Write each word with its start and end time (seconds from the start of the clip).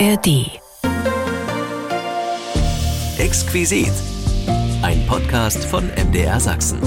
ARD. 0.00 0.50
Exquisit. 3.18 3.92
Ein 4.82 5.06
Podcast 5.06 5.64
von 5.66 5.88
MDR 6.08 6.40
Sachsen. 6.40 6.80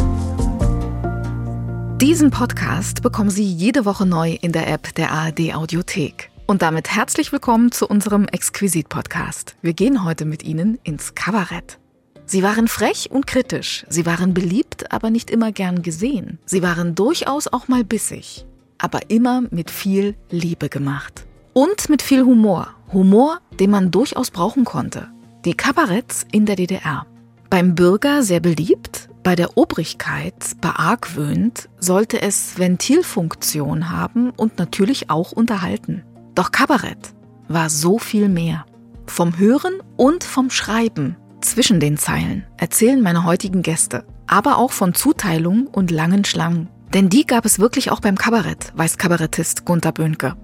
Diesen 1.99 2.31
Podcast 2.31 3.03
bekommen 3.03 3.29
Sie 3.29 3.45
jede 3.45 3.85
Woche 3.85 4.05
neu 4.05 4.33
in 4.41 4.51
der 4.51 4.67
App 4.67 4.93
der 4.95 5.11
ARD 5.11 5.55
Audiothek. 5.55 6.31
Und 6.47 6.61
damit 6.61 6.93
herzlich 6.93 7.31
willkommen 7.31 7.71
zu 7.71 7.87
unserem 7.87 8.25
Exquisit-Podcast. 8.27 9.55
Wir 9.61 9.73
gehen 9.73 10.03
heute 10.03 10.25
mit 10.25 10.43
Ihnen 10.43 10.77
ins 10.83 11.15
Kabarett. 11.15 11.79
Sie 12.25 12.43
waren 12.43 12.67
frech 12.67 13.09
und 13.09 13.25
kritisch. 13.25 13.85
Sie 13.87 14.05
waren 14.05 14.33
beliebt, 14.33 14.91
aber 14.91 15.11
nicht 15.11 15.29
immer 15.29 15.53
gern 15.53 15.81
gesehen. 15.81 16.39
Sie 16.45 16.61
waren 16.61 16.93
durchaus 16.93 17.47
auch 17.47 17.69
mal 17.69 17.85
bissig. 17.85 18.45
Aber 18.79 19.09
immer 19.09 19.43
mit 19.49 19.71
viel 19.71 20.15
Liebe 20.29 20.67
gemacht. 20.67 21.26
Und 21.57 21.89
mit 21.89 22.03
viel 22.03 22.23
Humor. 22.23 22.67
Humor, 22.93 23.39
den 23.59 23.71
man 23.71 23.89
durchaus 23.89 24.29
brauchen 24.29 24.63
konnte. 24.63 25.07
Die 25.43 25.55
Kabaretts 25.55 26.23
in 26.31 26.45
der 26.45 26.55
DDR. 26.55 27.07
Beim 27.49 27.73
Bürger 27.73 28.21
sehr 28.21 28.39
beliebt, 28.39 29.09
bei 29.23 29.35
der 29.35 29.57
Obrigkeit 29.57 30.35
beargwöhnt, 30.61 31.67
sollte 31.79 32.21
es 32.21 32.59
Ventilfunktion 32.59 33.89
haben 33.89 34.29
und 34.29 34.59
natürlich 34.59 35.09
auch 35.09 35.31
unterhalten. 35.31 36.03
Doch 36.35 36.51
Kabarett 36.51 37.15
war 37.47 37.71
so 37.71 37.97
viel 37.97 38.29
mehr. 38.29 38.67
Vom 39.07 39.39
Hören 39.39 39.81
und 39.95 40.23
vom 40.23 40.51
Schreiben 40.51 41.15
zwischen 41.41 41.79
den 41.79 41.97
Zeilen 41.97 42.45
erzählen 42.57 43.01
meine 43.01 43.23
heutigen 43.23 43.63
Gäste, 43.63 44.05
aber 44.27 44.59
auch 44.59 44.73
von 44.73 44.93
Zuteilung 44.93 45.65
und 45.65 45.89
langen 45.89 46.23
Schlangen. 46.23 46.69
Denn 46.93 47.09
die 47.09 47.25
gab 47.25 47.45
es 47.45 47.57
wirklich 47.57 47.89
auch 47.89 47.99
beim 47.99 48.15
Kabarett, 48.15 48.73
weiß 48.75 48.99
Kabarettist 48.99 49.65
Gunther 49.65 49.91
Böhnke. 49.91 50.35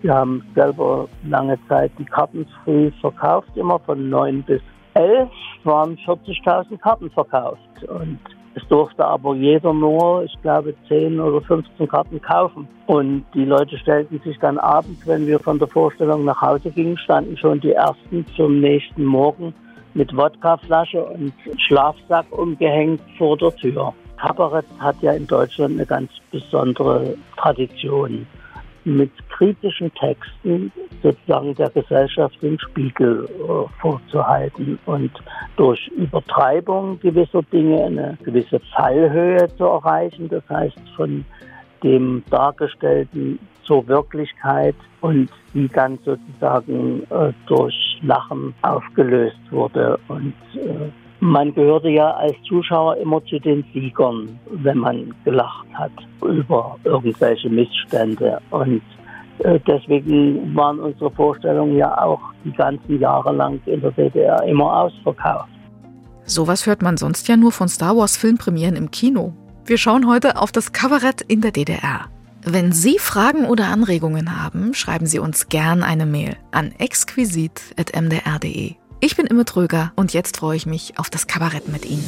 Wir 0.00 0.14
haben 0.14 0.44
selber 0.54 1.08
lange 1.26 1.58
Zeit 1.68 1.90
die 1.98 2.04
Karten 2.04 2.46
früh 2.64 2.90
verkauft, 3.00 3.48
immer 3.56 3.78
von 3.80 4.08
9 4.08 4.42
bis 4.44 4.62
11 4.94 5.28
waren 5.64 5.96
40.000 5.96 6.78
Karten 6.78 7.10
verkauft. 7.10 7.84
Und 7.88 8.18
es 8.54 8.66
durfte 8.68 9.04
aber 9.04 9.34
jeder 9.34 9.72
nur, 9.72 10.24
ich 10.24 10.34
glaube, 10.42 10.74
10 10.88 11.20
oder 11.20 11.40
15 11.40 11.88
Karten 11.88 12.20
kaufen. 12.22 12.68
Und 12.86 13.24
die 13.34 13.44
Leute 13.44 13.76
stellten 13.78 14.20
sich 14.24 14.38
dann 14.38 14.58
abends, 14.58 15.06
wenn 15.06 15.26
wir 15.26 15.40
von 15.40 15.58
der 15.58 15.68
Vorstellung 15.68 16.24
nach 16.24 16.40
Hause 16.40 16.70
gingen, 16.70 16.96
standen 16.98 17.36
schon 17.36 17.60
die 17.60 17.72
ersten 17.72 18.24
zum 18.36 18.60
nächsten 18.60 19.04
Morgen 19.04 19.52
mit 19.94 20.16
Wodkaflasche 20.16 21.04
und 21.04 21.32
Schlafsack 21.56 22.26
umgehängt 22.30 23.00
vor 23.16 23.36
der 23.36 23.54
Tür. 23.56 23.92
Kabarett 24.16 24.66
hat 24.78 24.96
ja 25.02 25.12
in 25.12 25.26
Deutschland 25.26 25.74
eine 25.74 25.86
ganz 25.86 26.10
besondere 26.30 27.14
Tradition 27.36 28.26
mit 28.96 29.10
kritischen 29.28 29.92
Texten 29.94 30.72
sozusagen 31.02 31.54
der 31.54 31.70
Gesellschaft 31.70 32.42
den 32.42 32.58
Spiegel 32.58 33.24
äh, 33.24 33.80
vorzuhalten 33.80 34.78
und 34.86 35.10
durch 35.56 35.88
Übertreibung 35.88 36.98
gewisser 37.00 37.42
Dinge 37.52 37.84
eine 37.84 38.18
gewisse 38.24 38.60
Fallhöhe 38.74 39.48
zu 39.56 39.64
erreichen. 39.64 40.28
Das 40.28 40.42
heißt, 40.48 40.78
von 40.96 41.24
dem 41.82 42.22
Dargestellten 42.30 43.38
zur 43.64 43.86
Wirklichkeit 43.86 44.74
und 45.00 45.28
die 45.54 45.68
dann 45.68 45.98
sozusagen 46.04 47.02
äh, 47.10 47.32
durch 47.46 47.98
Lachen 48.02 48.54
aufgelöst 48.62 49.38
wurde. 49.50 49.98
Und 50.08 50.34
äh, 50.54 50.90
man 51.20 51.54
gehörte 51.54 51.88
ja 51.88 52.10
als 52.12 52.34
Zuschauer 52.46 52.96
immer 52.96 53.24
zu 53.26 53.38
den 53.40 53.64
Siegern, 53.72 54.38
wenn 54.50 54.78
man 54.78 55.14
gelacht 55.24 55.66
hat 55.74 55.92
über 56.22 56.76
irgendwelche 56.84 57.48
Missstände. 57.48 58.40
Und 58.50 58.82
äh, 59.40 59.58
deswegen 59.66 60.54
waren 60.54 60.80
unsere 60.80 61.10
Vorstellungen 61.10 61.76
ja 61.76 61.96
auch 62.02 62.20
die 62.44 62.52
ganzen 62.52 63.00
Jahre 63.00 63.32
lang 63.32 63.60
in 63.66 63.80
der 63.80 63.90
DDR 63.92 64.42
immer 64.44 64.82
ausverkauft. 64.82 65.48
Sowas 66.24 66.66
hört 66.66 66.82
man 66.82 66.96
sonst 66.96 67.26
ja 67.28 67.36
nur 67.36 67.52
von 67.52 67.68
Star 67.68 67.96
Wars 67.96 68.16
Filmpremieren 68.16 68.76
im 68.76 68.90
Kino. 68.90 69.32
Wir 69.64 69.78
schauen 69.78 70.06
heute 70.06 70.40
auf 70.40 70.52
das 70.52 70.72
Kabarett 70.72 71.22
in 71.22 71.40
der 71.40 71.52
DDR. 71.52 72.06
Wenn 72.44 72.72
Sie 72.72 72.98
Fragen 72.98 73.46
oder 73.46 73.68
Anregungen 73.68 74.42
haben, 74.42 74.74
schreiben 74.74 75.06
Sie 75.06 75.18
uns 75.18 75.48
gern 75.48 75.82
eine 75.82 76.06
Mail 76.06 76.36
an 76.52 76.72
exquisit.mdr.de. 76.78 78.77
Ich 79.00 79.14
bin 79.14 79.26
Imme 79.26 79.44
Tröger 79.44 79.92
und 79.94 80.12
jetzt 80.12 80.38
freue 80.38 80.56
ich 80.56 80.66
mich 80.66 80.98
auf 80.98 81.08
das 81.08 81.28
Kabarett 81.28 81.68
mit 81.68 81.84
Ihnen. 81.84 82.04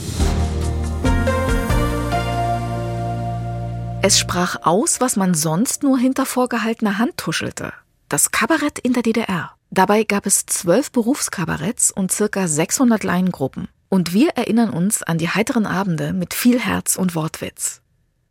Es 4.03 4.19
sprach 4.19 4.56
aus, 4.62 5.01
was 5.01 5.15
man 5.15 5.34
sonst 5.34 5.84
nur 5.84 5.99
hinter 5.99 6.27
vorgehaltener 6.27 6.99
Hand 6.99 7.17
tuschelte. 7.17 7.73
Das 8.09 8.33
Kabarett 8.33 8.81
in 8.81 8.93
der 8.93 9.05
DDR. 9.05 9.53
Dabei 9.71 10.03
gab 10.03 10.27
es 10.27 10.47
zwölf 10.47 10.91
Berufskabaretts 10.91 11.93
und 11.93 12.11
circa 12.11 12.49
600 12.49 13.05
Laiengruppen. 13.05 13.69
Und 13.89 14.12
wir 14.12 14.31
erinnern 14.31 14.71
uns 14.71 15.05
an 15.05 15.19
die 15.19 15.28
heiteren 15.28 15.67
Abende 15.67 16.12
mit 16.12 16.34
viel 16.34 16.59
Herz 16.59 16.97
und 16.97 17.15
Wortwitz. 17.15 17.83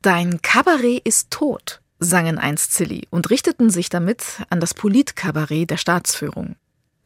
Dein 0.01 0.41
Kabarett 0.41 1.05
ist 1.05 1.31
tot, 1.31 1.81
sangen 1.99 2.37
einst 2.37 2.73
Zilli 2.73 3.07
und 3.09 3.29
richteten 3.29 3.69
sich 3.69 3.87
damit 3.87 4.23
an 4.49 4.59
das 4.59 4.73
Politkabarett 4.73 5.69
der 5.69 5.77
Staatsführung. 5.77 6.57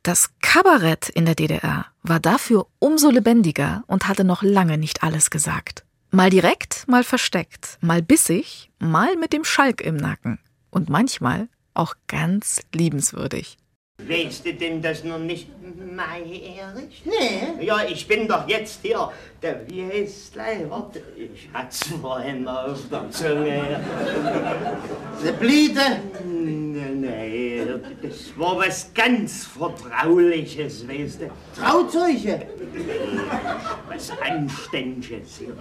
Das 0.04 0.32
Kabarett 0.42 1.08
in 1.08 1.24
der 1.24 1.34
DDR 1.34 1.86
war 2.02 2.20
dafür 2.20 2.68
umso 2.80 3.10
lebendiger 3.10 3.86
und 3.88 4.10
hatte 4.10 4.26
noch 4.26 4.44
lange 4.44 4.78
nicht 4.78 5.02
alles 5.02 5.30
gesagt. 5.30 5.86
Mal 6.12 6.30
direkt, 6.30 6.86
mal 6.90 7.06
versteckt, 7.06 7.78
mal 7.80 8.02
bissig, 8.02 8.70
mal 8.80 9.16
mit 9.16 9.32
dem 9.32 9.46
Schalk 9.46 9.80
im 9.80 9.96
Nacken 9.96 10.40
und 10.72 10.90
manchmal 10.90 11.48
auch 11.74 11.96
ganz 12.08 12.62
liebenswürdig. 12.74 13.58
Weißt 14.00 14.46
du 14.46 14.54
denn 14.54 14.82
das 14.82 15.04
noch 15.04 15.20
nicht, 15.20 15.48
Mai 15.96 16.22
Erich? 16.58 17.04
Nee. 17.06 17.64
Ja, 17.64 17.84
ich 17.84 18.08
bin 18.08 18.28
doch 18.28 18.48
jetzt 18.48 18.80
hier, 18.82 19.12
der 19.42 19.70
wie 19.70 19.86
heißt 19.86 20.36
Warte, 20.68 21.02
ich 21.16 21.48
hat's 21.54 21.88
vorhin 22.02 22.48
auf 22.48 22.80
der 22.92 23.10
Zunge. 23.12 23.80
Der 25.24 25.32
Bliede? 25.34 26.02
Nee, 26.26 26.90
nee, 26.96 27.66
das 28.02 28.38
war 28.38 28.58
was 28.58 28.92
ganz 28.94 29.46
Vertrauliches, 29.46 30.88
weißt 30.88 31.22
du. 31.22 31.32
Trauzeuge? 31.62 32.48
Was 33.88 34.12
Anständiges 34.20 35.38
hier. 35.38 35.56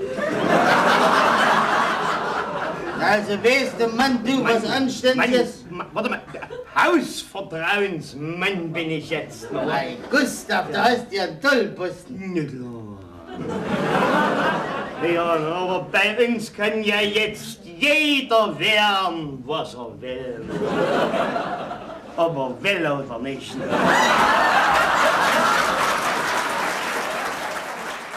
Also 2.99 3.33
weißt 3.33 3.75
du, 3.79 3.89
Mann, 3.89 4.25
du, 4.25 4.43
was 4.43 4.65
Anständiges? 4.65 5.62
Mann, 5.62 5.62
warte 5.93 6.11
mal, 6.11 6.21
Hausvertrauensmann 6.77 8.73
bin 8.73 8.91
ich 8.91 9.11
jetzt. 9.11 9.49
Hey, 9.53 9.97
Gustav, 10.11 10.67
da 10.73 10.85
hast 10.85 11.11
du 11.11 11.17
ja 11.17 11.25
einen 11.25 11.41
Tollposten. 11.41 12.33
Na 12.35 12.45
klar. 12.45 12.83
Ja, 15.13 15.25
aber 15.25 15.87
bei 15.91 16.27
uns 16.27 16.53
kann 16.53 16.83
ja 16.85 17.01
jetzt 17.01 17.61
jeder 17.65 18.57
werden, 18.59 19.43
was 19.45 19.75
er 19.75 20.01
will. 20.01 20.45
Aber 22.17 22.55
will 22.61 22.87
oder 22.87 23.19
nicht. 23.19 23.57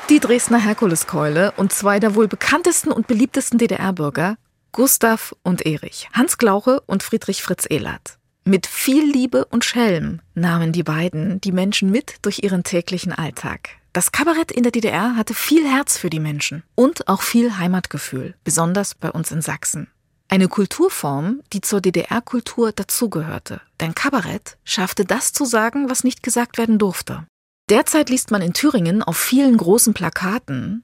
Die 0.09 0.19
Dresdner 0.19 0.59
Herkuleskeule 0.59 1.53
und 1.57 1.73
zwei 1.73 1.99
der 1.99 2.13
wohl 2.13 2.27
bekanntesten 2.27 2.91
und 2.91 3.07
beliebtesten 3.07 3.57
DDR-Bürger, 3.57 4.35
Gustav 4.75 5.33
und 5.41 5.65
Erich, 5.65 6.09
Hans 6.11 6.37
Glauche 6.37 6.81
und 6.81 7.01
Friedrich 7.01 7.41
Fritz 7.43 7.65
Ehlert. 7.69 8.19
Mit 8.43 8.67
viel 8.67 9.09
Liebe 9.09 9.45
und 9.45 9.63
Schelm 9.63 10.19
nahmen 10.33 10.73
die 10.73 10.83
beiden 10.83 11.39
die 11.39 11.53
Menschen 11.53 11.91
mit 11.91 12.15
durch 12.23 12.43
ihren 12.43 12.65
täglichen 12.65 13.13
Alltag. 13.13 13.69
Das 13.93 14.11
Kabarett 14.11 14.51
in 14.51 14.63
der 14.63 14.73
DDR 14.73 15.15
hatte 15.15 15.33
viel 15.33 15.65
Herz 15.65 15.97
für 15.97 16.09
die 16.09 16.19
Menschen 16.19 16.63
und 16.75 17.07
auch 17.07 17.21
viel 17.21 17.57
Heimatgefühl, 17.57 18.35
besonders 18.43 18.95
bei 18.95 19.09
uns 19.09 19.31
in 19.31 19.41
Sachsen. 19.41 19.87
Eine 20.27 20.49
Kulturform, 20.49 21.39
die 21.53 21.61
zur 21.61 21.79
DDR-Kultur 21.79 22.73
dazugehörte. 22.73 23.61
Denn 23.79 23.95
Kabarett 23.95 24.57
schaffte 24.65 25.05
das 25.05 25.31
zu 25.31 25.45
sagen, 25.45 25.89
was 25.89 26.03
nicht 26.03 26.21
gesagt 26.21 26.57
werden 26.57 26.79
durfte. 26.79 27.25
Derzeit 27.69 28.09
liest 28.09 28.29
man 28.29 28.41
in 28.41 28.51
Thüringen 28.51 29.03
auf 29.03 29.15
vielen 29.15 29.55
großen 29.55 29.93
Plakaten, 29.93 30.83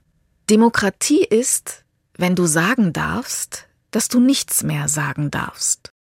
Demokratie 0.50 1.26
ist, 1.26 1.84
wenn 2.18 2.38
du 2.38 2.46
sagen 2.46 2.94
darfst, 2.94 3.68
dass 3.92 4.08
du 4.08 4.20
nichts 4.20 4.64
mehr 4.64 4.88
sagen 4.88 5.32
darfst. 5.32 5.92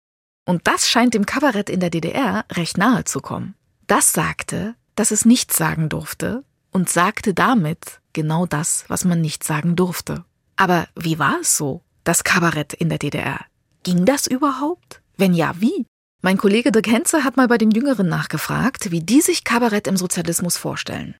Und 0.46 0.66
das 0.66 0.88
scheint 0.88 1.14
dem 1.14 1.26
Kabarett 1.26 1.69
in 1.69 1.81
der 1.81 1.90
DDR 1.90 2.44
recht 2.52 2.78
nahe 2.78 3.04
zu 3.04 3.20
kommen. 3.20 3.54
Das 3.87 4.12
sagte, 4.12 4.75
dass 4.94 5.10
es 5.10 5.25
nichts 5.25 5.56
sagen 5.56 5.88
durfte 5.88 6.44
und 6.70 6.88
sagte 6.88 7.34
damit 7.34 8.00
genau 8.12 8.46
das, 8.46 8.84
was 8.88 9.04
man 9.04 9.20
nicht 9.20 9.44
sagen 9.44 9.76
durfte. 9.76 10.25
Aber 10.56 10.88
wie 10.94 11.19
war 11.19 11.40
es 11.40 11.56
so, 11.56 11.82
das 12.04 12.25
Kabarett 12.25 12.72
in 12.72 12.88
der 12.88 12.98
DDR? 12.98 13.40
Ging 13.82 14.04
das 14.04 14.26
überhaupt? 14.26 15.00
Wenn 15.16 15.34
ja, 15.34 15.54
wie? 15.58 15.87
Mein 16.22 16.37
Kollege 16.37 16.70
Dirk 16.70 16.87
Henze 16.87 17.25
hat 17.25 17.37
mal 17.37 17.48
bei 17.48 17.56
den 17.56 17.70
Jüngeren 17.70 18.08
nachgefragt, 18.08 18.90
wie 18.90 19.00
die 19.00 19.22
sich 19.22 19.44
Kabarett 19.44 19.87
im 19.87 19.96
Sozialismus 19.96 20.56
vorstellen. 20.56 21.14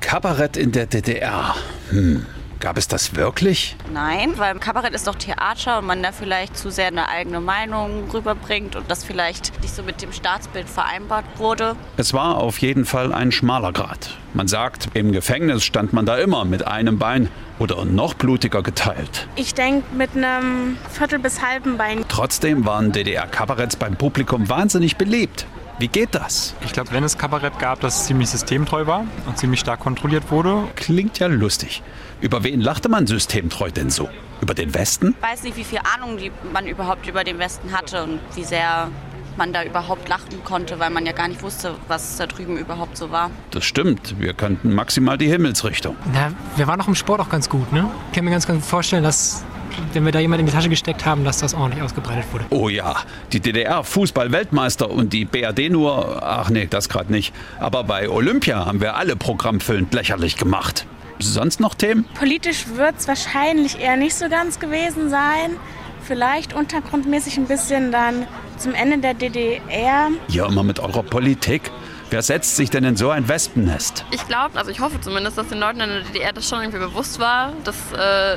Kabarett 0.00 0.56
in 0.56 0.70
der 0.70 0.86
DDR. 0.86 1.56
Hm. 1.90 2.24
Gab 2.64 2.78
es 2.78 2.88
das 2.88 3.14
wirklich? 3.14 3.76
Nein, 3.92 4.38
weil 4.38 4.58
Kabarett 4.58 4.94
ist 4.94 5.06
doch 5.06 5.16
Theater 5.16 5.80
und 5.80 5.86
man 5.86 6.02
da 6.02 6.12
vielleicht 6.12 6.56
zu 6.56 6.70
sehr 6.70 6.86
eine 6.86 7.10
eigene 7.10 7.38
Meinung 7.38 8.08
rüberbringt 8.10 8.74
und 8.74 8.90
das 8.90 9.04
vielleicht 9.04 9.60
nicht 9.60 9.74
so 9.74 9.82
mit 9.82 10.00
dem 10.00 10.14
Staatsbild 10.14 10.66
vereinbart 10.66 11.26
wurde. 11.36 11.76
Es 11.98 12.14
war 12.14 12.38
auf 12.38 12.56
jeden 12.62 12.86
Fall 12.86 13.12
ein 13.12 13.32
schmaler 13.32 13.70
Grat. 13.74 14.16
Man 14.32 14.48
sagt, 14.48 14.88
im 14.94 15.12
Gefängnis 15.12 15.62
stand 15.62 15.92
man 15.92 16.06
da 16.06 16.16
immer 16.16 16.46
mit 16.46 16.66
einem 16.66 16.98
Bein 16.98 17.28
oder 17.58 17.84
noch 17.84 18.14
blutiger 18.14 18.62
geteilt. 18.62 19.28
Ich 19.36 19.52
denke 19.52 19.94
mit 19.94 20.16
einem 20.16 20.78
Viertel 20.90 21.18
bis 21.18 21.42
halben 21.42 21.76
Bein. 21.76 22.02
Trotzdem 22.08 22.64
waren 22.64 22.92
DDR-Kabaretts 22.92 23.76
beim 23.76 23.96
Publikum 23.96 24.48
wahnsinnig 24.48 24.96
beliebt. 24.96 25.44
Wie 25.78 25.88
geht 25.88 26.14
das? 26.14 26.54
Ich 26.64 26.72
glaube, 26.72 26.92
wenn 26.92 27.02
es 27.02 27.18
Kabarett 27.18 27.58
gab, 27.58 27.80
das 27.80 28.06
ziemlich 28.06 28.30
systemtreu 28.30 28.86
war 28.86 29.06
und 29.26 29.38
ziemlich 29.38 29.58
stark 29.58 29.80
kontrolliert 29.80 30.30
wurde. 30.30 30.68
Klingt 30.76 31.18
ja 31.18 31.26
lustig. 31.26 31.82
Über 32.20 32.44
wen 32.44 32.60
lachte 32.60 32.88
man 32.88 33.08
systemtreu 33.08 33.72
denn 33.72 33.90
so? 33.90 34.08
Über 34.40 34.54
den 34.54 34.72
Westen? 34.72 35.16
Ich 35.20 35.28
weiß 35.28 35.42
nicht, 35.42 35.56
wie 35.56 35.64
viel 35.64 35.80
Ahnung 35.94 36.18
man 36.52 36.68
überhaupt 36.68 37.08
über 37.08 37.24
den 37.24 37.40
Westen 37.40 37.72
hatte 37.72 38.04
und 38.04 38.20
wie 38.36 38.44
sehr 38.44 38.88
man 39.36 39.52
da 39.52 39.64
überhaupt 39.64 40.08
lachen 40.08 40.44
konnte, 40.44 40.78
weil 40.78 40.90
man 40.90 41.06
ja 41.06 41.12
gar 41.12 41.26
nicht 41.26 41.42
wusste, 41.42 41.74
was 41.88 42.18
da 42.18 42.26
drüben 42.26 42.56
überhaupt 42.56 42.96
so 42.96 43.10
war. 43.10 43.32
Das 43.50 43.64
stimmt. 43.64 44.14
Wir 44.20 44.32
kannten 44.32 44.74
maximal 44.76 45.18
die 45.18 45.26
Himmelsrichtung. 45.26 45.96
Na, 46.12 46.30
wir 46.54 46.68
waren 46.68 46.80
auch 46.80 46.86
im 46.86 46.94
Sport 46.94 47.20
auch 47.20 47.28
ganz 47.28 47.48
gut, 47.48 47.72
ne? 47.72 47.90
Ich 48.10 48.14
kann 48.14 48.24
mir 48.24 48.30
ganz, 48.30 48.46
ganz 48.46 48.64
vorstellen, 48.64 49.02
dass 49.02 49.44
wenn 49.92 50.04
wir 50.04 50.12
da 50.12 50.18
jemand 50.18 50.40
in 50.40 50.46
die 50.46 50.52
Tasche 50.52 50.68
gesteckt 50.68 51.04
haben, 51.04 51.24
dass 51.24 51.38
das 51.38 51.54
ordentlich 51.54 51.82
ausgebreitet 51.82 52.24
wurde. 52.32 52.44
Oh 52.50 52.68
ja, 52.68 52.96
die 53.32 53.40
DDR-Fußball-Weltmeister 53.40 54.90
und 54.90 55.12
die 55.12 55.24
BRD 55.24 55.70
nur, 55.70 56.22
ach 56.22 56.50
nee, 56.50 56.66
das 56.68 56.88
gerade 56.88 57.12
nicht. 57.12 57.34
Aber 57.58 57.84
bei 57.84 58.08
Olympia 58.08 58.66
haben 58.66 58.80
wir 58.80 58.96
alle 58.96 59.16
programmfüllend 59.16 59.92
lächerlich 59.94 60.36
gemacht. 60.36 60.86
Sonst 61.18 61.60
noch 61.60 61.74
Themen? 61.74 62.04
Politisch 62.18 62.66
wird 62.74 62.96
es 62.98 63.08
wahrscheinlich 63.08 63.80
eher 63.80 63.96
nicht 63.96 64.14
so 64.14 64.28
ganz 64.28 64.58
gewesen 64.58 65.10
sein. 65.10 65.56
Vielleicht 66.02 66.52
untergrundmäßig 66.52 67.38
ein 67.38 67.46
bisschen 67.46 67.92
dann 67.92 68.26
zum 68.58 68.74
Ende 68.74 68.98
der 68.98 69.14
DDR. 69.14 70.08
Ja, 70.28 70.46
immer 70.46 70.62
mit 70.62 70.80
eurer 70.80 71.02
Politik. 71.02 71.70
Wer 72.14 72.22
setzt 72.22 72.54
sich 72.54 72.70
denn 72.70 72.84
in 72.84 72.94
so 72.94 73.10
ein 73.10 73.28
Wespennest? 73.28 74.04
Ich 74.12 74.24
glaube, 74.28 74.56
also 74.56 74.70
ich 74.70 74.78
hoffe 74.78 75.00
zumindest, 75.00 75.36
dass 75.36 75.48
den 75.48 75.58
Leuten 75.58 75.80
in 75.80 75.88
der 75.88 76.00
DDR 76.02 76.32
das 76.32 76.48
schon 76.48 76.60
irgendwie 76.60 76.78
bewusst 76.78 77.18
war, 77.18 77.52
dass 77.64 77.74
äh, 77.90 78.36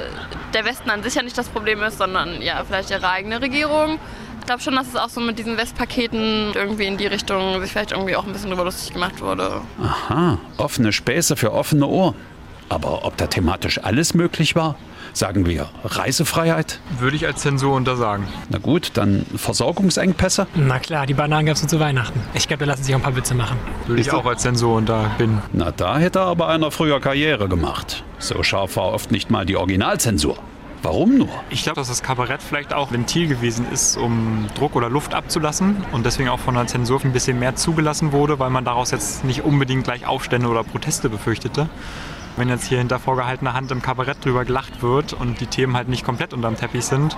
der 0.52 0.66
Westen 0.66 0.90
an 0.90 1.04
sich 1.04 1.14
ja 1.14 1.22
nicht 1.22 1.38
das 1.38 1.48
Problem 1.48 1.84
ist, 1.84 2.00
sondern 2.00 2.42
ja 2.42 2.64
vielleicht 2.66 2.90
ihre 2.90 3.08
eigene 3.08 3.40
Regierung. 3.40 4.00
Ich 4.40 4.48
glaube 4.48 4.64
schon, 4.64 4.76
dass 4.76 4.88
es 4.88 4.96
auch 4.96 5.10
so 5.10 5.22
mit 5.22 5.38
diesen 5.38 5.58
Westpaketen 5.58 6.54
irgendwie 6.56 6.88
in 6.88 6.98
die 6.98 7.06
Richtung 7.06 7.62
sich 7.62 7.72
vielleicht 7.72 7.92
irgendwie 7.92 8.16
auch 8.16 8.26
ein 8.26 8.34
bisschen 8.34 8.50
drüber 8.50 8.64
lustig 8.64 8.94
gemacht 8.94 9.22
wurde. 9.22 9.62
Aha, 9.80 10.40
offene 10.58 10.92
Späße 10.92 11.36
für 11.36 11.54
offene 11.54 11.86
Ohren. 11.86 12.16
Aber 12.70 13.06
ob 13.06 13.16
da 13.18 13.28
thematisch 13.28 13.84
alles 13.84 14.16
möglich 14.16 14.56
war? 14.56 14.76
Sagen 15.18 15.48
wir 15.48 15.68
Reisefreiheit? 15.84 16.80
Würde 17.00 17.16
ich 17.16 17.26
als 17.26 17.42
Zensur 17.42 17.74
untersagen. 17.74 18.28
Na 18.50 18.60
gut, 18.60 18.92
dann 18.94 19.26
Versorgungsengpässe? 19.36 20.46
Na 20.54 20.78
klar, 20.78 21.08
die 21.08 21.16
Bananen 21.16 21.48
gab 21.48 21.56
es 21.56 21.64
nur 21.64 21.70
zu 21.70 21.80
Weihnachten. 21.80 22.22
Ich 22.36 22.48
glaube, 22.48 22.66
da 22.66 22.70
lassen 22.70 22.84
sich 22.84 22.94
auch 22.94 23.00
ein 23.00 23.04
paar 23.04 23.16
Witze 23.16 23.34
machen. 23.34 23.58
Würde 23.88 24.00
ich 24.00 24.12
auch 24.12 24.28
als 24.28 24.44
Zensur 24.44 24.76
unterbinden. 24.76 25.42
Na, 25.54 25.72
da 25.72 25.98
hätte 25.98 26.22
aber 26.22 26.50
einer 26.50 26.70
früher 26.70 27.00
Karriere 27.00 27.50
gemacht. 27.50 28.04
So 28.20 28.44
scharf 28.44 28.76
war 28.76 28.94
oft 28.94 29.10
nicht 29.12 29.32
mal 29.32 29.44
die 29.44 29.56
Originalzensur. 29.56 30.38
Warum 30.84 31.18
nur? 31.18 31.30
Ich 31.50 31.64
glaube, 31.64 31.78
dass 31.78 31.88
das 31.88 32.04
Kabarett 32.04 32.44
vielleicht 32.44 32.72
auch 32.72 32.92
Ventil 32.92 33.28
gewesen 33.28 33.66
ist, 33.74 33.98
um 33.98 34.46
Druck 34.54 34.76
oder 34.76 34.88
Luft 34.88 35.16
abzulassen 35.16 35.78
und 35.94 36.06
deswegen 36.06 36.30
auch 36.30 36.40
von 36.40 36.54
der 36.54 36.68
Zensur 36.68 37.04
ein 37.04 37.12
bisschen 37.12 37.40
mehr 37.40 37.56
zugelassen 37.56 38.12
wurde, 38.12 38.38
weil 38.38 38.52
man 38.52 38.66
daraus 38.66 38.92
jetzt 38.92 39.24
nicht 39.24 39.44
unbedingt 39.44 39.84
gleich 39.84 40.06
Aufstände 40.06 40.48
oder 40.48 40.64
Proteste 40.64 41.10
befürchtete. 41.10 41.70
Wenn 42.38 42.50
jetzt 42.50 42.66
hier 42.66 42.78
hinter 42.78 43.00
vorgehaltener 43.00 43.54
Hand 43.54 43.72
im 43.72 43.82
Kabarett 43.82 44.24
drüber 44.24 44.46
gelacht 44.46 44.84
wird 44.84 45.14
und 45.14 45.42
die 45.42 45.48
Themen 45.48 45.76
halt 45.76 45.90
nicht 45.90 46.06
komplett 46.06 46.34
unterm 46.34 46.56
Teppich 46.56 46.86
sind, 46.86 47.18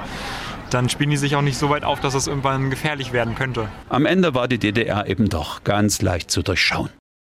dann 0.70 0.88
spielen 0.88 1.10
die 1.10 1.18
sich 1.18 1.36
auch 1.36 1.42
nicht 1.42 1.58
so 1.58 1.70
weit 1.70 1.84
auf, 1.84 2.00
dass 2.00 2.14
es 2.14 2.28
irgendwann 2.28 2.70
gefährlich 2.70 3.12
werden 3.12 3.36
könnte. 3.36 3.68
Am 3.90 4.06
Ende 4.06 4.34
war 4.34 4.48
die 4.48 4.60
DDR 4.60 5.08
eben 5.08 5.28
doch 5.28 5.66
ganz 5.66 6.02
leicht 6.02 6.32
zu 6.32 6.42
durchschauen. 6.42 6.90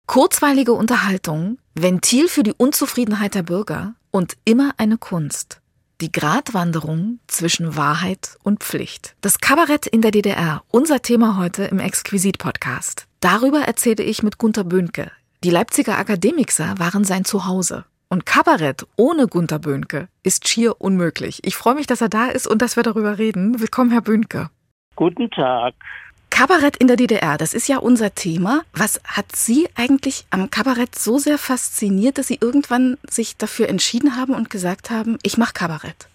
Kurzweilige 0.07 0.73
Unterhaltung, 0.73 1.59
Ventil 1.75 2.29
für 2.29 2.43
die 2.43 2.53
Unzufriedenheit 2.53 3.35
der 3.35 3.45
Bürger 3.45 3.95
und 4.11 4.37
immer 4.45 4.73
eine 4.77 4.99
Kunst. 4.99 5.61
Die 6.03 6.13
Gratwanderung 6.13 7.21
zwischen 7.29 7.77
Wahrheit 7.77 8.37
und 8.43 8.63
Pflicht. 8.63 9.15
Das 9.23 9.39
Kabarett 9.39 9.87
in 9.87 10.03
der 10.03 10.11
DDR, 10.11 10.63
unser 10.71 11.01
Thema 11.01 11.39
heute 11.39 11.65
im 11.65 11.79
Exquisit-Podcast. 11.79 13.07
Darüber 13.21 13.61
erzählte 13.61 14.03
ich 14.03 14.23
mit 14.23 14.39
Gunter 14.39 14.65
Böhnke. 14.65 15.11
Die 15.43 15.49
Leipziger 15.49 15.97
Akademiker 15.97 16.75
waren 16.77 17.03
sein 17.03 17.25
Zuhause. 17.25 17.87
Und 18.11 18.27
Kabarett 18.27 18.87
ohne 18.99 19.27
Gunter 19.27 19.59
Böhnke 19.59 20.09
ist 20.23 20.47
schier 20.47 20.79
unmöglich. 20.83 21.41
Ich 21.45 21.57
freue 21.57 21.77
mich, 21.77 21.87
dass 21.87 22.03
er 22.03 22.11
da 22.11 22.27
ist 22.27 22.47
und 22.47 22.61
dass 22.61 22.77
wir 22.77 22.83
darüber 22.83 23.17
reden. 23.17 23.59
Willkommen, 23.59 23.91
Herr 23.91 24.03
Böhnke. 24.03 24.51
Guten 24.97 25.31
Tag. 25.31 25.73
Kabarett 26.29 26.77
in 26.77 26.89
der 26.89 26.97
DDR, 26.97 27.39
das 27.39 27.55
ist 27.55 27.69
ja 27.69 27.79
unser 27.79 28.15
Thema. 28.15 28.61
Was 28.75 29.01
hat 29.05 29.35
Sie 29.35 29.67
eigentlich 29.77 30.27
am 30.31 30.51
Kabarett 30.51 30.95
so 30.95 31.17
sehr 31.17 31.39
fasziniert, 31.39 32.19
dass 32.19 32.27
Sie 32.27 32.39
irgendwann 32.39 32.99
sich 33.09 33.39
dafür 33.39 33.71
entschieden 33.71 34.17
haben 34.17 34.35
und 34.35 34.51
gesagt 34.51 34.91
haben, 34.91 35.17
ich 35.23 35.39
mache 35.39 35.55
Kabarett? 35.55 36.11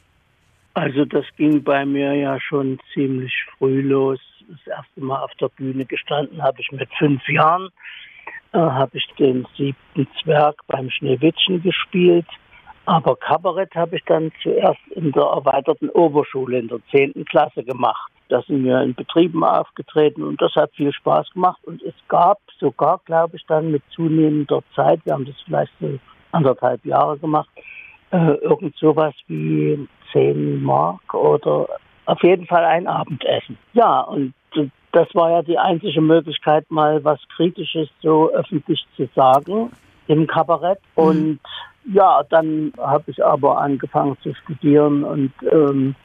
Also 0.75 1.03
das 1.03 1.25
ging 1.35 1.63
bei 1.63 1.83
mir 1.83 2.13
ja 2.13 2.39
schon 2.39 2.77
ziemlich 2.93 3.33
früh 3.57 3.81
los. 3.81 4.19
Das 4.47 4.67
erste 4.67 5.01
Mal 5.01 5.23
auf 5.23 5.33
der 5.41 5.49
Bühne 5.49 5.83
gestanden 5.83 6.43
habe 6.43 6.61
ich 6.61 6.71
mit 6.71 6.89
fünf 6.99 7.27
Jahren. 7.27 7.71
Äh, 8.55 8.57
habe 8.57 8.97
ich 8.97 9.05
den 9.19 9.45
siebten 9.57 10.07
Zwerg 10.23 10.55
beim 10.67 10.89
Schneewittchen 10.89 11.61
gespielt. 11.61 12.27
Aber 12.85 13.17
Kabarett 13.17 13.75
habe 13.75 13.97
ich 13.97 14.03
dann 14.05 14.31
zuerst 14.41 14.79
in 14.91 15.11
der 15.11 15.23
erweiterten 15.23 15.89
Oberschule 15.89 16.59
in 16.59 16.69
der 16.69 16.79
zehnten 16.89 17.25
Klasse 17.25 17.63
gemacht. 17.63 18.11
Da 18.29 18.41
sind 18.43 18.63
wir 18.63 18.81
in 18.81 18.95
Betrieben 18.95 19.43
aufgetreten 19.43 20.23
und 20.23 20.41
das 20.41 20.55
hat 20.55 20.71
viel 20.73 20.93
Spaß 20.93 21.31
gemacht. 21.31 21.59
Und 21.65 21.81
es 21.83 21.95
gab 22.07 22.39
sogar, 22.59 23.01
glaube 23.05 23.35
ich, 23.35 23.45
dann 23.47 23.71
mit 23.71 23.83
zunehmender 23.89 24.61
Zeit, 24.73 25.01
wir 25.03 25.13
haben 25.13 25.25
das 25.25 25.35
vielleicht 25.43 25.73
so 25.81 25.99
anderthalb 26.31 26.85
Jahre 26.85 27.17
gemacht, 27.17 27.49
äh, 28.11 28.35
irgend 28.35 28.75
sowas 28.77 29.13
wie 29.27 29.85
10 30.13 30.63
Mark 30.63 31.13
oder 31.13 31.67
auf 32.05 32.23
jeden 32.23 32.45
Fall 32.45 32.63
ein 32.63 32.87
Abendessen. 32.87 33.57
Ja, 33.73 34.01
und 34.01 34.33
das 34.95 35.13
war 35.13 35.29
ja 35.29 35.41
die 35.41 35.57
einzige 35.57 35.99
Möglichkeit, 35.99 36.71
mal 36.71 37.03
was 37.03 37.19
Kritisches 37.35 37.89
so 38.01 38.31
öffentlich 38.31 38.85
zu 38.95 39.09
sagen 39.13 39.69
im 40.07 40.25
Kabarett. 40.25 40.79
Mhm. 40.95 41.03
Und 41.03 41.39
ja, 41.93 42.23
dann 42.29 42.71
habe 42.79 43.11
ich 43.11 43.23
aber 43.23 43.59
angefangen 43.59 44.17
zu 44.23 44.33
studieren 44.33 45.03
und 45.03 45.33
ähm, 45.51 45.95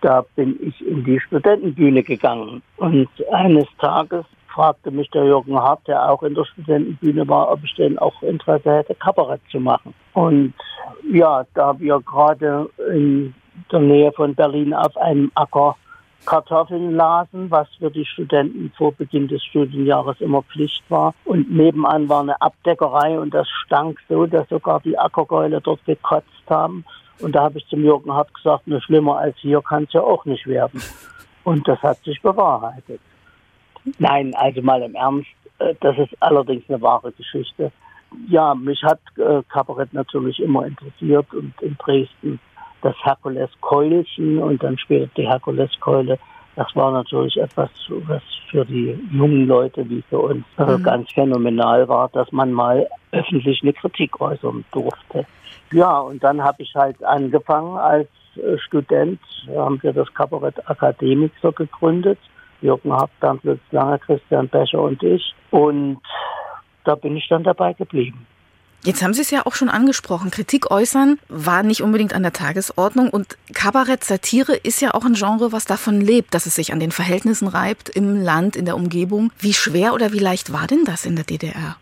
da 0.00 0.24
bin 0.36 0.56
ich 0.62 0.86
in 0.86 1.02
die 1.02 1.18
Studentenbühne 1.18 2.04
gegangen. 2.04 2.62
Und 2.76 3.08
eines 3.32 3.66
Tages 3.78 4.24
fragte 4.46 4.92
mich 4.92 5.10
der 5.10 5.24
Jürgen 5.24 5.58
Hart, 5.58 5.80
der 5.88 6.08
auch 6.08 6.22
in 6.22 6.34
der 6.34 6.44
Studentenbühne 6.44 7.26
war, 7.26 7.50
ob 7.50 7.64
ich 7.64 7.74
denn 7.74 7.98
auch 7.98 8.22
Interesse 8.22 8.70
hätte, 8.70 8.94
Kabarett 8.94 9.40
zu 9.50 9.58
machen. 9.58 9.92
Und 10.12 10.54
ja, 11.12 11.44
da 11.54 11.78
wir 11.80 12.00
gerade 12.00 12.70
in 12.92 13.34
der 13.72 13.80
Nähe 13.80 14.12
von 14.12 14.36
Berlin 14.36 14.72
auf 14.72 14.96
einem 14.96 15.32
Acker 15.34 15.76
Kartoffeln 16.24 16.94
lasen, 16.96 17.50
was 17.50 17.68
für 17.78 17.90
die 17.90 18.04
Studenten 18.04 18.72
vor 18.76 18.92
Beginn 18.92 19.28
des 19.28 19.44
Studienjahres 19.44 20.20
immer 20.20 20.42
Pflicht 20.42 20.82
war. 20.88 21.14
Und 21.24 21.50
nebenan 21.50 22.08
war 22.08 22.22
eine 22.22 22.40
Abdeckerei 22.40 23.18
und 23.18 23.32
das 23.34 23.48
stank 23.64 23.98
so, 24.08 24.26
dass 24.26 24.48
sogar 24.48 24.80
die 24.80 24.98
Ackergäule 24.98 25.60
dort 25.60 25.84
gekotzt 25.84 26.26
haben. 26.48 26.84
Und 27.20 27.34
da 27.34 27.44
habe 27.44 27.58
ich 27.58 27.66
zum 27.68 27.82
Jürgen 27.82 28.12
Hart 28.12 28.32
gesagt, 28.34 28.66
nur 28.66 28.80
schlimmer 28.80 29.18
als 29.18 29.36
hier 29.38 29.62
kann 29.62 29.84
es 29.84 29.92
ja 29.92 30.00
auch 30.00 30.24
nicht 30.24 30.46
werden. 30.46 30.82
Und 31.44 31.66
das 31.68 31.80
hat 31.82 31.98
sich 32.04 32.20
bewahrheitet. 32.20 33.00
Nein, 33.98 34.34
also 34.34 34.62
mal 34.62 34.82
im 34.82 34.94
Ernst, 34.94 35.28
äh, 35.58 35.74
das 35.80 35.96
ist 35.98 36.14
allerdings 36.20 36.64
eine 36.68 36.80
wahre 36.82 37.12
Geschichte. 37.12 37.70
Ja, 38.28 38.54
mich 38.54 38.82
hat 38.82 39.00
äh, 39.16 39.42
Kabarett 39.48 39.92
natürlich 39.92 40.40
immer 40.40 40.66
interessiert 40.66 41.32
und 41.32 41.54
in 41.60 41.76
Dresden 41.78 42.40
das 42.82 42.94
Herkuleskeulchen 43.02 44.38
und 44.38 44.62
dann 44.62 44.78
später 44.78 45.10
die 45.16 45.28
Herkuleskeule. 45.28 46.18
Das 46.56 46.74
war 46.74 46.90
natürlich 46.90 47.36
etwas, 47.36 47.70
was 47.88 48.22
für 48.50 48.64
die 48.64 48.98
jungen 49.12 49.46
Leute 49.46 49.88
wie 49.88 50.02
für 50.02 50.18
uns 50.18 50.44
mhm. 50.56 50.82
ganz 50.82 51.12
phänomenal 51.12 51.86
war, 51.88 52.08
dass 52.10 52.30
man 52.32 52.52
mal 52.52 52.86
öffentlich 53.12 53.62
eine 53.62 53.72
Kritik 53.72 54.20
äußern 54.20 54.64
durfte. 54.72 55.26
Ja, 55.72 55.98
und 55.98 56.22
dann 56.22 56.42
habe 56.42 56.62
ich 56.62 56.74
halt 56.74 57.02
angefangen 57.04 57.76
als 57.76 58.08
äh, 58.36 58.56
Student, 58.58 59.20
haben 59.54 59.82
wir 59.82 59.92
das 59.92 60.12
Kabarett 60.14 60.68
Akademiker 60.68 61.52
gegründet. 61.52 62.18
Jürgen 62.62 62.92
Hart, 62.92 63.10
Lutz 63.42 63.60
Lange, 63.70 63.98
Christian 63.98 64.48
Becher 64.48 64.80
und 64.80 65.02
ich. 65.02 65.34
Und 65.50 66.00
da 66.84 66.94
bin 66.94 67.16
ich 67.16 67.28
dann 67.28 67.44
dabei 67.44 67.74
geblieben. 67.74 68.26
Jetzt 68.84 69.02
haben 69.02 69.14
Sie 69.14 69.22
es 69.22 69.30
ja 69.30 69.44
auch 69.46 69.54
schon 69.54 69.68
angesprochen. 69.68 70.30
Kritik 70.30 70.70
äußern 70.70 71.18
war 71.28 71.64
nicht 71.64 71.82
unbedingt 71.82 72.14
an 72.14 72.22
der 72.22 72.32
Tagesordnung 72.32 73.10
und 73.10 73.36
Kabarett, 73.52 74.04
Satire 74.04 74.54
ist 74.54 74.80
ja 74.80 74.94
auch 74.94 75.04
ein 75.04 75.14
Genre, 75.14 75.50
was 75.50 75.64
davon 75.64 76.00
lebt, 76.00 76.34
dass 76.34 76.46
es 76.46 76.54
sich 76.54 76.72
an 76.72 76.78
den 76.78 76.92
Verhältnissen 76.92 77.48
reibt 77.48 77.88
im 77.88 78.22
Land, 78.22 78.54
in 78.54 78.64
der 78.64 78.76
Umgebung. 78.76 79.32
Wie 79.40 79.52
schwer 79.52 79.92
oder 79.92 80.12
wie 80.12 80.20
leicht 80.20 80.52
war 80.52 80.66
denn 80.68 80.84
das 80.84 81.04
in 81.04 81.16
der 81.16 81.24
DDR? 81.24 81.76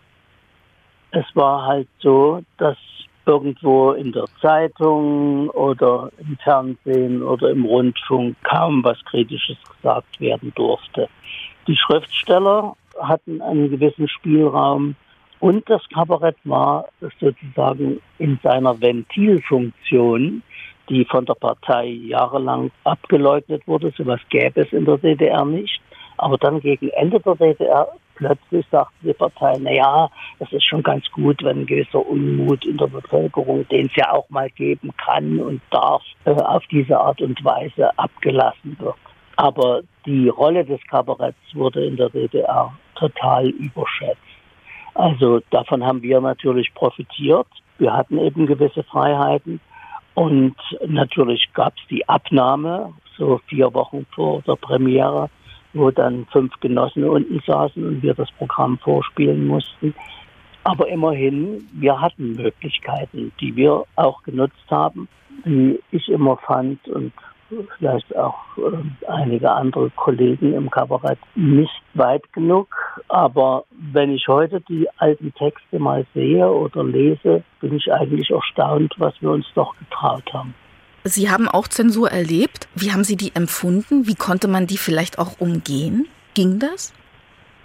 Es 1.11 1.25
war 1.35 1.65
halt 1.65 1.87
so, 1.99 2.41
dass 2.57 2.77
irgendwo 3.25 3.91
in 3.91 4.11
der 4.11 4.25
Zeitung 4.41 5.49
oder 5.51 6.11
im 6.19 6.37
Fernsehen 6.43 7.23
oder 7.23 7.49
im 7.49 7.65
Rundfunk 7.65 8.35
kaum 8.43 8.83
was 8.83 9.03
Kritisches 9.05 9.57
gesagt 9.75 10.19
werden 10.19 10.51
durfte. 10.55 11.07
Die 11.67 11.75
Schriftsteller 11.75 12.75
hatten 12.99 13.41
einen 13.41 13.69
gewissen 13.69 14.07
Spielraum 14.07 14.95
und 15.39 15.69
das 15.69 15.81
Kabarett 15.93 16.37
war 16.43 16.87
sozusagen 17.19 18.01
in 18.19 18.39
seiner 18.43 18.79
Ventilfunktion, 18.79 20.43
die 20.89 21.05
von 21.05 21.25
der 21.25 21.33
Partei 21.33 21.87
jahrelang 21.87 22.71
abgeleugnet 22.83 23.67
wurde. 23.67 23.91
Sowas 23.97 24.19
gäbe 24.29 24.61
es 24.61 24.71
in 24.71 24.85
der 24.85 24.97
DDR 24.97 25.45
nicht. 25.45 25.81
Aber 26.17 26.37
dann 26.37 26.61
gegen 26.61 26.89
Ende 26.89 27.19
der 27.19 27.35
DDR 27.35 27.87
plötzlich 28.15 28.65
sagte 28.71 28.93
die 29.03 29.13
Partei, 29.13 29.57
na 29.59 29.71
ja, 29.71 30.09
das 30.39 30.51
ist 30.53 30.65
schon 30.65 30.83
ganz 30.83 31.05
gut, 31.11 31.43
wenn 31.43 31.61
ein 31.61 31.65
gewisser 31.65 32.05
Unmut 32.05 32.65
in 32.65 32.77
der 32.77 32.87
Bevölkerung, 32.87 33.67
den 33.67 33.87
es 33.87 33.95
ja 33.95 34.11
auch 34.13 34.29
mal 34.29 34.49
geben 34.49 34.91
kann 34.97 35.39
und 35.39 35.61
darf, 35.69 36.01
äh, 36.23 36.31
auf 36.31 36.63
diese 36.71 36.97
Art 36.97 37.21
und 37.21 37.43
Weise 37.43 37.97
abgelassen 37.97 38.77
wird. 38.79 38.95
Aber 39.35 39.81
die 40.05 40.29
Rolle 40.29 40.63
des 40.63 40.79
Kabaretts 40.89 41.53
wurde 41.53 41.85
in 41.85 41.97
der 41.97 42.09
DDR 42.09 42.73
total 42.95 43.49
überschätzt. 43.49 44.34
Also 44.95 45.41
davon 45.51 45.85
haben 45.85 46.01
wir 46.01 46.19
natürlich 46.21 46.73
profitiert. 46.73 47.47
Wir 47.77 47.93
hatten 47.93 48.17
eben 48.17 48.47
gewisse 48.47 48.83
Freiheiten. 48.83 49.59
Und 50.15 50.55
natürlich 50.87 51.49
gab 51.53 51.73
es 51.77 51.87
die 51.89 52.07
Abnahme, 52.07 52.93
so 53.17 53.39
vier 53.47 53.73
Wochen 53.73 54.05
vor 54.15 54.41
der 54.43 54.55
Premiere, 54.55 55.29
wo 55.73 55.91
dann 55.91 56.25
fünf 56.31 56.57
Genossen 56.61 57.03
unten 57.03 57.41
saßen 57.45 57.85
und 57.85 58.01
wir 58.01 58.13
das 58.13 58.31
Programm 58.31 58.77
vorspielen 58.77 59.45
mussten. 59.45 59.93
Aber 60.63 60.87
immerhin, 60.87 61.67
wir 61.73 61.99
hatten 61.99 62.35
Möglichkeiten, 62.35 63.33
die 63.41 63.55
wir 63.55 63.83
auch 63.97 64.23
genutzt 64.23 64.65
haben, 64.71 65.09
wie 65.43 65.79
ich 65.91 66.07
immer 66.07 66.37
fand 66.37 66.87
und 66.87 67.11
vielleicht 67.77 68.15
auch 68.15 68.35
äh, 68.57 69.07
einige 69.07 69.51
andere 69.51 69.89
Kollegen 69.91 70.53
im 70.53 70.69
Kabarett 70.69 71.19
nicht 71.35 71.81
weit 71.93 72.31
genug. 72.33 72.67
Aber 73.07 73.65
wenn 73.71 74.11
ich 74.11 74.27
heute 74.27 74.61
die 74.61 74.87
alten 74.97 75.33
Texte 75.33 75.79
mal 75.79 76.05
sehe 76.13 76.49
oder 76.49 76.83
lese, 76.83 77.43
bin 77.61 77.75
ich 77.75 77.91
eigentlich 77.91 78.29
erstaunt, 78.29 78.93
was 78.97 79.13
wir 79.21 79.31
uns 79.31 79.45
doch 79.55 79.75
getraut 79.77 80.31
haben. 80.33 80.53
Sie 81.03 81.29
haben 81.29 81.47
auch 81.47 81.67
Zensur 81.67 82.09
erlebt. 82.09 82.67
Wie 82.73 82.91
haben 82.91 83.03
Sie 83.03 83.15
die 83.15 83.35
empfunden? 83.35 84.07
Wie 84.07 84.15
konnte 84.15 84.47
man 84.47 84.65
die 84.65 84.77
vielleicht 84.77 85.19
auch 85.19 85.39
umgehen? 85.39 86.07
Ging 86.33 86.57
das? 86.57 86.93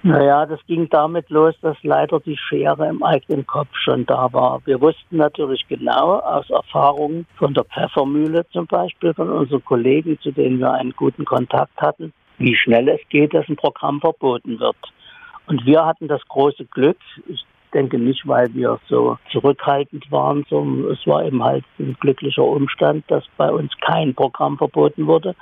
Naja, 0.03 0.47
das 0.47 0.61
ging 0.67 0.89
damit 0.89 1.29
los, 1.29 1.55
dass 1.61 1.77
leider 1.83 2.21
die 2.21 2.37
Schere 2.37 2.89
im 2.89 3.03
eigenen 3.03 3.47
Kopf 3.47 3.69
schon 3.75 4.07
da 4.07 4.33
war. 4.33 4.63
Wir 4.65 4.81
wussten 4.81 5.19
natürlich 5.19 5.67
genau 5.69 6.21
aus 6.21 6.49
Erfahrungen 6.49 7.27
von 7.37 7.53
der 7.53 7.65
Pfeffermühle 7.65 8.47
zum 8.51 8.67
Beispiel, 8.67 9.13
von 9.13 9.29
unseren 9.29 9.63
Kollegen, 9.63 10.19
zu 10.21 10.33
denen 10.33 10.59
wir 10.59 10.73
einen 10.73 10.93
guten 10.93 11.27
Kontakt 11.27 11.79
hatten, 11.83 12.15
wie 12.39 12.57
schnell 12.57 12.89
es 12.89 13.01
geht, 13.11 13.35
dass 13.35 13.47
ein 13.49 13.57
Programm 13.57 14.01
verboten 14.01 14.59
wird. 14.59 14.77
Und 15.47 15.67
wir 15.67 15.85
hatten 15.85 16.09
das 16.09 16.27
große 16.29 16.65
Glück, 16.65 16.99
ich 17.29 17.45
denke 17.75 17.99
nicht, 17.99 18.27
weil 18.27 18.55
wir 18.55 18.79
so 18.89 19.19
zurückhaltend 19.31 20.11
waren, 20.11 20.47
sondern 20.49 20.93
es 20.93 21.07
war 21.07 21.25
eben 21.25 21.45
halt 21.45 21.65
ein 21.79 21.95
glücklicher 22.01 22.45
Umstand, 22.45 23.05
dass 23.09 23.25
bei 23.37 23.51
uns 23.51 23.71
kein 23.81 24.15
Programm 24.15 24.57
verboten 24.57 25.07
wurde, 25.07 25.35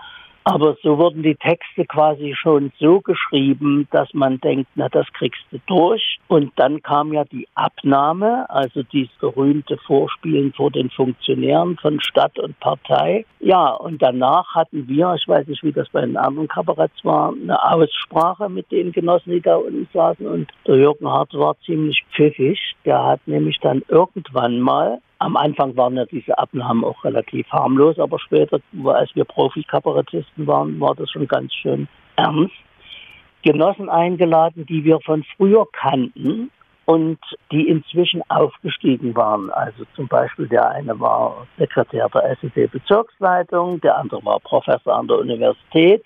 aber 0.44 0.76
so 0.82 0.96
wurden 0.98 1.22
die 1.22 1.34
Texte 1.34 1.84
quasi 1.84 2.34
schon 2.34 2.72
so 2.78 3.00
geschrieben, 3.00 3.86
dass 3.90 4.12
man 4.14 4.40
denkt, 4.40 4.70
na, 4.74 4.88
das 4.88 5.06
kriegst 5.12 5.42
du 5.50 5.58
durch. 5.66 6.18
Und 6.28 6.52
dann 6.56 6.82
kam 6.82 7.12
ja 7.12 7.24
die 7.24 7.46
Abnahme, 7.54 8.48
also 8.48 8.82
dieses 8.82 9.14
berühmte 9.20 9.76
Vorspielen 9.78 10.52
vor 10.52 10.70
den 10.70 10.90
Funktionären 10.90 11.76
von 11.76 12.00
Stadt 12.00 12.38
und 12.38 12.58
Partei. 12.60 13.24
Ja, 13.40 13.72
und 13.72 14.02
danach 14.02 14.54
hatten 14.54 14.88
wir, 14.88 15.14
ich 15.14 15.28
weiß 15.28 15.46
nicht, 15.46 15.62
wie 15.62 15.72
das 15.72 15.88
bei 15.90 16.00
den 16.00 16.16
anderen 16.16 16.48
Kabaretts 16.48 17.04
war, 17.04 17.32
eine 17.32 17.62
Aussprache 17.62 18.48
mit 18.48 18.70
den 18.70 18.92
Genossen, 18.92 19.32
die 19.32 19.40
da 19.40 19.56
unten 19.56 19.88
saßen. 19.92 20.26
Und 20.26 20.50
der 20.66 20.76
Jürgen 20.76 21.08
Hart 21.08 21.34
war 21.34 21.56
ziemlich 21.64 22.04
pfiffig. 22.14 22.58
Der 22.84 23.04
hat 23.04 23.20
nämlich 23.26 23.58
dann 23.60 23.82
irgendwann 23.88 24.60
mal 24.60 24.98
am 25.18 25.36
Anfang 25.36 25.76
waren 25.76 25.96
ja 25.96 26.04
diese 26.04 26.38
Abnahmen 26.38 26.84
auch 26.84 27.04
relativ 27.04 27.48
harmlos, 27.50 27.98
aber 27.98 28.18
später, 28.18 28.60
als 28.86 29.14
wir 29.14 29.24
Profikabarettisten 29.24 30.46
waren, 30.46 30.78
war 30.80 30.94
das 30.94 31.10
schon 31.10 31.26
ganz 31.26 31.52
schön 31.54 31.88
ernst. 32.16 32.54
Genossen 33.42 33.88
eingeladen, 33.88 34.66
die 34.66 34.84
wir 34.84 35.00
von 35.00 35.24
früher 35.36 35.66
kannten 35.72 36.50
und 36.86 37.18
die 37.52 37.68
inzwischen 37.68 38.22
aufgestiegen 38.30 39.14
waren. 39.14 39.50
Also 39.50 39.84
zum 39.94 40.08
Beispiel 40.08 40.48
der 40.48 40.70
eine 40.70 40.98
war 40.98 41.46
Sekretär 41.58 42.08
der 42.08 42.30
SED-Bezirksleitung, 42.30 43.80
der 43.80 43.98
andere 43.98 44.24
war 44.24 44.40
Professor 44.40 44.96
an 44.96 45.06
der 45.06 45.18
Universität 45.18 46.04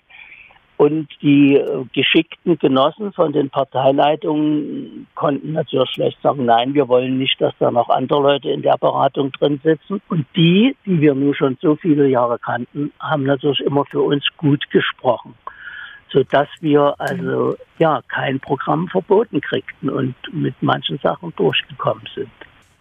und 0.77 1.07
die 1.21 1.55
äh, 1.55 1.85
geschickten 1.93 2.57
Genossen 2.57 3.13
von 3.13 3.31
den 3.31 3.49
Parteileitungen 3.49 5.07
konnten 5.15 5.53
natürlich 5.53 5.89
schlecht 5.91 6.21
sagen, 6.21 6.45
nein, 6.45 6.73
wir 6.73 6.87
wollen 6.87 7.17
nicht, 7.17 7.39
dass 7.39 7.53
da 7.59 7.71
noch 7.71 7.89
andere 7.89 8.21
Leute 8.21 8.49
in 8.49 8.61
der 8.61 8.77
Beratung 8.77 9.31
drin 9.31 9.61
sitzen. 9.63 10.01
Und 10.09 10.25
die, 10.35 10.75
die 10.85 10.99
wir 10.99 11.13
nun 11.13 11.35
schon 11.35 11.57
so 11.61 11.75
viele 11.75 12.07
Jahre 12.07 12.39
kannten, 12.39 12.91
haben 12.99 13.23
natürlich 13.23 13.61
immer 13.61 13.85
für 13.85 14.01
uns 14.01 14.25
gut 14.37 14.69
gesprochen 14.71 15.35
sodass 16.13 16.47
wir 16.61 16.93
also 16.99 17.55
ja 17.79 18.01
kein 18.07 18.39
Programm 18.39 18.87
verboten 18.87 19.41
kriegten 19.41 19.89
und 19.89 20.15
mit 20.31 20.53
manchen 20.61 20.99
Sachen 20.99 21.33
durchgekommen 21.35 22.03
sind. 22.13 22.29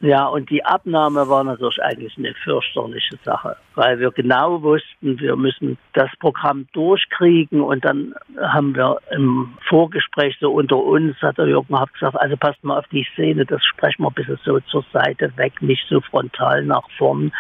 Ja, 0.02 0.26
und 0.26 0.50
die 0.50 0.64
Abnahme 0.64 1.28
war 1.28 1.44
natürlich 1.44 1.80
eigentlich 1.80 2.18
eine 2.18 2.34
fürchterliche 2.34 3.16
Sache, 3.24 3.56
weil 3.76 4.00
wir 4.00 4.10
genau 4.10 4.60
wussten, 4.60 5.20
wir 5.20 5.36
müssen 5.36 5.78
das 5.92 6.10
Programm 6.18 6.66
durchkriegen 6.72 7.60
und 7.60 7.84
dann 7.84 8.12
haben 8.36 8.74
wir 8.74 8.98
im 9.12 9.56
Vorgespräch 9.68 10.36
so 10.40 10.50
unter 10.50 10.76
uns, 10.76 11.14
hat 11.22 11.38
der 11.38 11.46
Jürgen 11.46 11.78
Haft 11.78 11.94
gesagt, 11.94 12.16
also 12.16 12.36
passt 12.36 12.64
mal 12.64 12.80
auf 12.80 12.88
die 12.88 13.06
Szene, 13.12 13.46
das 13.46 13.64
sprechen 13.64 14.02
wir 14.02 14.08
ein 14.08 14.14
bisschen 14.14 14.40
so 14.44 14.58
zur 14.58 14.84
Seite 14.92 15.32
weg, 15.36 15.62
nicht 15.62 15.86
so 15.88 16.00
frontal 16.00 16.64
nach 16.64 16.90
vorn, 16.98 17.30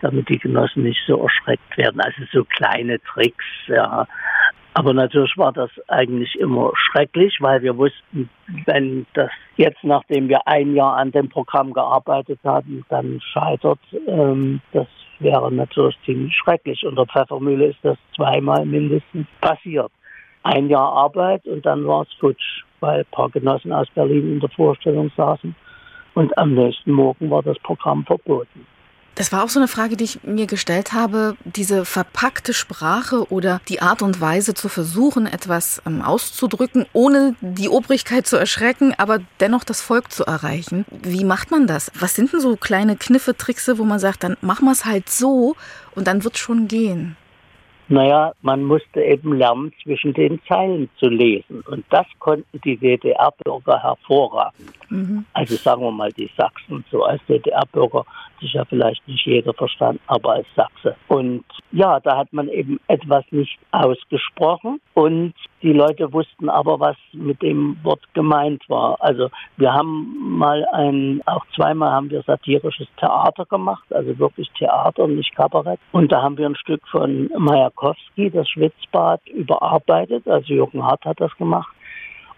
damit 0.00 0.30
die 0.30 0.38
Genossen 0.38 0.84
nicht 0.84 1.02
so 1.06 1.22
erschreckt 1.22 1.76
werden. 1.76 2.00
Also 2.00 2.22
so 2.32 2.44
kleine 2.44 2.98
Tricks, 3.00 3.44
ja. 3.66 4.06
Aber 4.78 4.92
natürlich 4.92 5.38
war 5.38 5.54
das 5.54 5.70
eigentlich 5.88 6.38
immer 6.38 6.70
schrecklich, 6.76 7.38
weil 7.40 7.62
wir 7.62 7.78
wussten, 7.78 8.28
wenn 8.66 9.06
das 9.14 9.30
jetzt, 9.56 9.82
nachdem 9.82 10.28
wir 10.28 10.46
ein 10.46 10.74
Jahr 10.74 10.96
an 10.98 11.12
dem 11.12 11.30
Programm 11.30 11.72
gearbeitet 11.72 12.38
haben, 12.44 12.84
dann 12.90 13.18
scheitert, 13.32 13.78
ähm, 14.06 14.60
das 14.72 14.86
wäre 15.18 15.50
natürlich 15.50 15.96
ziemlich 16.04 16.36
schrecklich. 16.36 16.84
Und 16.84 16.96
der 16.96 17.06
Pfeffermühle 17.06 17.68
ist 17.68 17.78
das 17.84 17.96
zweimal 18.14 18.66
mindestens 18.66 19.26
passiert. 19.40 19.90
Ein 20.42 20.68
Jahr 20.68 20.92
Arbeit 20.92 21.46
und 21.46 21.64
dann 21.64 21.86
war 21.86 22.02
es 22.02 22.12
futsch, 22.20 22.64
weil 22.80 22.98
ein 22.98 23.06
paar 23.12 23.30
Genossen 23.30 23.72
aus 23.72 23.88
Berlin 23.94 24.34
in 24.34 24.40
der 24.40 24.50
Vorstellung 24.50 25.10
saßen. 25.16 25.56
Und 26.12 26.36
am 26.36 26.52
nächsten 26.52 26.92
Morgen 26.92 27.30
war 27.30 27.42
das 27.42 27.58
Programm 27.60 28.04
verboten. 28.04 28.66
Das 29.16 29.32
war 29.32 29.42
auch 29.42 29.48
so 29.48 29.58
eine 29.58 29.66
Frage, 29.66 29.96
die 29.96 30.04
ich 30.04 30.22
mir 30.24 30.46
gestellt 30.46 30.92
habe. 30.92 31.36
Diese 31.44 31.86
verpackte 31.86 32.52
Sprache 32.52 33.32
oder 33.32 33.62
die 33.66 33.80
Art 33.80 34.02
und 34.02 34.20
Weise 34.20 34.52
zu 34.52 34.68
versuchen, 34.68 35.26
etwas 35.26 35.80
ähm, 35.86 36.02
auszudrücken, 36.02 36.84
ohne 36.92 37.34
die 37.40 37.70
Obrigkeit 37.70 38.26
zu 38.26 38.36
erschrecken, 38.36 38.92
aber 38.98 39.20
dennoch 39.40 39.64
das 39.64 39.80
Volk 39.80 40.12
zu 40.12 40.24
erreichen. 40.26 40.84
Wie 41.02 41.24
macht 41.24 41.50
man 41.50 41.66
das? 41.66 41.90
Was 41.98 42.14
sind 42.14 42.34
denn 42.34 42.40
so 42.40 42.56
kleine 42.56 42.96
Kniffe, 42.96 43.34
Trickse, 43.34 43.78
wo 43.78 43.84
man 43.84 43.98
sagt, 43.98 44.22
dann 44.22 44.36
machen 44.42 44.66
wir 44.66 44.72
es 44.72 44.84
halt 44.84 45.08
so 45.08 45.56
und 45.94 46.06
dann 46.06 46.22
wird 46.22 46.34
es 46.34 46.40
schon 46.40 46.68
gehen? 46.68 47.16
Naja, 47.88 48.32
man 48.42 48.64
musste 48.64 49.00
eben 49.00 49.34
lernen, 49.34 49.72
zwischen 49.82 50.12
den 50.12 50.40
Zeilen 50.48 50.88
zu 50.98 51.08
lesen. 51.08 51.62
Und 51.68 51.84
das 51.90 52.06
konnten 52.18 52.60
die 52.64 52.76
DDR-Bürger 52.76 53.80
hervorragend. 53.80 54.72
Mhm. 54.88 55.24
Also 55.32 55.54
sagen 55.54 55.82
wir 55.82 55.92
mal 55.92 56.12
die 56.12 56.30
Sachsen, 56.36 56.84
so 56.90 57.04
als 57.04 57.20
DDR-Bürger 57.28 58.04
sicher 58.40 58.66
vielleicht 58.66 59.06
nicht 59.06 59.24
jeder 59.26 59.54
verstanden, 59.54 60.00
aber 60.08 60.32
als 60.32 60.46
Sachse. 60.56 60.96
Und 61.08 61.44
ja, 61.72 62.00
da 62.00 62.16
hat 62.16 62.32
man 62.32 62.48
eben 62.48 62.80
etwas 62.88 63.24
nicht 63.30 63.58
ausgesprochen 63.70 64.80
und 64.94 65.34
die 65.62 65.72
Leute 65.72 66.12
wussten 66.12 66.48
aber, 66.48 66.78
was 66.80 66.96
mit 67.12 67.40
dem 67.42 67.78
Wort 67.82 68.02
gemeint 68.14 68.62
war. 68.68 68.96
Also 69.00 69.30
wir 69.56 69.72
haben 69.72 70.36
mal 70.36 70.66
ein, 70.72 71.22
auch 71.26 71.44
zweimal 71.54 71.90
haben 71.90 72.10
wir 72.10 72.22
satirisches 72.22 72.88
Theater 72.98 73.46
gemacht, 73.46 73.84
also 73.90 74.18
wirklich 74.18 74.50
Theater, 74.58 75.06
nicht 75.06 75.34
Kabarett. 75.34 75.80
Und 75.92 76.12
da 76.12 76.22
haben 76.22 76.36
wir 76.36 76.46
ein 76.46 76.56
Stück 76.56 76.86
von 76.88 77.30
Majakowski, 77.36 78.30
das 78.30 78.48
Schwitzbad, 78.48 79.26
überarbeitet. 79.28 80.28
Also 80.28 80.52
Jürgen 80.52 80.84
Hart 80.84 81.04
hat 81.04 81.20
das 81.20 81.34
gemacht 81.36 81.72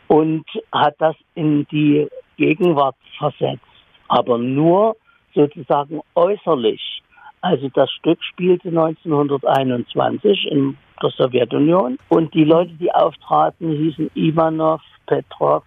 und 0.07 0.45
hat 0.73 0.95
das 0.99 1.17
in 1.35 1.67
die 1.71 2.09
Gegenwart 2.37 2.97
versetzt. 3.19 3.63
Aber 4.09 4.39
nur 4.39 4.97
sozusagen 5.35 6.01
äußerlich. 6.15 7.03
Also 7.41 7.69
das 7.75 7.91
Stück 7.91 8.19
spielte 8.23 8.69
1921 8.69 10.47
in 10.51 10.77
der 11.03 11.11
Sowjetunion 11.11 11.99
und 12.09 12.35
die 12.35 12.45
Leute, 12.45 12.73
die 12.73 12.93
auftraten, 12.93 13.71
hießen 13.71 14.11
Ivanov, 14.15 14.81
Petrov, 15.07 15.63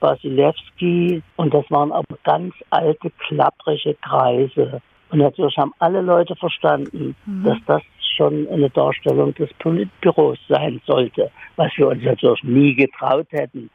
Basilewski 0.00 1.22
und 1.36 1.52
das 1.52 1.64
waren 1.70 1.90
aber 1.92 2.16
ganz 2.24 2.54
alte, 2.70 3.10
klapprige 3.26 3.94
Kreise. 4.02 4.80
Und 5.10 5.18
natürlich 5.18 5.56
haben 5.56 5.72
alle 5.78 6.00
Leute 6.00 6.36
verstanden, 6.36 7.14
mhm. 7.26 7.44
dass 7.44 7.58
das 7.66 7.82
schon 8.16 8.48
eine 8.48 8.70
Darstellung 8.70 9.34
des 9.34 9.52
Politbüros 9.58 10.38
sein 10.48 10.80
sollte, 10.86 11.30
was 11.56 11.70
wir 11.76 11.88
uns 11.88 12.02
natürlich 12.02 12.42
nie 12.44 12.74
getraut 12.74 13.26
hätten, 13.30 13.70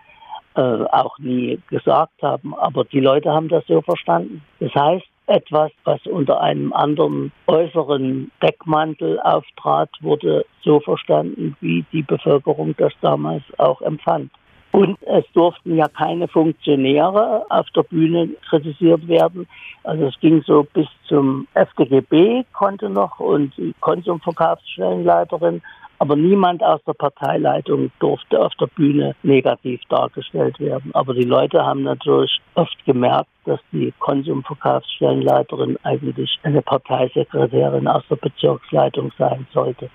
äh, 0.55 0.62
auch 0.62 1.17
nie 1.20 1.60
gesagt 1.70 2.22
haben. 2.22 2.55
Aber 2.55 2.84
die 2.86 3.00
Leute 3.00 3.31
haben 3.31 3.50
das 3.50 3.65
so 3.67 3.81
verstanden. 3.81 4.41
Das 4.60 4.74
heißt, 4.74 5.05
etwas, 5.31 5.71
was 5.83 6.05
unter 6.05 6.41
einem 6.41 6.73
anderen 6.73 7.31
äußeren 7.47 8.31
Deckmantel 8.41 9.19
auftrat, 9.21 9.89
wurde 10.01 10.45
so 10.63 10.79
verstanden, 10.79 11.55
wie 11.61 11.85
die 11.91 12.03
Bevölkerung 12.03 12.75
das 12.77 12.93
damals 13.01 13.43
auch 13.57 13.81
empfand. 13.81 14.31
Und 14.71 14.97
es 15.01 15.25
durften 15.33 15.75
ja 15.75 15.88
keine 15.88 16.27
Funktionäre 16.29 17.45
auf 17.50 17.69
der 17.75 17.83
Bühne 17.83 18.29
kritisiert 18.50 19.05
werden. 19.07 19.47
Also 19.83 20.05
es 20.05 20.19
ging 20.21 20.41
so 20.43 20.65
bis 20.73 20.88
zum 21.07 21.47
FDGB 21.55 22.45
konnte 22.53 22.89
noch 22.89 23.19
und 23.19 23.55
die 23.57 23.73
Konsumverkaufsstellenleiterin 23.81 25.61
aber 26.01 26.15
niemand 26.15 26.63
aus 26.63 26.81
der 26.88 26.93
Parteileitung 26.93 27.91
durfte 28.00 28.43
auf 28.43 28.51
der 28.60 28.65
Bühne 28.65 29.15
negativ 29.22 29.79
dargestellt 29.88 30.60
werden. 30.60 30.89
Aber 30.96 31.13
die 31.13 31.25
Leute 31.25 31.63
haben 31.63 31.84
natürlich 31.84 32.41
oft 32.55 32.75
gemerkt, 32.88 33.29
dass 33.46 33.60
die 33.72 33.93
Konsumverkaufsstellenleiterin 34.00 35.77
eigentlich 35.84 36.39
eine 36.41 36.63
Parteisekretärin 36.63 37.88
aus 37.88 38.01
der 38.10 38.15
Bezirksleitung 38.15 39.12
sein 39.20 39.46
sollte. 39.53 39.91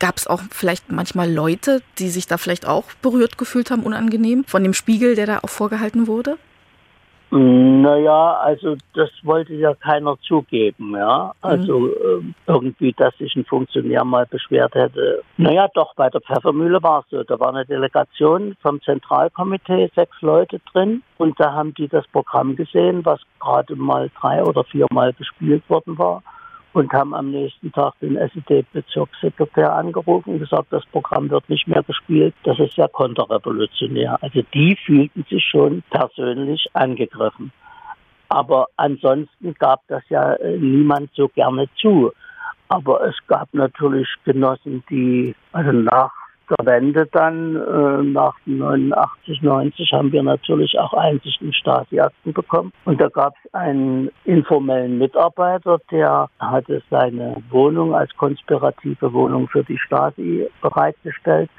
Gab 0.00 0.18
es 0.18 0.26
auch 0.26 0.42
vielleicht 0.50 0.92
manchmal 0.92 1.32
Leute, 1.32 1.80
die 1.98 2.08
sich 2.08 2.26
da 2.26 2.36
vielleicht 2.36 2.68
auch 2.68 2.92
berührt 3.00 3.38
gefühlt 3.38 3.70
haben, 3.70 3.84
unangenehm, 3.84 4.44
von 4.44 4.62
dem 4.62 4.74
Spiegel, 4.74 5.14
der 5.14 5.24
da 5.24 5.38
auch 5.38 5.48
vorgehalten 5.48 6.08
wurde? 6.08 6.36
Naja, 7.34 8.32
also 8.42 8.76
das 8.92 9.08
wollte 9.22 9.54
ja 9.54 9.72
keiner 9.74 10.18
zugeben, 10.20 10.94
ja. 10.94 11.32
Also 11.40 11.78
mhm. 11.78 12.34
irgendwie, 12.46 12.92
dass 12.92 13.16
sich 13.16 13.34
ein 13.34 13.46
Funktionär 13.46 14.04
mal 14.04 14.26
beschwert 14.26 14.74
hätte. 14.74 15.22
Naja, 15.38 15.66
doch, 15.72 15.94
bei 15.94 16.10
der 16.10 16.20
Pfeffermühle 16.20 16.82
war 16.82 17.00
es 17.00 17.06
so. 17.08 17.22
Da 17.22 17.40
war 17.40 17.48
eine 17.48 17.64
Delegation 17.64 18.54
vom 18.60 18.82
Zentralkomitee, 18.82 19.90
sechs 19.94 20.20
Leute 20.20 20.60
drin. 20.70 21.02
Und 21.16 21.40
da 21.40 21.54
haben 21.54 21.72
die 21.72 21.88
das 21.88 22.06
Programm 22.08 22.54
gesehen, 22.54 23.02
was 23.06 23.20
gerade 23.40 23.76
mal 23.76 24.10
drei 24.20 24.44
oder 24.44 24.62
viermal 24.64 25.14
gespielt 25.14 25.62
worden 25.70 25.96
war 25.96 26.22
und 26.72 26.92
haben 26.92 27.14
am 27.14 27.30
nächsten 27.30 27.72
Tag 27.72 27.94
den 28.00 28.16
SED-Bezirkssekretär 28.16 29.72
angerufen 29.72 30.34
und 30.34 30.38
gesagt, 30.40 30.68
das 30.70 30.84
Programm 30.86 31.30
wird 31.30 31.48
nicht 31.48 31.68
mehr 31.68 31.82
gespielt, 31.82 32.34
das 32.44 32.58
ist 32.58 32.76
ja 32.76 32.88
konterrevolutionär. 32.88 34.18
Also 34.22 34.42
die 34.54 34.76
fühlten 34.84 35.24
sich 35.28 35.44
schon 35.44 35.82
persönlich 35.90 36.66
angegriffen. 36.72 37.52
Aber 38.28 38.68
ansonsten 38.76 39.52
gab 39.58 39.86
das 39.88 40.02
ja 40.08 40.32
äh, 40.34 40.56
niemand 40.56 41.10
so 41.14 41.28
gerne 41.28 41.68
zu. 41.76 42.12
Aber 42.68 43.06
es 43.06 43.14
gab 43.26 43.52
natürlich 43.52 44.08
Genossen, 44.24 44.82
die, 44.88 45.34
also 45.52 45.72
nach 45.72 46.10
der 46.50 46.66
Wende 46.66 47.06
dann, 47.06 47.56
äh, 47.56 48.02
nach 48.02 48.34
89, 48.46 49.42
90, 49.42 49.92
haben 49.92 50.12
wir 50.12 50.22
natürlich 50.22 50.78
auch 50.78 50.92
Einsicht 50.94 51.40
in 51.40 51.52
Stasi-Akten 51.52 52.32
bekommen. 52.32 52.72
Und 52.84 53.00
da 53.00 53.08
gab 53.08 53.34
es 53.44 53.54
einen 53.54 54.10
informellen 54.24 54.98
Mitarbeiter, 54.98 55.78
der 55.90 56.28
hatte 56.38 56.82
seine 56.90 57.36
Wohnung 57.50 57.94
als 57.94 58.14
konspirative 58.16 59.12
Wohnung 59.12 59.48
für 59.48 59.64
die 59.64 59.78
Stasi 59.78 60.48
bereitgestellt. 60.60 61.50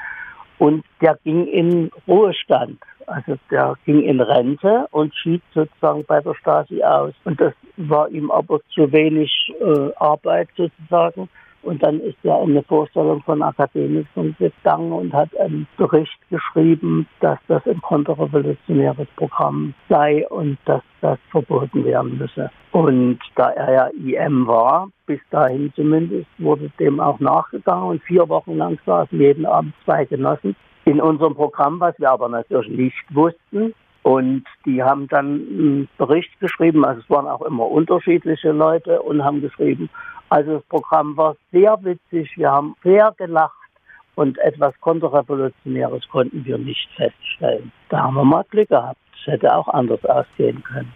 Und 0.60 0.86
der 1.02 1.18
ging 1.24 1.48
in 1.48 1.92
Ruhestand. 2.08 2.80
Also 3.08 3.38
der 3.52 3.76
ging 3.86 4.02
in 4.02 4.22
Rente 4.22 4.88
und 4.92 5.14
schied 5.16 5.42
sozusagen 5.54 6.06
bei 6.06 6.22
der 6.22 6.36
Stasi 6.36 6.82
aus. 6.84 7.14
Und 7.26 7.42
das 7.42 7.54
war 7.78 8.10
ihm 8.10 8.32
aber 8.32 8.62
zu 8.70 8.92
wenig 8.92 9.32
äh, 9.60 9.92
Arbeit 9.98 10.50
sozusagen. 10.56 11.28
Und 11.64 11.82
dann 11.82 12.00
ist 12.02 12.18
er 12.24 12.42
in 12.44 12.52
eine 12.52 12.64
Vorstellung 12.64 13.22
von 13.24 13.42
Akademikern 13.42 14.36
gegangen 14.38 14.92
und 14.92 15.14
hat 15.14 15.36
einen 15.40 15.68
Bericht 15.78 16.18
geschrieben, 16.30 17.08
dass 17.22 17.40
das 17.48 17.66
ein 17.66 17.82
konterrevolutionäres 17.82 19.08
Programm 19.16 19.74
sei 19.90 20.28
und 20.28 20.58
dass 20.66 20.82
das 21.02 21.18
verboten 21.32 21.86
werden 21.86 22.18
müsse. 22.18 22.52
Und 22.72 23.20
da 23.36 23.50
er 23.52 23.74
ja 23.74 23.88
IM 23.88 24.46
war, 24.46 24.90
bis 25.06 25.20
dahin 25.32 25.72
zumindest, 25.76 26.28
wurde 26.38 26.70
dem 26.80 27.00
auch 27.00 27.20
nachgegangen 27.20 27.86
und 27.86 28.04
vier 28.04 28.28
Wochen 28.30 28.58
lang 28.58 28.78
saßen 28.86 29.20
jeden 29.20 29.46
Abend 29.46 29.74
zwei 29.86 30.06
Genossen 30.06 30.56
in 30.86 31.00
unserem 31.00 31.36
Programm, 31.36 31.80
was 31.80 31.98
wir 32.00 32.12
aber 32.12 32.28
natürlich 32.30 32.70
nicht 32.70 33.16
wussten. 33.16 33.74
Und 34.04 34.44
die 34.66 34.84
haben 34.84 35.08
dann 35.08 35.26
einen 35.26 35.90
Bericht 35.98 36.38
geschrieben, 36.42 36.84
also 36.84 37.00
es 37.00 37.10
waren 37.10 37.26
auch 37.26 37.42
immer 37.42 37.66
unterschiedliche 37.66 38.52
Leute 38.52 39.02
und 39.02 39.24
haben 39.24 39.42
geschrieben, 39.42 39.90
also 40.34 40.56
das 40.56 40.64
Programm 40.64 41.16
war 41.16 41.36
sehr 41.52 41.78
witzig, 41.84 42.28
wir 42.38 42.50
haben 42.50 42.76
sehr 42.84 43.14
gelacht 43.20 43.54
und 44.16 44.40
etwas 44.40 44.74
Konterrevolutionäres 44.82 46.08
konnten 46.10 46.44
wir 46.44 46.58
nicht 46.58 46.90
feststellen. 46.96 47.72
Da 47.90 48.02
haben 48.02 48.16
wir 48.16 48.24
mal 48.24 48.44
Glück 48.50 48.70
gehabt. 48.70 48.98
Es 49.16 49.32
hätte 49.32 49.56
auch 49.56 49.68
anders 49.68 50.04
ausgehen 50.06 50.64
können. 50.64 50.92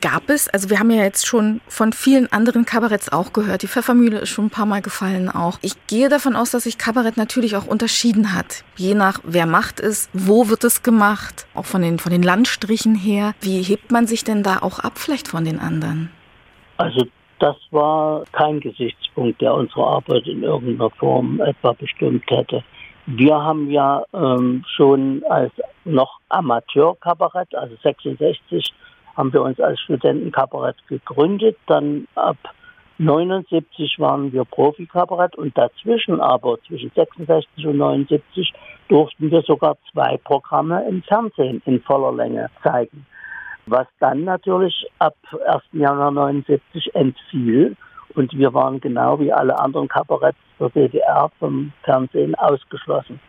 Gab 0.00 0.30
es, 0.30 0.48
also 0.48 0.70
wir 0.70 0.78
haben 0.78 0.90
ja 0.92 1.02
jetzt 1.02 1.26
schon 1.26 1.60
von 1.66 1.92
vielen 1.92 2.30
anderen 2.30 2.64
Kabaretts 2.64 3.12
auch 3.12 3.32
gehört, 3.32 3.62
die 3.62 3.66
Pfeffermühle 3.66 4.20
ist 4.20 4.28
schon 4.28 4.46
ein 4.46 4.50
paar 4.50 4.66
Mal 4.66 4.82
gefallen 4.82 5.28
auch. 5.28 5.58
Ich 5.62 5.74
gehe 5.88 6.08
davon 6.08 6.36
aus, 6.36 6.52
dass 6.52 6.62
sich 6.62 6.78
Kabarett 6.78 7.16
natürlich 7.16 7.56
auch 7.56 7.66
unterschieden 7.66 8.36
hat, 8.36 8.62
je 8.76 8.94
nach 8.94 9.18
wer 9.24 9.46
macht 9.46 9.80
es, 9.80 10.08
wo 10.12 10.48
wird 10.48 10.62
es 10.62 10.84
gemacht, 10.84 11.48
auch 11.54 11.66
von 11.66 11.82
den, 11.82 11.98
von 11.98 12.12
den 12.12 12.22
Landstrichen 12.22 12.94
her. 12.94 13.34
Wie 13.40 13.62
hebt 13.62 13.90
man 13.90 14.06
sich 14.06 14.22
denn 14.22 14.44
da 14.44 14.60
auch 14.60 14.78
ab 14.78 14.92
vielleicht 14.94 15.26
von 15.26 15.44
den 15.44 15.58
anderen? 15.58 16.12
Also 16.76 17.04
das 17.40 17.56
war 17.70 18.24
kein 18.32 18.60
Gesichtspunkt, 18.60 19.40
der 19.40 19.54
unsere 19.54 19.86
Arbeit 19.86 20.26
in 20.26 20.42
irgendeiner 20.42 20.90
Form 20.90 21.40
etwa 21.40 21.72
bestimmt 21.72 22.30
hätte. 22.30 22.62
Wir 23.06 23.34
haben 23.34 23.70
ja 23.70 24.04
ähm, 24.12 24.62
schon 24.76 25.24
als 25.28 25.52
noch 25.84 26.20
Amateurkabarett, 26.28 27.54
also 27.54 27.74
66, 27.82 28.72
haben 29.16 29.32
wir 29.32 29.42
uns 29.42 29.58
als 29.58 29.80
Studentenkabarett 29.80 30.76
gegründet. 30.86 31.56
Dann 31.66 32.06
ab 32.14 32.36
79 32.98 33.98
waren 33.98 34.32
wir 34.32 34.44
Profikabarett 34.44 35.34
und 35.36 35.56
dazwischen 35.56 36.20
aber, 36.20 36.58
zwischen 36.68 36.92
66 36.94 37.66
und 37.66 37.78
79, 37.78 38.52
durften 38.88 39.30
wir 39.30 39.42
sogar 39.42 39.78
zwei 39.90 40.18
Programme 40.18 40.86
im 40.86 41.02
Fernsehen 41.02 41.62
in 41.64 41.80
voller 41.80 42.12
Länge 42.12 42.50
zeigen 42.62 43.06
was 43.66 43.86
dann 43.98 44.24
natürlich 44.24 44.86
ab 44.98 45.14
1. 45.46 45.62
Januar 45.72 46.10
79 46.10 46.94
entfiel. 46.94 47.76
Und 48.14 48.32
wir 48.36 48.52
waren 48.54 48.80
genau 48.80 49.20
wie 49.20 49.32
alle 49.32 49.56
anderen 49.58 49.88
Kabaretts 49.88 50.38
der 50.58 50.70
DDR 50.70 51.30
vom 51.38 51.72
Fernsehen 51.84 52.34
ausgeschlossen. 52.34 53.20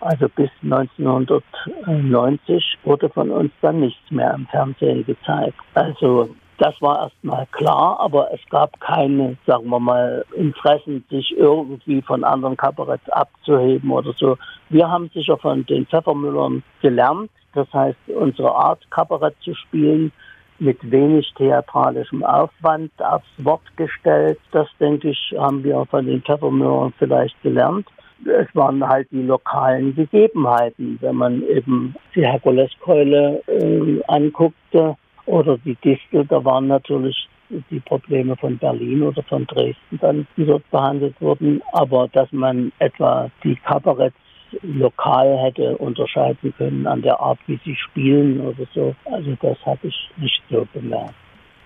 Also 0.00 0.28
bis 0.28 0.50
1990 0.62 2.78
wurde 2.84 3.08
von 3.08 3.30
uns 3.30 3.50
dann 3.62 3.80
nichts 3.80 4.10
mehr 4.10 4.34
im 4.34 4.46
Fernsehen 4.48 5.06
gezeigt. 5.06 5.58
Also 5.74 6.28
das 6.58 6.80
war 6.80 7.02
erstmal 7.02 7.46
klar, 7.52 8.00
aber 8.00 8.32
es 8.32 8.40
gab 8.48 8.80
keine, 8.80 9.36
sagen 9.46 9.68
wir 9.68 9.80
mal, 9.80 10.24
Interessen, 10.34 11.04
sich 11.10 11.36
irgendwie 11.36 12.00
von 12.02 12.24
anderen 12.24 12.56
Kabaretts 12.56 13.08
abzuheben 13.10 13.90
oder 13.90 14.12
so. 14.12 14.38
Wir 14.70 14.88
haben 14.88 15.10
sicher 15.12 15.36
von 15.36 15.66
den 15.66 15.86
Pfeffermüllern 15.86 16.62
gelernt, 16.80 17.30
das 17.54 17.72
heißt, 17.72 17.98
unsere 18.08 18.54
Art, 18.54 18.90
Kabarett 18.90 19.34
zu 19.40 19.54
spielen, 19.54 20.12
mit 20.58 20.90
wenig 20.90 21.30
theatralischem 21.36 22.24
Aufwand 22.24 22.90
aufs 23.02 23.28
Wort 23.38 23.76
gestellt. 23.76 24.38
Das, 24.52 24.68
denke 24.80 25.10
ich, 25.10 25.34
haben 25.36 25.62
wir 25.62 25.84
von 25.86 26.06
den 26.06 26.22
Pfeffermüllern 26.22 26.94
vielleicht 26.98 27.40
gelernt. 27.42 27.86
Es 28.24 28.48
waren 28.54 28.86
halt 28.86 29.08
die 29.10 29.22
lokalen 29.22 29.94
Gegebenheiten. 29.94 30.96
Wenn 31.02 31.16
man 31.16 31.42
eben 31.42 31.94
die 32.14 32.26
Herkuleskeule 32.26 33.42
äh, 33.46 34.00
anguckte 34.08 34.96
oder 35.26 35.58
die 35.58 35.76
Distel, 35.76 36.24
da 36.24 36.44
waren 36.44 36.68
natürlich 36.68 37.28
die 37.70 37.80
Probleme 37.80 38.36
von 38.36 38.58
Berlin 38.58 39.02
oder 39.02 39.22
von 39.22 39.46
Dresden 39.46 39.98
dann, 40.00 40.26
die 40.36 40.46
dort 40.46 40.68
behandelt 40.70 41.14
wurden. 41.20 41.62
Aber 41.72 42.08
dass 42.08 42.30
man 42.32 42.72
etwa 42.78 43.30
die 43.44 43.56
Kabaretts 43.56 44.16
lokal 44.62 45.36
hätte 45.38 45.76
unterscheiden 45.76 46.54
können 46.56 46.86
an 46.86 47.02
der 47.02 47.18
Art, 47.20 47.38
wie 47.46 47.58
sie 47.64 47.76
spielen 47.76 48.40
oder 48.40 48.66
so. 48.74 48.94
Also 49.04 49.36
das 49.40 49.58
habe 49.66 49.88
ich 49.88 50.10
nicht 50.16 50.42
so 50.50 50.66
bemerkt. 50.72 51.14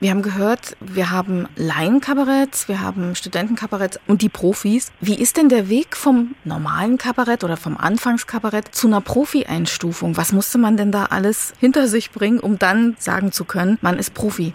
Wir 0.03 0.13
haben 0.13 0.23
gehört, 0.23 0.79
wir 0.81 1.11
haben 1.11 1.47
Laienkabaretts, 1.57 2.69
wir 2.69 2.81
haben 2.81 3.15
Studentenkabaretts 3.15 4.01
und 4.09 4.23
die 4.23 4.31
Profis. 4.31 4.95
Wie 5.03 5.21
ist 5.21 5.37
denn 5.37 5.51
der 5.51 5.69
Weg 5.69 5.95
vom 5.95 6.35
normalen 6.43 6.97
Kabarett 6.97 7.45
oder 7.45 7.59
vom 7.59 7.77
Anfangskabarett 7.77 8.75
zu 8.75 8.87
einer 8.87 9.03
Profi-Einstufung? 9.03 10.17
Was 10.17 10.33
musste 10.33 10.57
man 10.57 10.79
denn 10.79 10.91
da 10.91 11.09
alles 11.11 11.53
hinter 11.61 11.87
sich 11.87 12.13
bringen, 12.13 12.41
um 12.41 12.59
dann 12.59 12.97
sagen 12.99 13.31
zu 13.31 13.45
können, 13.45 13.77
man 13.83 13.99
ist 13.99 14.15
Profi? 14.15 14.55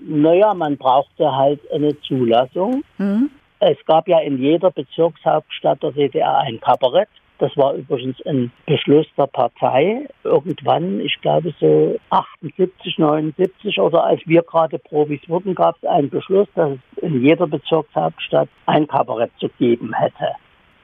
Naja, 0.00 0.52
man 0.52 0.76
brauchte 0.76 1.30
halt 1.30 1.60
eine 1.70 1.96
Zulassung. 2.00 2.82
Mhm. 2.98 3.30
Es 3.60 3.78
gab 3.86 4.08
ja 4.08 4.18
in 4.18 4.38
jeder 4.38 4.72
Bezirkshauptstadt 4.72 5.80
der 5.80 5.92
DDR 5.92 6.38
ein 6.38 6.58
Kabarett 6.60 7.08
Das 7.40 7.56
war 7.56 7.72
übrigens 7.72 8.20
ein 8.26 8.52
Beschluss 8.66 9.06
der 9.16 9.26
Partei. 9.26 10.06
Irgendwann, 10.24 11.00
ich 11.00 11.18
glaube 11.22 11.54
so 11.58 11.98
78, 12.10 12.98
79 12.98 13.80
oder 13.80 14.04
als 14.04 14.20
wir 14.26 14.42
gerade 14.42 14.78
Profis 14.78 15.26
wurden, 15.26 15.54
gab 15.54 15.76
es 15.82 15.88
einen 15.88 16.10
Beschluss, 16.10 16.48
dass 16.54 16.72
es 16.72 17.02
in 17.02 17.24
jeder 17.24 17.46
Bezirkshauptstadt 17.46 18.50
ein 18.66 18.86
Kabarett 18.86 19.30
zu 19.40 19.48
geben 19.58 19.94
hätte. 19.94 20.34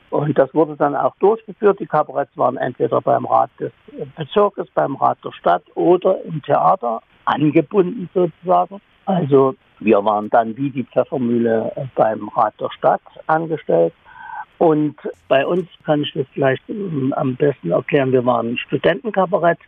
Und 0.08 0.38
das 0.38 0.54
wurde 0.54 0.76
dann 0.76 0.96
auch 0.96 1.14
durchgeführt. 1.16 1.78
Die 1.78 1.86
Kabaretts 1.86 2.34
waren 2.38 2.56
entweder 2.56 3.02
beim 3.02 3.26
Rat 3.26 3.50
des 3.60 3.72
Bezirkes, 4.16 4.66
beim 4.74 4.96
Rat 4.96 5.18
der 5.22 5.32
Stadt 5.32 5.64
oder 5.74 6.22
im 6.24 6.40
Theater 6.42 7.02
angebunden 7.26 8.08
sozusagen. 8.14 8.80
Also 9.04 9.56
wir 9.80 10.02
waren 10.02 10.30
dann 10.30 10.56
wie 10.56 10.70
die 10.70 10.84
Pfeffermühle 10.84 11.70
beim 11.94 12.28
Rat 12.28 12.54
der 12.58 12.70
Stadt 12.70 13.02
angestellt. 13.26 13.92
Und 14.58 14.96
bei 15.28 15.46
uns 15.46 15.68
kann 15.84 16.02
ich 16.02 16.12
das 16.12 16.26
vielleicht 16.32 16.62
am 17.12 17.36
besten 17.36 17.70
erklären, 17.70 18.12
wir 18.12 18.24
waren 18.24 18.56
Studentenkabarett. 18.58 19.58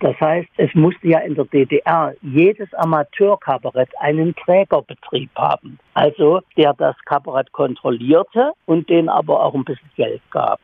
Das 0.00 0.18
heißt, 0.20 0.48
es 0.58 0.72
musste 0.74 1.08
ja 1.08 1.18
in 1.20 1.34
der 1.34 1.46
DDR 1.46 2.14
jedes 2.22 2.72
Amateurkabarett 2.74 3.90
einen 3.98 4.34
Trägerbetrieb 4.36 5.30
haben. 5.34 5.78
Also 5.94 6.40
der 6.56 6.72
das 6.74 6.94
Kabarett 7.04 7.50
kontrollierte 7.50 8.52
und 8.66 8.88
den 8.88 9.08
aber 9.08 9.42
auch 9.44 9.54
ein 9.54 9.64
bisschen 9.64 9.90
Geld 9.96 10.22
gab. 10.30 10.60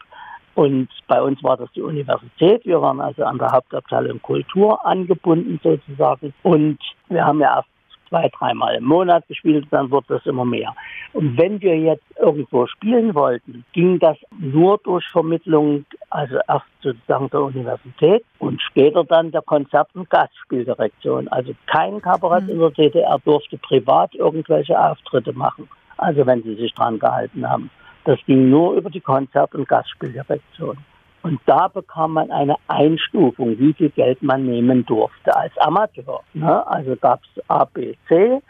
Und 0.54 0.88
bei 1.08 1.20
uns 1.20 1.42
war 1.42 1.56
das 1.56 1.68
die 1.72 1.82
Universität. 1.82 2.64
Wir 2.64 2.80
waren 2.80 3.00
also 3.00 3.24
an 3.24 3.38
der 3.38 3.50
Hauptabteilung 3.50 4.22
Kultur 4.22 4.84
angebunden 4.86 5.58
sozusagen. 5.64 6.32
Und 6.44 6.78
wir 7.08 7.24
haben 7.24 7.40
ja 7.40 7.56
erst 7.56 7.68
zwei, 8.14 8.28
dreimal 8.28 8.76
im 8.76 8.84
Monat 8.84 9.26
gespielt, 9.26 9.66
dann 9.70 9.90
wurde 9.90 10.06
das 10.08 10.26
immer 10.26 10.44
mehr. 10.44 10.74
Und 11.12 11.36
wenn 11.36 11.60
wir 11.60 11.76
jetzt 11.76 12.04
irgendwo 12.18 12.66
spielen 12.66 13.14
wollten, 13.14 13.64
ging 13.72 13.98
das 13.98 14.16
nur 14.38 14.78
durch 14.78 15.04
Vermittlung, 15.08 15.84
also 16.10 16.36
erst 16.48 16.66
sozusagen 16.80 17.28
der 17.30 17.40
Universität 17.40 18.24
und 18.38 18.60
später 18.62 19.04
dann 19.04 19.32
der 19.32 19.42
Konzert- 19.42 19.94
und 19.94 20.08
Gastspieldirektion. 20.10 21.28
Also 21.28 21.52
kein 21.66 22.00
Kabarett 22.00 22.44
mhm. 22.44 22.50
in 22.50 22.58
der 22.60 22.70
DDR 22.70 23.18
durfte 23.24 23.58
privat 23.58 24.14
irgendwelche 24.14 24.78
Auftritte 24.78 25.32
machen. 25.32 25.68
Also 25.96 26.24
wenn 26.26 26.42
sie 26.42 26.54
sich 26.54 26.72
dran 26.74 26.98
gehalten 26.98 27.48
haben. 27.48 27.70
Das 28.04 28.18
ging 28.26 28.50
nur 28.50 28.74
über 28.74 28.90
die 28.90 29.00
Konzert- 29.00 29.54
und 29.54 29.66
Gastspieldirektion. 29.66 30.76
Und 31.24 31.40
da 31.46 31.68
bekam 31.68 32.12
man 32.12 32.30
eine 32.30 32.56
Einstufung, 32.68 33.58
wie 33.58 33.72
viel 33.72 33.88
Geld 33.88 34.22
man 34.22 34.44
nehmen 34.44 34.84
durfte 34.84 35.34
als 35.34 35.56
Amateur. 35.56 36.20
Ne? 36.34 36.66
Also 36.66 36.96
gab 36.96 37.20
es 37.24 37.42
A, 37.48 37.64
B, 37.64 37.94
C 38.08 38.42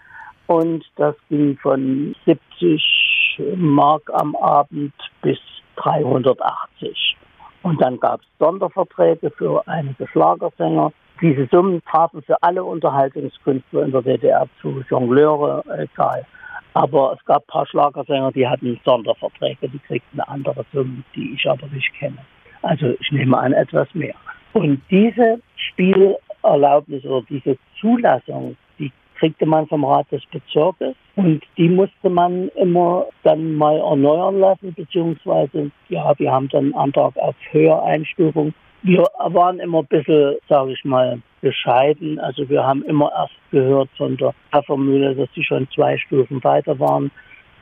und 0.49 0.85
das 0.97 1.15
ging 1.29 1.57
von 1.59 2.17
70 2.27 3.39
Mark 3.55 4.11
am 4.13 4.35
Abend 4.35 4.93
bis 5.23 5.39
380. 5.77 7.17
Und 7.63 7.81
dann 7.81 8.01
gab 8.01 8.21
es 8.21 8.27
Sonderverträge 8.41 9.31
für 9.31 9.63
einige 9.69 10.09
Schlagersänger. 10.09 10.93
Diese 11.21 11.47
Summen 11.53 11.81
trafen 11.89 12.23
für 12.23 12.43
alle 12.43 12.65
Unterhaltungskünstler 12.65 13.85
in 13.85 13.93
der 13.93 14.03
DDR 14.03 14.49
zu, 14.61 14.83
Jongleure, 14.91 15.63
egal. 15.79 16.27
Aber 16.73 17.17
es 17.17 17.25
gab 17.25 17.45
ein 17.45 17.47
paar 17.47 17.67
Schlagersänger, 17.69 18.33
die 18.33 18.49
hatten 18.49 18.81
Sonderverträge, 18.85 19.69
die 19.69 19.79
kriegten 19.79 20.19
andere 20.19 20.67
Summen, 20.73 21.05
die 21.15 21.35
ich 21.35 21.49
aber 21.49 21.69
nicht 21.69 21.95
kenne. 21.95 22.19
Also 22.65 22.95
ich 22.99 23.13
nehme 23.13 23.37
an, 23.39 23.53
etwas 23.53 23.89
mehr. 23.95 24.15
Und 24.55 24.81
diese 24.91 25.41
Spielerlaubnis 25.57 27.05
oder 27.05 27.25
diese 27.29 27.57
Zulassung, 27.81 28.57
die 28.79 28.91
kriegte 29.19 29.47
man 29.47 29.67
vom 29.67 29.85
Rat 29.85 30.11
des 30.11 30.23
Bezirkes 30.27 30.95
und 31.17 31.43
die 31.57 31.69
musste 31.69 32.09
man 32.09 32.49
immer 32.51 33.07
dann 33.23 33.55
mal 33.55 33.79
erneuern 33.79 34.41
lassen, 34.41 34.73
beziehungsweise, 34.75 35.71
ja, 35.89 36.13
wir 36.19 36.33
haben 36.33 36.49
dann 36.49 36.65
einen 36.65 36.75
Antrag 36.75 37.17
auf 37.17 37.35
Höhereinstufung. 37.51 38.55
Wir 38.83 39.05
waren 39.19 39.61
immer 39.61 39.81
ein 39.81 39.87
bisschen, 39.87 40.37
sage 40.49 40.73
ich 40.73 40.85
mal, 40.85 41.21
bescheiden. 41.41 42.19
Also 42.19 42.49
wir 42.49 42.65
haben 42.65 42.83
immer 42.85 43.11
erst 43.17 43.35
gehört 43.51 43.91
von 43.97 44.17
der 44.17 44.35
Pfeffermühle, 44.51 45.15
dass 45.15 45.29
sie 45.35 45.45
schon 45.45 45.69
zwei 45.75 45.97
Stufen 45.99 46.43
weiter 46.45 46.79
waren. 46.79 47.11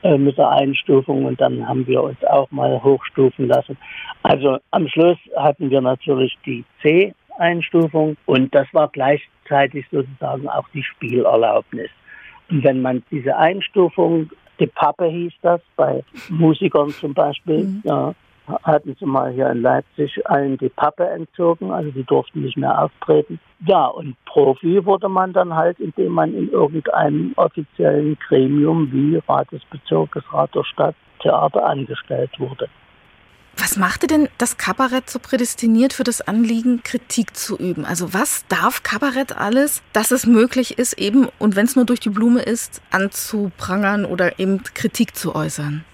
Äh, 0.03 0.19
mit 0.19 0.37
der 0.37 0.51
Einstufung 0.51 1.27
und 1.27 1.41
dann 1.41 1.69
haben 1.69 1.87
wir 1.87 2.03
uns 2.03 2.25
auch 2.25 2.51
mal 2.51 2.83
hochstufen 2.83 3.47
lassen. 3.47 3.79
Also 4.25 4.59
am 4.73 4.89
Schluss 4.89 5.17
hatten 5.37 5.71
wir 5.71 5.81
natürlich 5.81 6.37
die 6.45 6.65
C-Einstufung 6.83 8.17
und 8.27 8.53
das 8.53 8.67
war 8.73 8.89
gleichzeitig 8.89 9.87
sozusagen 9.93 10.49
auch 10.49 10.69
die 10.75 10.83
Spielerlaubnis. 10.83 11.89
Und 12.51 12.65
wenn 12.65 12.83
man 12.83 13.05
diese 13.13 13.37
Einstufung, 13.37 14.29
die 14.59 14.67
Pappe 14.67 15.07
hieß 15.07 15.35
das, 15.43 15.61
bei 15.77 16.03
Musikern 16.29 16.89
zum 16.91 17.15
Beispiel, 17.15 17.63
mhm. 17.63 17.83
ja, 17.85 18.13
hatten 18.65 18.97
sie 18.99 19.07
mal 19.07 19.33
hier 19.33 19.51
in 19.51 19.63
Leipzig 19.63 20.27
allen 20.29 20.59
die 20.59 20.69
Pappe 20.69 21.09
entzogen, 21.09 21.71
also 21.71 21.91
die 21.91 22.05
durften 22.05 22.43
nicht 22.43 22.57
mehr 22.57 22.83
auftreten. 22.83 23.39
Ja, 23.65 23.87
und 23.87 24.17
Profi 24.25 24.85
wurde 24.85 25.09
man 25.09 25.33
dann 25.33 25.55
halt, 25.55 25.79
indem 25.79 26.13
man 26.13 26.35
in 26.35 26.51
irgendeinem 26.51 27.33
offiziellen 27.37 28.19
Gremium 28.27 28.91
wie 28.93 29.21
Rat 29.29 29.51
des 29.53 29.65
Bezirkes, 29.67 30.25
Rat 30.33 30.55
der 30.55 30.65
Stadt, 30.65 30.97
Theater 31.21 31.65
angestellt 31.65 32.31
wurde. 32.39 32.69
Was 33.57 33.77
machte 33.77 34.07
denn 34.07 34.29
das 34.39 34.57
Kabarett 34.57 35.11
so 35.11 35.19
prädestiniert 35.19 35.93
für 35.93 36.05
das 36.05 36.23
Anliegen, 36.23 36.83
Kritik 36.83 37.37
zu 37.37 37.57
üben? 37.59 37.85
Also 37.85 38.15
was 38.15 38.47
darf 38.49 38.83
Kabarett 38.83 39.37
alles, 39.37 39.83
dass 39.93 40.11
es 40.11 40.27
möglich 40.27 40.79
ist, 40.79 40.95
eben, 40.95 41.29
und 41.39 41.55
wenn 41.55 41.67
es 41.67 41.77
nur 41.77 41.85
durch 41.85 42.01
die 42.01 42.11
Blume 42.11 42.41
ist, 42.41 42.81
anzuprangern 42.91 44.05
oder 44.05 44.39
eben 44.41 44.63
Kritik 44.63 45.15
zu 45.15 45.35
äußern? 45.35 45.85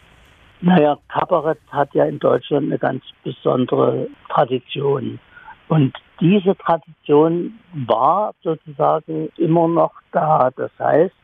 Naja, 0.61 0.99
Kabarett 1.09 1.61
hat 1.71 1.95
ja 1.95 2.05
in 2.05 2.19
Deutschland 2.19 2.67
eine 2.67 2.79
ganz 2.79 3.05
besondere 3.23 4.09
Tradition. 4.29 5.21
Und 5.69 5.97
diese 6.21 6.57
Tradition 6.57 7.59
war 7.87 8.35
sozusagen 8.43 9.29
immer 9.37 9.69
noch 9.69 9.93
da. 10.11 10.51
Das 10.57 10.71
heißt, 10.79 11.15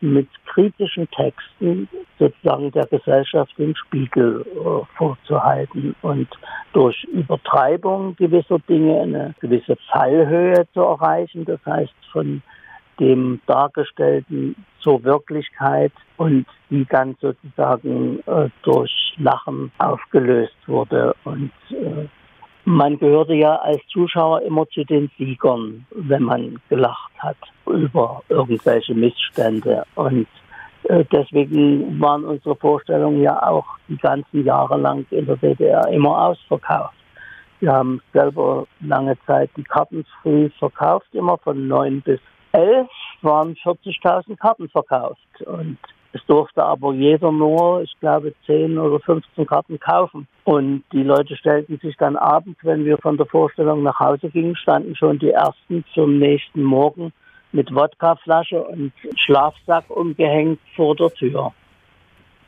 mit 0.00 0.28
kritischen 0.46 1.08
Texten 1.10 1.88
sozusagen 2.18 2.70
der 2.72 2.86
Gesellschaft 2.86 3.56
den 3.58 3.74
Spiegel 3.76 4.44
äh, 4.44 4.96
vorzuhalten 4.96 5.94
und 6.02 6.28
durch 6.72 7.04
Übertreibung 7.04 8.14
gewisser 8.16 8.58
Dinge 8.68 9.00
eine 9.00 9.34
gewisse 9.40 9.76
Fallhöhe 9.90 10.66
zu 10.74 10.80
erreichen. 10.80 11.44
Das 11.44 11.60
heißt, 11.64 11.94
von 12.12 12.42
dem 12.98 13.40
Dargestellten 13.46 14.56
zur 14.80 15.02
Wirklichkeit 15.04 15.92
und 16.16 16.46
die 16.70 16.86
dann 16.90 17.16
sozusagen 17.20 18.20
äh, 18.26 18.48
durch 18.62 19.14
Lachen 19.18 19.72
aufgelöst 19.78 20.56
wurde. 20.66 21.14
Und 21.24 21.50
äh, 21.70 22.06
man 22.64 22.98
gehörte 22.98 23.34
ja 23.34 23.56
als 23.56 23.80
Zuschauer 23.92 24.42
immer 24.42 24.68
zu 24.68 24.84
den 24.84 25.10
Siegern, 25.18 25.86
wenn 25.90 26.22
man 26.22 26.58
gelacht 26.68 27.12
hat 27.18 27.36
über 27.66 28.22
irgendwelche 28.28 28.94
Missstände. 28.94 29.84
Und 29.94 30.26
äh, 30.84 31.04
deswegen 31.12 32.00
waren 32.00 32.24
unsere 32.24 32.56
Vorstellungen 32.56 33.22
ja 33.22 33.42
auch 33.42 33.66
die 33.88 33.96
ganzen 33.96 34.44
Jahre 34.44 34.78
lang 34.78 35.06
in 35.10 35.26
der 35.26 35.36
DDR 35.36 35.88
immer 35.88 36.28
ausverkauft. 36.28 36.94
Wir 37.60 37.72
haben 37.72 38.02
selber 38.12 38.66
lange 38.80 39.16
Zeit 39.26 39.50
die 39.56 39.62
Karten 39.62 40.04
früh 40.20 40.50
verkauft, 40.58 41.06
immer 41.12 41.38
von 41.38 41.66
neun 41.66 42.02
bis 42.02 42.20
11 42.54 42.88
waren 43.22 43.56
40.000 43.56 44.36
Karten 44.36 44.68
verkauft 44.68 45.42
und 45.44 45.78
es 46.12 46.24
durfte 46.26 46.62
aber 46.62 46.92
jeder 46.94 47.32
nur, 47.32 47.82
ich 47.82 47.92
glaube, 47.98 48.32
10 48.46 48.78
oder 48.78 49.00
15 49.00 49.46
Karten 49.46 49.80
kaufen. 49.80 50.28
Und 50.44 50.84
die 50.92 51.02
Leute 51.02 51.36
stellten 51.36 51.78
sich 51.78 51.96
dann 51.96 52.16
abends, 52.16 52.60
wenn 52.62 52.84
wir 52.84 52.98
von 52.98 53.16
der 53.16 53.26
Vorstellung 53.26 53.82
nach 53.82 53.98
Hause 53.98 54.30
gingen, 54.30 54.54
standen 54.54 54.94
schon 54.94 55.18
die 55.18 55.30
ersten 55.30 55.84
zum 55.92 56.20
nächsten 56.20 56.62
Morgen 56.62 57.12
mit 57.50 57.74
Wodkaflasche 57.74 58.62
und 58.62 58.92
Schlafsack 59.16 59.90
umgehängt 59.90 60.60
vor 60.76 60.94
der 60.94 61.10
Tür. 61.10 61.52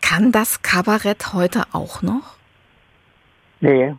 Kann 0.01 0.31
das 0.31 0.63
Kabarett 0.63 1.33
heute 1.33 1.65
auch 1.73 2.03
noch? 2.03 2.37
Nee, 3.61 3.97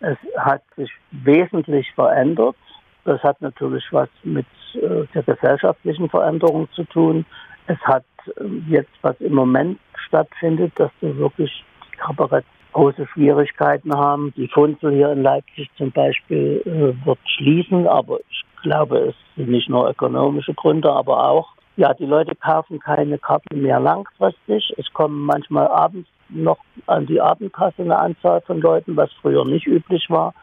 es 0.00 0.18
hat 0.36 0.62
sich 0.76 0.90
wesentlich 1.12 1.86
verändert. 1.94 2.56
Das 3.04 3.22
hat 3.22 3.40
natürlich 3.42 3.84
was 3.90 4.08
mit 4.22 4.46
äh, 4.74 5.06
der 5.14 5.22
gesellschaftlichen 5.22 6.08
Veränderung 6.08 6.68
zu 6.72 6.84
tun. 6.84 7.26
Es 7.66 7.78
hat 7.80 8.04
äh, 8.26 8.44
jetzt, 8.68 8.92
was 9.02 9.20
im 9.20 9.34
Moment 9.34 9.78
stattfindet, 10.06 10.72
dass 10.76 10.90
wir 11.00 11.16
wirklich 11.16 11.64
die 11.92 11.96
Kabarett 11.98 12.44
große 12.72 13.06
Schwierigkeiten 13.06 13.94
haben. 13.94 14.32
Die 14.36 14.48
Funzel 14.48 14.92
hier 14.92 15.12
in 15.12 15.22
Leipzig 15.22 15.70
zum 15.76 15.90
Beispiel 15.92 16.62
äh, 16.64 17.06
wird 17.06 17.18
schließen, 17.24 17.86
aber 17.86 18.18
ich 18.28 18.44
glaube, 18.62 18.98
es 18.98 19.14
sind 19.36 19.48
nicht 19.48 19.68
nur 19.68 19.88
ökonomische 19.88 20.54
Gründe, 20.54 20.90
aber 20.90 21.28
auch, 21.28 21.50
ja, 21.76 21.92
die 21.94 22.06
Leute 22.06 22.34
kaufen 22.34 22.78
keine 22.80 23.18
Karten 23.18 23.62
mehr 23.62 23.80
langfristig. 23.80 24.72
Es 24.76 24.92
kommen 24.92 25.20
manchmal 25.20 25.68
abends 25.68 26.08
noch 26.28 26.58
an 26.86 27.06
die 27.06 27.20
Abendkasse 27.20 27.82
eine 27.82 27.98
Anzahl 27.98 28.40
von 28.42 28.60
Leuten, 28.60 28.96
was 28.96 29.10
früher 29.20 29.44
nicht 29.44 29.66
üblich 29.66 30.08
war. 30.08 30.34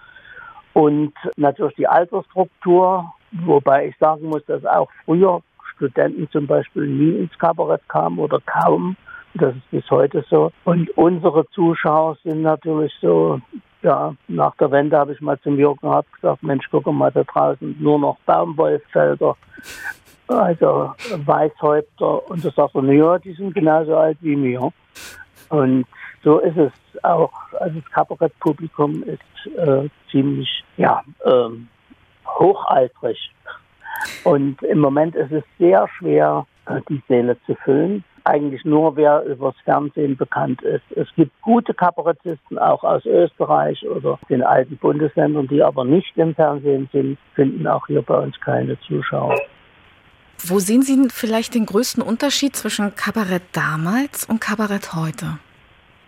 Und 0.73 1.13
natürlich 1.37 1.75
die 1.75 1.87
Altersstruktur, 1.87 3.13
wobei 3.31 3.87
ich 3.87 3.97
sagen 3.97 4.27
muss, 4.29 4.45
dass 4.45 4.65
auch 4.65 4.89
früher 5.05 5.41
Studenten 5.75 6.29
zum 6.31 6.47
Beispiel 6.47 6.87
nie 6.87 7.17
ins 7.19 7.37
Kabarett 7.39 7.87
kamen 7.87 8.19
oder 8.19 8.39
kaum. 8.45 8.95
Das 9.33 9.55
ist 9.55 9.71
bis 9.71 9.89
heute 9.89 10.25
so. 10.29 10.51
Und 10.65 10.89
unsere 10.97 11.47
Zuschauer 11.49 12.17
sind 12.23 12.41
natürlich 12.41 12.93
so 13.01 13.39
ja, 13.83 14.13
nach 14.27 14.55
der 14.57 14.71
Wende 14.71 14.97
habe 14.97 15.13
ich 15.13 15.21
mal 15.21 15.39
zum 15.39 15.57
Jürgen 15.57 15.87
Hart 15.89 16.05
gesagt, 16.13 16.43
Mensch, 16.43 16.65
guck 16.71 16.85
mal, 16.87 17.11
da 17.11 17.23
draußen 17.23 17.75
nur 17.79 17.99
noch 17.99 18.17
Baumwollfelder, 18.25 19.35
also 20.27 20.93
Weißhäupter. 21.25 22.29
Und 22.29 22.45
da 22.45 22.51
sagt 22.51 22.75
er, 22.75 22.83
ja, 22.93 23.17
die 23.17 23.33
sind 23.33 23.53
genauso 23.53 23.95
alt 23.97 24.17
wie 24.21 24.35
mir. 24.35 24.71
Und 25.49 25.85
so 26.23 26.39
ist 26.39 26.57
es 26.57 26.71
auch. 27.03 27.31
Also 27.59 27.79
das 27.79 27.91
Kabarettpublikum 27.91 29.03
ist 29.03 29.55
äh, 29.57 29.89
ziemlich, 30.09 30.63
ja, 30.77 31.01
ähm, 31.25 31.67
hochaltrig. 32.27 33.31
Und 34.23 34.61
im 34.63 34.79
Moment 34.79 35.15
ist 35.15 35.31
es 35.31 35.43
sehr 35.59 35.87
schwer, 35.97 36.45
äh, 36.65 36.81
die 36.89 37.01
Säle 37.07 37.37
zu 37.45 37.55
füllen 37.55 38.03
eigentlich 38.23 38.63
nur 38.65 38.95
wer 38.95 39.23
übers 39.25 39.55
Fernsehen 39.63 40.17
bekannt 40.17 40.61
ist. 40.61 40.83
Es 40.95 41.07
gibt 41.15 41.31
gute 41.41 41.73
Kabarettisten 41.73 42.57
auch 42.57 42.83
aus 42.83 43.05
Österreich 43.05 43.83
oder 43.87 44.19
den 44.29 44.43
alten 44.43 44.77
Bundesländern, 44.77 45.47
die 45.47 45.63
aber 45.63 45.83
nicht 45.85 46.17
im 46.17 46.35
Fernsehen 46.35 46.89
sind, 46.91 47.17
finden 47.35 47.65
auch 47.67 47.87
hier 47.87 48.01
bei 48.01 48.17
uns 48.17 48.39
keine 48.41 48.79
Zuschauer. 48.81 49.35
Wo 50.43 50.59
sehen 50.59 50.81
Sie 50.81 51.07
vielleicht 51.09 51.53
den 51.53 51.65
größten 51.65 52.01
Unterschied 52.01 52.55
zwischen 52.55 52.95
Kabarett 52.95 53.43
damals 53.53 54.25
und 54.25 54.41
Kabarett 54.41 54.93
heute? 54.93 55.37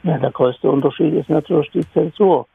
Ja, 0.04 0.18
der 0.18 0.32
größte 0.32 0.70
Unterschied 0.70 1.14
ist 1.14 1.30
natürlich 1.30 1.72
die 1.72 1.90
Zensur. 1.94 2.46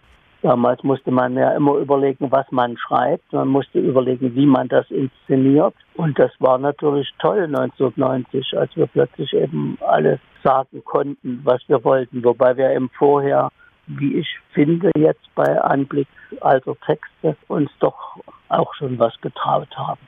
Damals 0.42 0.84
musste 0.84 1.11
man 1.11 1.34
ja 1.34 1.52
immer 1.52 1.74
überlegen, 1.76 2.30
was 2.30 2.46
man 2.52 2.76
schreibt. 2.76 3.32
Man 3.32 3.48
musste 3.48 3.80
überlegen, 3.80 4.34
wie 4.37 4.46
man 4.46 4.68
das 4.68 4.88
inszeniert. 4.90 5.74
Und 5.94 6.18
das 6.18 6.30
war 6.38 6.58
natürlich 6.58 7.08
toll 7.18 7.44
1990, 7.44 8.56
als 8.56 8.76
wir 8.76 8.87
plötzlich 8.87 9.32
eben 9.32 9.78
alles 9.80 10.20
sagen 10.44 10.84
konnten, 10.84 11.40
was 11.42 11.61
wir 11.66 11.82
wollten. 11.82 12.22
Wobei 12.22 12.56
wir 12.56 12.70
eben 12.70 12.90
vorher, 12.90 13.50
wie 13.88 14.18
ich 14.18 14.28
finde, 14.52 14.92
jetzt 14.96 15.34
bei 15.34 15.61
Anblick 15.61 16.08
alter 16.40 16.76
Texte 16.87 17.37
uns 17.48 17.70
doch 17.80 18.18
auch 18.48 18.72
schon 18.74 18.98
was 18.98 19.18
getraut 19.20 19.76
haben. 19.76 20.00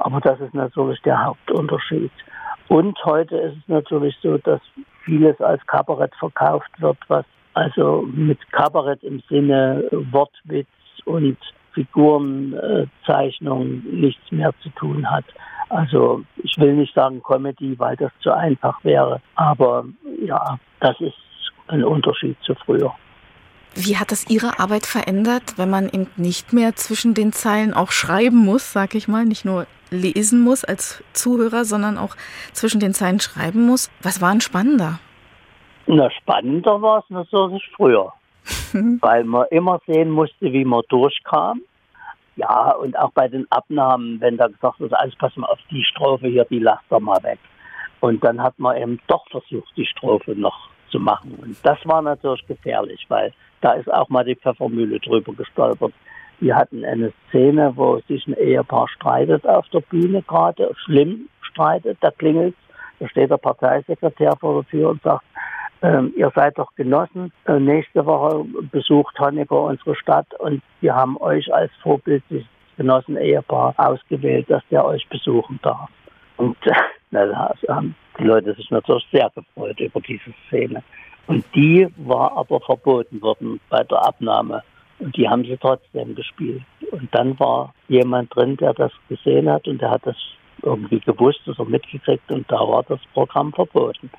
Aber 0.00 0.20
das 0.20 0.40
ist 0.40 0.54
natürlich 0.54 1.00
der 1.02 1.24
Hauptunterschied. 1.24 2.10
Und 2.68 2.98
heute 3.04 3.36
ist 3.36 3.56
es 3.56 3.68
natürlich 3.68 4.16
so, 4.22 4.38
dass 4.38 4.60
vieles 5.04 5.40
als 5.40 5.64
Kabarett 5.66 6.14
verkauft 6.16 6.70
wird, 6.78 6.98
was 7.08 7.26
also 7.54 8.06
mit 8.12 8.38
Kabarett 8.52 9.02
im 9.02 9.20
Sinne 9.28 9.88
Wortwitz 10.10 10.68
und 11.04 11.36
Figurenzeichnung 11.72 13.82
nichts 13.90 14.32
mehr 14.32 14.52
zu 14.62 14.68
tun 14.70 15.08
hat. 15.10 15.24
Also 15.68 16.22
ich 16.36 16.56
will 16.58 16.74
nicht 16.74 16.94
sagen 16.94 17.22
Comedy, 17.22 17.78
weil 17.78 17.96
das 17.96 18.12
zu 18.22 18.32
einfach 18.32 18.82
wäre, 18.84 19.20
aber 19.34 19.84
ja, 20.24 20.58
das 20.80 20.98
ist 21.00 21.14
ein 21.68 21.84
Unterschied 21.84 22.36
zu 22.42 22.54
früher. 22.54 22.94
Wie 23.74 23.96
hat 23.96 24.10
das 24.10 24.28
Ihre 24.28 24.58
Arbeit 24.58 24.84
verändert, 24.84 25.58
wenn 25.58 25.70
man 25.70 25.88
eben 25.88 26.08
nicht 26.16 26.52
mehr 26.52 26.74
zwischen 26.74 27.14
den 27.14 27.32
Zeilen 27.32 27.72
auch 27.72 27.92
schreiben 27.92 28.38
muss, 28.38 28.72
sag 28.72 28.96
ich 28.96 29.06
mal, 29.06 29.24
nicht 29.24 29.44
nur 29.44 29.68
lesen 29.90 30.40
muss 30.40 30.64
als 30.64 31.02
Zuhörer, 31.12 31.64
sondern 31.64 31.98
auch 31.98 32.16
zwischen 32.52 32.80
den 32.80 32.94
Zeilen 32.94 33.20
schreiben 33.20 33.66
muss? 33.66 33.90
Was 34.02 34.20
war 34.20 34.30
denn 34.30 34.40
spannender? 34.40 35.00
Na, 35.86 36.10
spannender 36.10 36.80
war 36.82 37.00
es 37.00 37.10
natürlich 37.10 37.68
früher, 37.76 38.12
weil 39.00 39.24
man 39.24 39.46
immer 39.50 39.80
sehen 39.86 40.10
musste, 40.10 40.52
wie 40.52 40.64
man 40.64 40.82
durchkam. 40.88 41.62
Ja, 42.36 42.72
und 42.72 42.96
auch 42.98 43.10
bei 43.10 43.28
den 43.28 43.46
Abnahmen, 43.50 44.20
wenn 44.20 44.36
da 44.36 44.46
gesagt 44.46 44.80
wird, 44.80 44.94
alles 44.94 45.16
pass 45.16 45.36
mal 45.36 45.48
auf 45.48 45.58
die 45.70 45.82
Strophe 45.84 46.28
hier, 46.28 46.44
die 46.44 46.60
lasst 46.60 46.84
doch 46.88 47.00
mal 47.00 47.22
weg. 47.22 47.38
Und 48.00 48.24
dann 48.24 48.42
hat 48.42 48.58
man 48.58 48.76
eben 48.76 49.00
doch 49.08 49.26
versucht, 49.30 49.76
die 49.76 49.84
Strophe 49.84 50.34
noch 50.34 50.70
zu 50.90 50.98
machen. 50.98 51.38
Und 51.42 51.56
das 51.64 51.78
war 51.84 52.02
natürlich 52.02 52.46
gefährlich, 52.46 53.04
weil 53.08 53.32
da 53.60 53.72
ist 53.72 53.92
auch 53.92 54.08
mal 54.08 54.24
die 54.24 54.36
Pfeffermühle 54.36 55.00
drüber 55.00 55.32
gestolpert. 55.34 55.92
Die 56.40 56.54
hatten 56.54 56.84
eine 56.84 57.12
Szene, 57.28 57.72
wo 57.76 58.00
sich 58.08 58.26
ein 58.26 58.34
Ehepaar 58.34 58.88
streitet 58.88 59.46
auf 59.46 59.68
der 59.68 59.80
Bühne 59.80 60.22
gerade, 60.22 60.70
schlimm 60.84 61.28
streitet, 61.42 61.98
da 62.00 62.10
klingelt 62.10 62.54
da 63.00 63.08
steht 63.08 63.30
der 63.30 63.38
Parteisekretär 63.38 64.36
vor 64.38 64.62
der 64.62 64.70
Tür 64.70 64.90
und 64.90 65.02
sagt, 65.02 65.24
ähm, 65.82 66.12
ihr 66.16 66.30
seid 66.34 66.58
doch 66.58 66.74
Genossen. 66.76 67.32
Äh, 67.46 67.58
nächste 67.58 68.04
Woche 68.04 68.44
besucht 68.70 69.18
Honecker 69.18 69.62
unsere 69.62 69.96
Stadt 69.96 70.26
und 70.38 70.62
wir 70.82 70.94
haben 70.94 71.16
euch 71.16 71.52
als 71.52 71.72
vorbildliches 71.82 72.46
Genossen-Ehepaar 72.76 73.74
ausgewählt, 73.78 74.50
dass 74.50 74.62
der 74.70 74.84
euch 74.84 75.08
besuchen 75.08 75.58
darf. 75.62 75.88
Und 76.36 76.56
äh, 76.66 76.72
na, 77.10 77.26
da 77.26 77.54
haben 77.68 77.94
die 78.18 78.24
Leute 78.24 78.54
sich 78.54 78.70
natürlich 78.70 79.06
sehr 79.10 79.30
gefreut 79.34 79.80
über 79.80 80.00
diese 80.00 80.32
Szene. 80.48 80.82
Und 81.26 81.44
die 81.54 81.88
war 81.96 82.36
aber 82.36 82.60
verboten 82.60 83.22
worden 83.22 83.60
bei 83.70 83.82
der 83.84 84.04
Abnahme. 84.04 84.62
Und 85.00 85.16
die 85.16 85.28
haben 85.28 85.44
sie 85.44 85.56
trotzdem 85.56 86.14
gespielt. 86.14 86.62
Und 86.92 87.12
dann 87.14 87.38
war 87.40 87.74
jemand 87.88 88.34
drin, 88.34 88.56
der 88.56 88.74
das 88.74 88.92
gesehen 89.08 89.50
hat 89.50 89.66
und 89.66 89.80
der 89.80 89.90
hat 89.90 90.06
das 90.06 90.16
irgendwie 90.62 91.00
gewusst 91.00 91.40
oder 91.48 91.64
mitgekriegt 91.64 92.30
und 92.30 92.50
da 92.50 92.58
war 92.58 92.82
das 92.84 93.00
Programm 93.14 93.52
verboten. 93.52 94.10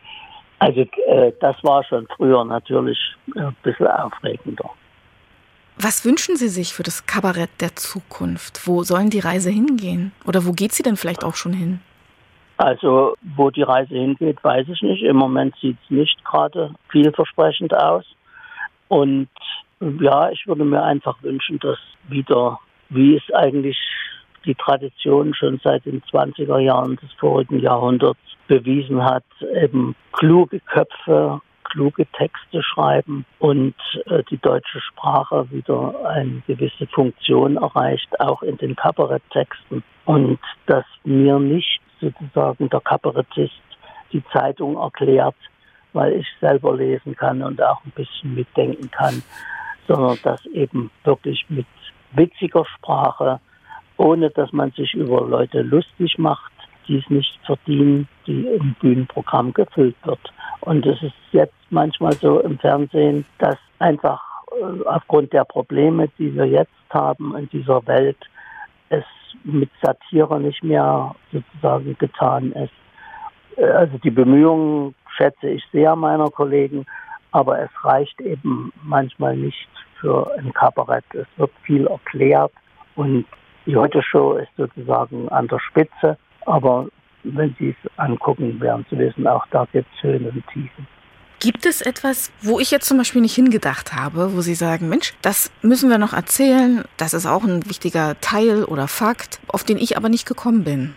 Also 0.60 0.82
äh, 0.82 1.32
das 1.40 1.56
war 1.64 1.84
schon 1.84 2.08
früher 2.16 2.44
natürlich 2.46 2.98
ein 3.36 3.56
bisschen 3.64 3.88
aufregender. 3.88 4.70
Was 5.78 6.06
wünschen 6.06 6.36
Sie 6.36 6.50
sich 6.50 6.74
für 6.74 6.84
das 6.84 7.06
Kabarett 7.06 7.50
der 7.60 7.76
Zukunft? 7.76 8.68
Wo 8.68 8.84
sollen 8.84 9.10
die 9.10 9.20
Reise 9.20 9.50
hingehen? 9.50 10.12
Oder 10.26 10.46
wo 10.46 10.52
geht 10.52 10.74
sie 10.74 10.84
denn 10.84 10.98
vielleicht 10.98 11.24
auch 11.24 11.36
schon 11.36 11.54
hin? 11.54 11.80
Also 12.58 13.16
wo 13.36 13.50
die 13.50 13.64
Reise 13.64 13.96
hingeht, 13.96 14.44
weiß 14.44 14.68
ich 14.70 14.82
nicht. 14.84 15.02
Im 15.02 15.16
Moment 15.16 15.56
sieht 15.60 15.78
es 15.84 15.90
nicht 15.90 16.24
gerade 16.24 16.76
vielversprechend 16.90 17.74
aus. 17.74 18.06
Und 18.90 19.30
ja, 20.00 20.30
ich 20.30 20.46
würde 20.48 20.64
mir 20.64 20.84
einfach 20.84 21.22
wünschen, 21.24 21.60
dass 21.60 21.80
wieder, 22.08 22.60
wie 22.90 23.16
es 23.16 23.34
eigentlich 23.34 23.78
die 24.46 24.56
Tradition 24.56 25.34
schon 25.34 25.60
seit 25.64 25.86
den 25.86 26.02
20er 26.04 26.60
Jahren 26.60 26.96
des 26.98 27.12
vorigen 27.14 27.60
Jahrhunderts 27.60 28.20
bewiesen 28.48 29.04
hat, 29.04 29.24
eben 29.56 29.96
kluge 30.14 30.60
Köpfe, 30.62 31.42
kluge 31.64 32.06
Texte 32.18 32.62
schreiben 32.64 33.26
und 33.40 33.76
äh, 34.08 34.24
die 34.30 34.38
deutsche 34.38 34.82
Sprache 34.82 35.50
wieder 35.52 35.94
eine 36.06 36.42
gewisse 36.48 36.86
Funktion 36.88 37.58
erreicht, 37.58 38.20
auch 38.20 38.42
in 38.44 38.58
den 38.58 38.76
Kabaretttexten. 38.76 39.84
Und 40.06 40.40
dass 40.66 40.86
mir 41.04 41.40
nicht 41.40 41.82
sozusagen 42.02 42.70
der 42.70 42.82
Kabarettist 42.82 43.62
die 44.12 44.24
Zeitung 44.34 44.76
erklärt, 44.76 45.36
weil 45.94 46.14
ich 46.14 46.28
selber 46.42 46.76
lesen 46.76 47.16
kann 47.16 47.42
und 47.42 47.62
auch 47.62 47.84
ein 47.86 47.92
bisschen 47.92 48.36
mitdenken 48.36 48.90
kann, 48.92 49.24
sondern 49.88 50.18
dass 50.24 50.46
eben 50.48 50.92
wirklich 51.04 51.46
mit 51.50 51.66
witziger 52.14 52.66
Sprache 52.66 53.40
ohne 54.02 54.32
dass 54.32 54.52
man 54.52 54.72
sich 54.72 54.94
über 54.96 55.28
Leute 55.28 55.62
lustig 55.62 56.18
macht, 56.18 56.52
die 56.88 56.98
es 56.98 57.10
nicht 57.10 57.40
verdienen, 57.46 58.08
die 58.26 58.48
im 58.48 58.76
Bühnenprogramm 58.82 59.54
gefüllt 59.54 59.96
wird. 60.04 60.34
Und 60.62 60.86
es 60.88 61.02
ist 61.04 61.14
jetzt 61.32 61.54
manchmal 61.70 62.14
so 62.14 62.40
im 62.40 62.58
Fernsehen, 62.58 63.26
dass 63.38 63.58
einfach 63.78 64.22
äh, 64.60 64.88
aufgrund 64.88 65.32
der 65.34 65.44
Probleme, 65.44 66.10
die 66.18 66.34
wir 66.36 66.46
jetzt 66.46 66.72
haben 66.90 67.36
in 67.38 67.48
dieser 67.50 67.86
Welt, 67.86 68.18
es 68.90 69.06
mit 69.44 69.70
Satire 69.82 70.40
nicht 70.40 70.64
mehr 70.64 71.16
sozusagen 71.32 71.96
getan 72.00 72.52
ist. 72.54 72.74
Äh, 73.58 73.66
also 73.66 74.00
die 74.00 74.12
Bemühungen 74.12 74.96
schätze 75.16 75.48
ich 75.48 75.64
sehr 75.72 75.96
meiner 75.96 76.30
Kollegen, 76.30 76.86
aber 77.32 77.60
es 77.62 77.70
reicht 77.84 78.20
eben 78.22 78.72
manchmal 78.84 79.36
nicht 79.36 79.70
für 80.00 80.34
ein 80.38 80.54
Kabarett. 80.54 81.06
Es 81.14 81.28
wird 81.38 81.52
viel 81.64 81.88
erklärt 81.88 82.52
und 82.96 83.26
die 83.66 83.76
Heute-Show 83.76 84.34
ist 84.34 84.50
sozusagen 84.58 85.30
an 85.30 85.48
der 85.48 85.60
Spitze, 85.60 86.18
aber 86.46 86.88
wenn 87.24 87.56
Sie 87.60 87.70
es 87.70 87.92
angucken, 87.98 88.60
werden 88.60 88.86
Sie 88.90 88.98
wissen, 88.98 89.28
auch 89.28 89.46
da 89.52 89.68
gibt 89.72 89.88
es 89.96 90.04
Höhen 90.04 90.26
und 90.28 90.44
Tiefen. 90.48 90.88
Gibt 91.40 91.66
es 91.66 91.82
etwas, 91.82 92.32
wo 92.42 92.60
ich 92.60 92.70
jetzt 92.70 92.88
zum 92.88 92.98
Beispiel 92.98 93.22
nicht 93.22 93.34
hingedacht 93.34 93.94
habe, 93.94 94.36
wo 94.36 94.42
Sie 94.42 94.54
sagen, 94.54 94.90
Mensch, 94.90 95.14
das 95.22 95.52
müssen 95.62 95.90
wir 95.90 95.98
noch 95.98 96.14
erzählen, 96.14 96.84
das 96.98 97.14
ist 97.14 97.26
auch 97.26 97.44
ein 97.44 97.68
wichtiger 97.68 98.20
Teil 98.22 98.64
oder 98.64 98.88
Fakt, 98.88 99.40
auf 99.48 99.64
den 99.64 99.78
ich 99.78 99.98
aber 99.98 100.10
nicht 100.10 100.28
gekommen 100.28 100.64
bin? 100.64 100.96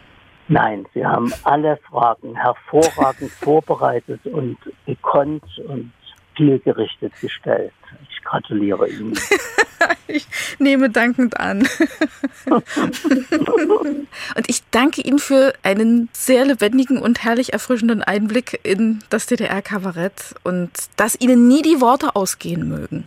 Nein, 0.49 0.85
Sie 0.93 1.05
haben 1.05 1.33
alle 1.45 1.79
Fragen 1.89 2.37
hervorragend 2.37 3.31
vorbereitet 3.41 4.21
und 4.27 4.59
gekonnt 4.85 5.45
und 5.67 5.93
zielgerichtet 6.37 7.13
gestellt. 7.21 7.73
Ich 8.11 8.23
gratuliere 8.25 8.89
Ihnen. 8.89 9.19
ich 10.07 10.27
nehme 10.59 10.91
dankend 10.91 11.39
an. 11.39 11.67
und 12.47 14.49
ich 14.49 14.63
danke 14.71 15.03
Ihnen 15.03 15.19
für 15.19 15.55
einen 15.63 16.09
sehr 16.13 16.45
lebendigen 16.45 16.99
und 16.99 17.25
herrlich 17.25 17.53
erfrischenden 17.53 18.03
Einblick 18.03 18.61
in 18.63 19.03
das 19.11 19.27
DDR-Kabarett 19.27 20.35
und 20.43 20.71
dass 20.97 21.21
Ihnen 21.21 21.49
nie 21.49 21.63
die 21.63 21.81
Worte 21.81 22.17
ausgehen 22.17 22.69
mögen. 22.69 23.07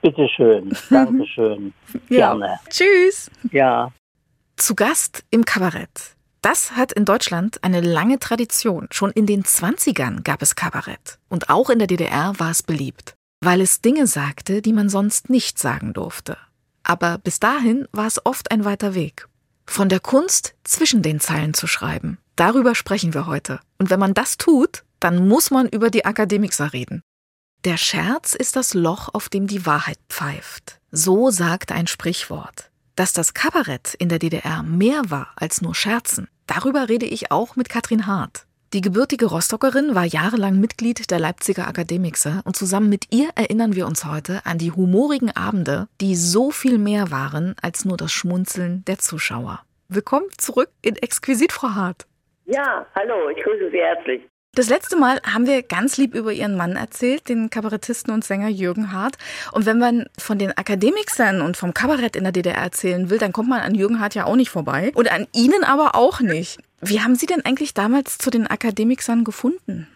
Bitte 0.00 0.28
schön, 0.28 0.72
danke 0.90 1.26
schön. 1.34 1.72
Ja. 2.08 2.30
Gerne. 2.30 2.60
Tschüss. 2.70 3.30
Ja. 3.50 3.92
Zu 4.56 4.74
Gast 4.74 5.24
im 5.30 5.44
Kabarett. 5.44 6.16
Das 6.40 6.72
hat 6.72 6.92
in 6.92 7.04
Deutschland 7.04 7.62
eine 7.64 7.80
lange 7.80 8.18
Tradition. 8.18 8.88
Schon 8.90 9.10
in 9.10 9.26
den 9.26 9.42
20ern 9.42 10.22
gab 10.22 10.40
es 10.42 10.54
Kabarett. 10.54 11.18
Und 11.28 11.50
auch 11.50 11.68
in 11.70 11.78
der 11.78 11.88
DDR 11.88 12.38
war 12.38 12.50
es 12.50 12.62
beliebt. 12.62 13.14
weil 13.40 13.60
es 13.60 13.80
Dinge 13.80 14.06
sagte, 14.06 14.62
die 14.62 14.72
man 14.72 14.88
sonst 14.88 15.30
nicht 15.30 15.58
sagen 15.58 15.92
durfte. 15.92 16.36
Aber 16.82 17.18
bis 17.18 17.38
dahin 17.38 17.86
war 17.92 18.06
es 18.06 18.24
oft 18.26 18.50
ein 18.50 18.64
weiter 18.64 18.94
Weg. 18.94 19.28
Von 19.66 19.88
der 19.88 20.00
Kunst 20.00 20.54
zwischen 20.64 21.02
den 21.02 21.20
Zeilen 21.20 21.54
zu 21.54 21.66
schreiben. 21.66 22.18
Darüber 22.36 22.74
sprechen 22.74 23.14
wir 23.14 23.26
heute. 23.26 23.60
Und 23.78 23.90
wenn 23.90 24.00
man 24.00 24.14
das 24.14 24.38
tut, 24.38 24.82
dann 24.98 25.28
muss 25.28 25.50
man 25.50 25.68
über 25.68 25.90
die 25.90 26.04
Akademikser 26.04 26.72
reden. 26.72 27.02
Der 27.64 27.76
Scherz 27.76 28.34
ist 28.34 28.56
das 28.56 28.74
Loch, 28.74 29.08
auf 29.12 29.28
dem 29.28 29.46
die 29.46 29.66
Wahrheit 29.66 29.98
pfeift. 30.08 30.80
So 30.90 31.30
sagt 31.30 31.70
ein 31.70 31.86
Sprichwort. 31.86 32.70
Dass 32.98 33.12
das 33.12 33.32
Kabarett 33.32 33.94
in 33.94 34.08
der 34.08 34.18
DDR 34.18 34.64
mehr 34.64 35.02
war 35.06 35.32
als 35.36 35.62
nur 35.62 35.72
Scherzen, 35.76 36.26
darüber 36.48 36.88
rede 36.88 37.06
ich 37.06 37.30
auch 37.30 37.54
mit 37.54 37.68
Katrin 37.68 38.08
Hart. 38.08 38.44
Die 38.72 38.80
gebürtige 38.80 39.26
Rostockerin 39.26 39.94
war 39.94 40.04
jahrelang 40.04 40.58
Mitglied 40.58 41.08
der 41.12 41.20
Leipziger 41.20 41.68
Akademikser 41.68 42.42
und 42.44 42.56
zusammen 42.56 42.88
mit 42.88 43.04
ihr 43.12 43.28
erinnern 43.36 43.76
wir 43.76 43.86
uns 43.86 44.04
heute 44.04 44.40
an 44.44 44.58
die 44.58 44.72
humorigen 44.72 45.30
Abende, 45.30 45.86
die 46.00 46.16
so 46.16 46.50
viel 46.50 46.78
mehr 46.78 47.12
waren 47.12 47.54
als 47.62 47.84
nur 47.84 47.96
das 47.96 48.10
Schmunzeln 48.10 48.84
der 48.88 48.98
Zuschauer. 48.98 49.60
Willkommen 49.88 50.26
zurück 50.36 50.70
in 50.82 50.96
Exquisit, 50.96 51.52
Frau 51.52 51.76
Hart. 51.76 52.04
Ja, 52.46 52.84
hallo, 52.96 53.28
ich 53.28 53.40
grüße 53.44 53.70
Sie 53.70 53.78
herzlich. 53.78 54.22
Das 54.58 54.68
letzte 54.68 54.96
Mal 54.96 55.20
haben 55.22 55.46
wir 55.46 55.62
ganz 55.62 55.98
lieb 55.98 56.16
über 56.16 56.32
Ihren 56.32 56.56
Mann 56.56 56.74
erzählt, 56.74 57.28
den 57.28 57.48
Kabarettisten 57.48 58.12
und 58.12 58.24
Sänger 58.24 58.48
Jürgen 58.48 58.92
Hart. 58.92 59.14
Und 59.52 59.66
wenn 59.66 59.78
man 59.78 60.06
von 60.18 60.36
den 60.36 60.50
Akademikern 60.50 61.42
und 61.42 61.56
vom 61.56 61.72
Kabarett 61.72 62.16
in 62.16 62.24
der 62.24 62.32
DDR 62.32 62.56
erzählen 62.56 63.08
will, 63.08 63.18
dann 63.18 63.30
kommt 63.32 63.48
man 63.48 63.60
an 63.60 63.76
Jürgen 63.76 64.00
Hart 64.00 64.16
ja 64.16 64.24
auch 64.24 64.34
nicht 64.34 64.50
vorbei. 64.50 64.90
Und 64.96 65.12
an 65.12 65.28
Ihnen 65.32 65.62
aber 65.62 65.94
auch 65.94 66.18
nicht. 66.18 66.58
Wie 66.80 66.98
haben 66.98 67.14
Sie 67.14 67.26
denn 67.26 67.44
eigentlich 67.44 67.72
damals 67.72 68.18
zu 68.18 68.30
den 68.30 68.48
Akademikern 68.48 69.22
gefunden? 69.22 69.86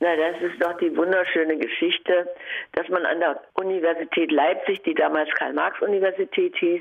Na, 0.00 0.16
das 0.16 0.40
ist 0.40 0.62
doch 0.62 0.78
die 0.78 0.96
wunderschöne 0.96 1.58
Geschichte, 1.58 2.26
dass 2.72 2.88
man 2.88 3.04
an 3.04 3.20
der 3.20 3.38
Universität 3.52 4.32
Leipzig, 4.32 4.82
die 4.84 4.94
damals 4.94 5.28
Karl-Marx-Universität 5.34 6.56
hieß, 6.56 6.80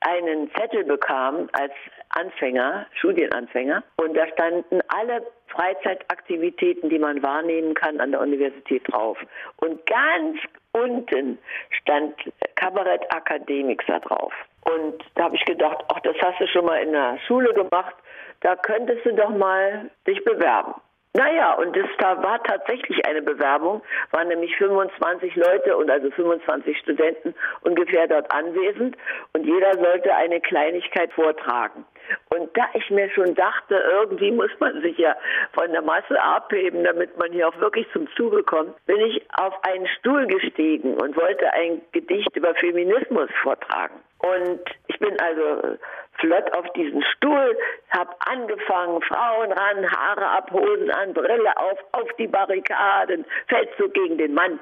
einen 0.00 0.50
Zettel 0.52 0.84
bekam 0.84 1.48
als 1.52 1.72
Anfänger, 2.10 2.86
Studienanfänger, 2.94 3.82
und 3.96 4.16
da 4.16 4.26
standen 4.28 4.80
alle 4.88 5.26
Freizeitaktivitäten, 5.48 6.90
die 6.90 6.98
man 6.98 7.22
wahrnehmen 7.22 7.74
kann 7.74 8.00
an 8.00 8.12
der 8.12 8.20
Universität 8.20 8.82
drauf. 8.90 9.18
Und 9.56 9.84
ganz 9.86 10.38
unten 10.72 11.38
stand 11.70 12.14
Kabarett 12.54 13.02
Akademikser 13.12 14.00
drauf. 14.00 14.32
Und 14.64 15.02
da 15.14 15.24
habe 15.24 15.36
ich 15.36 15.44
gedacht, 15.44 15.84
ach, 15.88 16.00
das 16.00 16.16
hast 16.20 16.40
du 16.40 16.46
schon 16.46 16.66
mal 16.66 16.82
in 16.82 16.92
der 16.92 17.18
Schule 17.26 17.52
gemacht, 17.54 17.94
da 18.40 18.56
könntest 18.56 19.04
du 19.04 19.12
doch 19.12 19.30
mal 19.30 19.90
dich 20.06 20.22
bewerben. 20.24 20.74
Naja, 21.12 21.54
und 21.54 21.76
das 21.76 21.88
da 21.98 22.22
war 22.22 22.40
tatsächlich 22.44 23.04
eine 23.04 23.20
Bewerbung, 23.20 23.82
waren 24.12 24.28
nämlich 24.28 24.54
25 24.56 25.34
Leute 25.34 25.76
und 25.76 25.90
also 25.90 26.08
25 26.12 26.78
Studenten 26.78 27.34
ungefähr 27.62 28.06
dort 28.06 28.30
anwesend 28.32 28.96
und 29.32 29.44
jeder 29.44 29.74
sollte 29.74 30.14
eine 30.14 30.40
Kleinigkeit 30.40 31.12
vortragen. 31.12 31.84
Und 32.30 32.56
da 32.56 32.64
ich 32.74 32.90
mir 32.90 33.10
schon 33.10 33.34
dachte, 33.34 33.74
irgendwie 33.74 34.30
muss 34.30 34.50
man 34.58 34.80
sich 34.82 34.96
ja 34.98 35.16
von 35.52 35.70
der 35.72 35.82
Masse 35.82 36.20
abheben, 36.20 36.84
damit 36.84 37.16
man 37.18 37.32
hier 37.32 37.48
auch 37.48 37.58
wirklich 37.60 37.86
zum 37.92 38.08
Zuge 38.16 38.42
kommt, 38.42 38.74
bin 38.86 39.00
ich 39.00 39.22
auf 39.36 39.54
einen 39.64 39.86
Stuhl 39.98 40.26
gestiegen 40.26 40.94
und 40.94 41.16
wollte 41.16 41.52
ein 41.52 41.82
Gedicht 41.92 42.34
über 42.36 42.54
Feminismus 42.54 43.30
vortragen. 43.42 44.00
Und 44.18 44.60
ich 44.88 44.98
bin 44.98 45.18
also 45.20 45.78
flott 46.18 46.52
auf 46.52 46.70
diesen 46.74 47.02
Stuhl, 47.16 47.56
habe 47.90 48.14
angefangen, 48.20 49.00
Frauen 49.02 49.52
ran, 49.52 49.90
Haare 49.90 50.28
ab, 50.28 50.50
Hosen 50.52 50.90
an, 50.90 51.14
Brille 51.14 51.56
auf, 51.56 51.78
auf 51.92 52.08
die 52.18 52.26
Barrikaden, 52.26 53.24
Feldzug 53.48 53.94
gegen 53.94 54.18
den 54.18 54.34
Mann. 54.34 54.60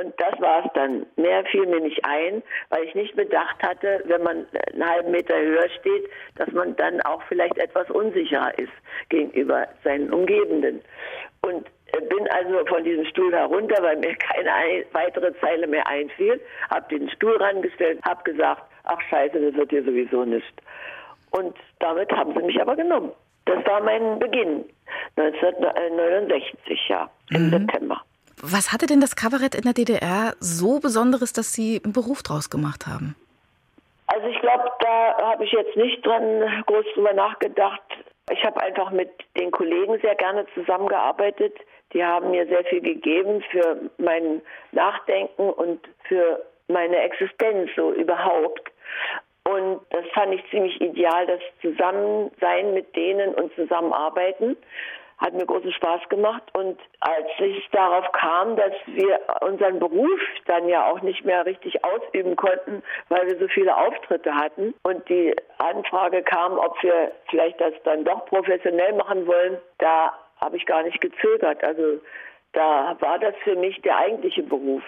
Und 0.00 0.14
das 0.18 0.40
war 0.40 0.64
es 0.64 0.72
dann. 0.74 1.04
Mehr 1.16 1.44
fiel 1.44 1.66
mir 1.66 1.80
nicht 1.80 2.02
ein, 2.04 2.42
weil 2.70 2.84
ich 2.84 2.94
nicht 2.94 3.14
bedacht 3.16 3.62
hatte, 3.62 4.02
wenn 4.06 4.22
man 4.22 4.46
einen 4.72 4.88
halben 4.88 5.10
Meter 5.10 5.36
höher 5.36 5.68
steht, 5.80 6.08
dass 6.36 6.50
man 6.52 6.74
dann 6.76 7.00
auch 7.02 7.22
vielleicht 7.24 7.58
etwas 7.58 7.90
unsicherer 7.90 8.58
ist 8.58 8.72
gegenüber 9.10 9.66
seinen 9.84 10.12
Umgebenden. 10.12 10.80
Und 11.42 11.66
bin 12.08 12.28
also 12.30 12.64
von 12.66 12.84
diesem 12.84 13.04
Stuhl 13.06 13.32
herunter, 13.32 13.82
weil 13.82 13.96
mir 13.98 14.14
keine 14.32 14.50
weitere 14.92 15.32
Zeile 15.40 15.66
mehr 15.66 15.86
einfiel, 15.86 16.40
habe 16.70 16.96
den 16.96 17.10
Stuhl 17.10 17.36
rangestellt, 17.36 18.00
habe 18.04 18.22
gesagt, 18.24 18.62
ach 18.84 19.00
scheiße, 19.10 19.38
das 19.38 19.54
wird 19.54 19.70
hier 19.70 19.84
sowieso 19.84 20.24
nicht. 20.24 20.62
Und 21.32 21.56
damit 21.78 22.10
haben 22.12 22.32
sie 22.34 22.42
mich 22.42 22.60
aber 22.60 22.76
genommen. 22.76 23.12
Das 23.44 23.64
war 23.66 23.82
mein 23.82 24.18
Beginn, 24.18 24.64
1969, 25.16 26.88
ja, 26.88 27.10
im 27.30 27.46
mhm. 27.46 27.50
September. 27.50 28.00
Was 28.42 28.72
hatte 28.72 28.86
denn 28.86 29.00
das 29.00 29.16
Kabarett 29.16 29.54
in 29.54 29.62
der 29.62 29.74
DDR 29.74 30.34
so 30.40 30.80
Besonderes, 30.80 31.32
dass 31.32 31.52
Sie 31.52 31.80
einen 31.84 31.92
Beruf 31.92 32.22
draus 32.22 32.48
gemacht 32.48 32.86
haben? 32.86 33.14
Also 34.06 34.26
ich 34.26 34.40
glaube, 34.40 34.70
da 34.80 35.16
habe 35.30 35.44
ich 35.44 35.52
jetzt 35.52 35.76
nicht 35.76 36.04
dran 36.04 36.64
groß 36.66 36.84
drüber 36.94 37.12
nachgedacht. 37.12 37.82
Ich 38.30 38.44
habe 38.44 38.60
einfach 38.62 38.90
mit 38.90 39.10
den 39.38 39.50
Kollegen 39.50 39.98
sehr 40.00 40.14
gerne 40.14 40.46
zusammengearbeitet. 40.54 41.54
Die 41.92 42.04
haben 42.04 42.30
mir 42.30 42.46
sehr 42.46 42.64
viel 42.64 42.80
gegeben 42.80 43.42
für 43.50 43.90
mein 43.98 44.40
Nachdenken 44.72 45.50
und 45.50 45.80
für 46.08 46.42
meine 46.68 46.96
Existenz 46.98 47.70
so 47.76 47.92
überhaupt. 47.92 48.70
Und 49.44 49.80
das 49.90 50.04
fand 50.12 50.34
ich 50.34 50.42
ziemlich 50.50 50.80
ideal, 50.80 51.26
das 51.26 51.40
Zusammensein 51.60 52.74
mit 52.74 52.94
denen 52.94 53.34
und 53.34 53.54
Zusammenarbeiten. 53.54 54.56
Hat 55.20 55.34
mir 55.34 55.44
großen 55.44 55.72
Spaß 55.72 56.08
gemacht. 56.08 56.42
Und 56.54 56.78
als 57.00 57.28
ich 57.38 57.68
darauf 57.72 58.10
kam, 58.12 58.56
dass 58.56 58.72
wir 58.86 59.20
unseren 59.42 59.78
Beruf 59.78 60.20
dann 60.46 60.68
ja 60.68 60.90
auch 60.90 61.02
nicht 61.02 61.24
mehr 61.24 61.44
richtig 61.44 61.84
ausüben 61.84 62.36
konnten, 62.36 62.82
weil 63.08 63.26
wir 63.26 63.38
so 63.38 63.48
viele 63.48 63.76
Auftritte 63.76 64.34
hatten 64.34 64.74
und 64.82 65.08
die 65.08 65.34
Anfrage 65.58 66.22
kam, 66.22 66.58
ob 66.58 66.82
wir 66.82 67.12
vielleicht 67.28 67.60
das 67.60 67.74
dann 67.84 68.04
doch 68.04 68.24
professionell 68.26 68.94
machen 68.94 69.26
wollen, 69.26 69.58
da 69.78 70.12
habe 70.40 70.56
ich 70.56 70.64
gar 70.66 70.82
nicht 70.82 71.00
gezögert. 71.00 71.62
Also 71.62 72.00
da 72.52 72.96
war 73.00 73.18
das 73.18 73.34
für 73.44 73.56
mich 73.56 73.80
der 73.82 73.96
eigentliche 73.98 74.42
Beruf. 74.42 74.82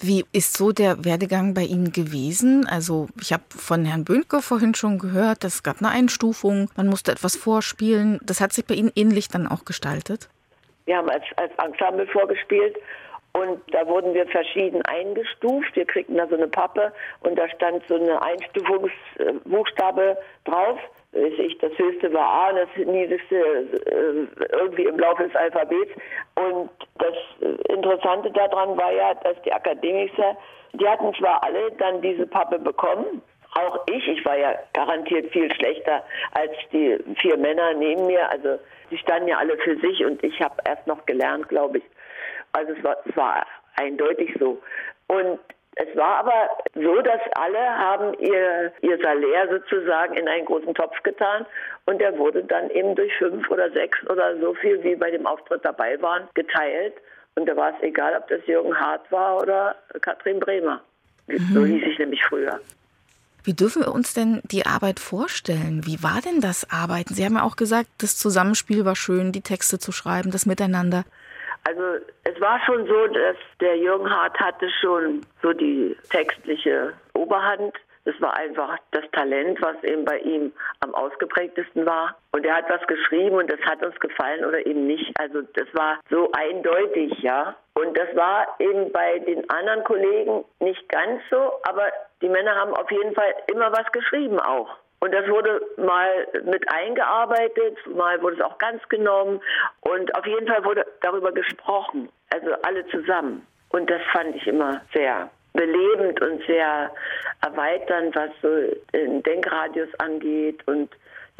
Wie 0.00 0.24
ist 0.32 0.56
so 0.56 0.72
der 0.72 1.04
Werdegang 1.04 1.54
bei 1.54 1.62
Ihnen 1.62 1.92
gewesen? 1.92 2.66
Also 2.66 3.08
ich 3.20 3.32
habe 3.32 3.44
von 3.48 3.84
Herrn 3.84 4.04
Böhnke 4.04 4.42
vorhin 4.42 4.74
schon 4.74 4.98
gehört, 4.98 5.44
es 5.44 5.62
gab 5.62 5.80
eine 5.80 5.90
Einstufung, 5.90 6.70
man 6.76 6.88
musste 6.88 7.12
etwas 7.12 7.36
vorspielen. 7.36 8.18
Das 8.22 8.40
hat 8.40 8.52
sich 8.52 8.66
bei 8.66 8.74
Ihnen 8.74 8.90
ähnlich 8.96 9.28
dann 9.28 9.46
auch 9.46 9.64
gestaltet? 9.64 10.28
Wir 10.86 10.96
haben 10.96 11.08
als, 11.08 11.24
als 11.36 11.52
Ensemble 11.62 12.06
vorgespielt 12.08 12.76
und 13.32 13.60
da 13.72 13.86
wurden 13.86 14.12
wir 14.14 14.26
verschieden 14.26 14.82
eingestuft. 14.82 15.74
Wir 15.74 15.86
kriegten 15.86 16.16
da 16.16 16.26
so 16.26 16.34
eine 16.34 16.48
Pappe 16.48 16.92
und 17.20 17.38
da 17.38 17.48
stand 17.48 17.82
so 17.88 17.94
eine 17.94 18.20
Einstufungsbuchstabe 18.20 20.18
drauf 20.44 20.78
ich, 21.12 21.58
das 21.58 21.76
höchste 21.76 22.12
war 22.12 22.48
A 22.48 22.52
das 22.52 22.68
niedrigste 22.76 23.36
äh, 23.36 24.26
irgendwie 24.52 24.84
im 24.84 24.98
Laufe 24.98 25.24
des 25.24 25.34
Alphabets. 25.34 25.92
Und 26.34 26.70
das 26.98 27.14
Interessante 27.68 28.30
daran 28.30 28.76
war 28.76 28.92
ja, 28.92 29.14
dass 29.14 29.40
die 29.42 29.52
Akademiker, 29.52 30.36
die 30.72 30.88
hatten 30.88 31.12
zwar 31.14 31.42
alle 31.44 31.70
dann 31.72 32.00
diese 32.00 32.26
Pappe 32.26 32.58
bekommen, 32.58 33.22
auch 33.54 33.80
ich, 33.90 34.08
ich 34.08 34.24
war 34.24 34.38
ja 34.38 34.54
garantiert 34.72 35.30
viel 35.30 35.52
schlechter 35.54 36.02
als 36.32 36.52
die 36.72 36.98
vier 37.20 37.36
Männer 37.36 37.74
neben 37.74 38.06
mir. 38.06 38.28
Also 38.30 38.58
die 38.90 38.96
standen 38.96 39.28
ja 39.28 39.38
alle 39.38 39.58
für 39.58 39.76
sich 39.78 40.04
und 40.04 40.22
ich 40.24 40.40
habe 40.40 40.56
erst 40.64 40.86
noch 40.86 41.04
gelernt, 41.04 41.48
glaube 41.48 41.78
ich. 41.78 41.84
Also 42.52 42.72
es 42.72 42.82
war, 42.82 42.96
es 43.04 43.16
war 43.16 43.46
eindeutig 43.76 44.34
so. 44.38 44.58
Und 45.08 45.38
es 45.76 45.96
war 45.96 46.18
aber 46.18 46.50
so, 46.74 47.00
dass 47.00 47.20
alle 47.34 47.58
haben 47.58 48.12
ihr, 48.18 48.72
ihr 48.82 48.98
Salär 49.02 49.48
sozusagen 49.48 50.14
in 50.14 50.28
einen 50.28 50.44
großen 50.44 50.74
Topf 50.74 51.02
getan 51.02 51.46
und 51.86 51.98
der 51.98 52.16
wurde 52.18 52.44
dann 52.44 52.68
eben 52.70 52.94
durch 52.94 53.12
fünf 53.16 53.48
oder 53.50 53.70
sechs 53.70 53.98
oder 54.08 54.38
so 54.38 54.54
viel, 54.54 54.82
wie 54.84 54.96
bei 54.96 55.10
dem 55.10 55.26
Auftritt 55.26 55.64
dabei 55.64 56.00
waren, 56.02 56.28
geteilt. 56.34 56.94
Und 57.34 57.48
da 57.48 57.56
war 57.56 57.70
es 57.74 57.82
egal, 57.82 58.14
ob 58.16 58.28
das 58.28 58.46
Jürgen 58.46 58.78
Hart 58.78 59.10
war 59.10 59.40
oder 59.40 59.74
Katrin 60.02 60.40
Bremer. 60.40 60.82
Mhm. 61.26 61.38
So 61.54 61.64
hieß 61.64 61.82
ich 61.86 61.98
nämlich 61.98 62.22
früher. 62.24 62.60
Wie 63.44 63.54
dürfen 63.54 63.82
wir 63.82 63.92
uns 63.92 64.12
denn 64.12 64.40
die 64.44 64.66
Arbeit 64.66 65.00
vorstellen? 65.00 65.86
Wie 65.86 66.02
war 66.02 66.20
denn 66.20 66.40
das 66.40 66.70
Arbeiten? 66.70 67.14
Sie 67.14 67.24
haben 67.24 67.36
ja 67.36 67.42
auch 67.42 67.56
gesagt, 67.56 67.88
das 67.98 68.16
Zusammenspiel 68.16 68.84
war 68.84 68.94
schön, 68.94 69.32
die 69.32 69.40
Texte 69.40 69.78
zu 69.78 69.90
schreiben, 69.90 70.30
das 70.30 70.46
Miteinander. 70.46 71.04
Also 71.64 72.04
es 72.24 72.40
war 72.40 72.60
schon 72.64 72.86
so, 72.86 73.06
dass 73.08 73.36
der 73.60 73.76
Jürgen 73.76 74.10
Hart 74.10 74.38
hatte 74.40 74.68
schon 74.80 75.24
so 75.42 75.52
die 75.52 75.96
textliche 76.10 76.92
Oberhand. 77.14 77.74
Das 78.04 78.20
war 78.20 78.36
einfach 78.36 78.76
das 78.90 79.04
Talent, 79.12 79.62
was 79.62 79.80
eben 79.84 80.04
bei 80.04 80.18
ihm 80.18 80.52
am 80.80 80.92
ausgeprägtesten 80.92 81.86
war. 81.86 82.16
Und 82.32 82.44
er 82.44 82.56
hat 82.56 82.68
was 82.68 82.84
geschrieben 82.88 83.36
und 83.36 83.50
das 83.50 83.60
hat 83.60 83.84
uns 83.84 83.94
gefallen 84.00 84.44
oder 84.44 84.66
eben 84.66 84.88
nicht. 84.88 85.12
Also 85.20 85.42
das 85.54 85.72
war 85.72 86.00
so 86.10 86.30
eindeutig, 86.32 87.16
ja. 87.20 87.54
Und 87.74 87.96
das 87.96 88.14
war 88.16 88.56
eben 88.58 88.90
bei 88.90 89.20
den 89.20 89.48
anderen 89.48 89.84
Kollegen 89.84 90.44
nicht 90.58 90.88
ganz 90.88 91.22
so, 91.30 91.52
aber 91.62 91.92
die 92.20 92.28
Männer 92.28 92.56
haben 92.56 92.74
auf 92.74 92.90
jeden 92.90 93.14
Fall 93.14 93.34
immer 93.46 93.70
was 93.70 93.90
geschrieben 93.92 94.40
auch. 94.40 94.68
Und 95.02 95.12
das 95.12 95.26
wurde 95.28 95.60
mal 95.78 96.28
mit 96.44 96.62
eingearbeitet, 96.70 97.76
mal 97.92 98.22
wurde 98.22 98.36
es 98.36 98.40
auch 98.40 98.56
ganz 98.58 98.88
genommen. 98.88 99.40
Und 99.80 100.14
auf 100.14 100.24
jeden 100.24 100.46
Fall 100.46 100.64
wurde 100.64 100.86
darüber 101.00 101.32
gesprochen, 101.32 102.08
also 102.32 102.52
alle 102.62 102.86
zusammen. 102.86 103.44
Und 103.70 103.90
das 103.90 104.00
fand 104.12 104.36
ich 104.36 104.46
immer 104.46 104.80
sehr 104.94 105.28
belebend 105.54 106.22
und 106.22 106.46
sehr 106.46 106.92
erweiternd, 107.40 108.14
was 108.14 108.30
so 108.42 108.48
den 108.92 109.24
Denkradius 109.24 109.88
angeht 109.98 110.60
und 110.68 110.88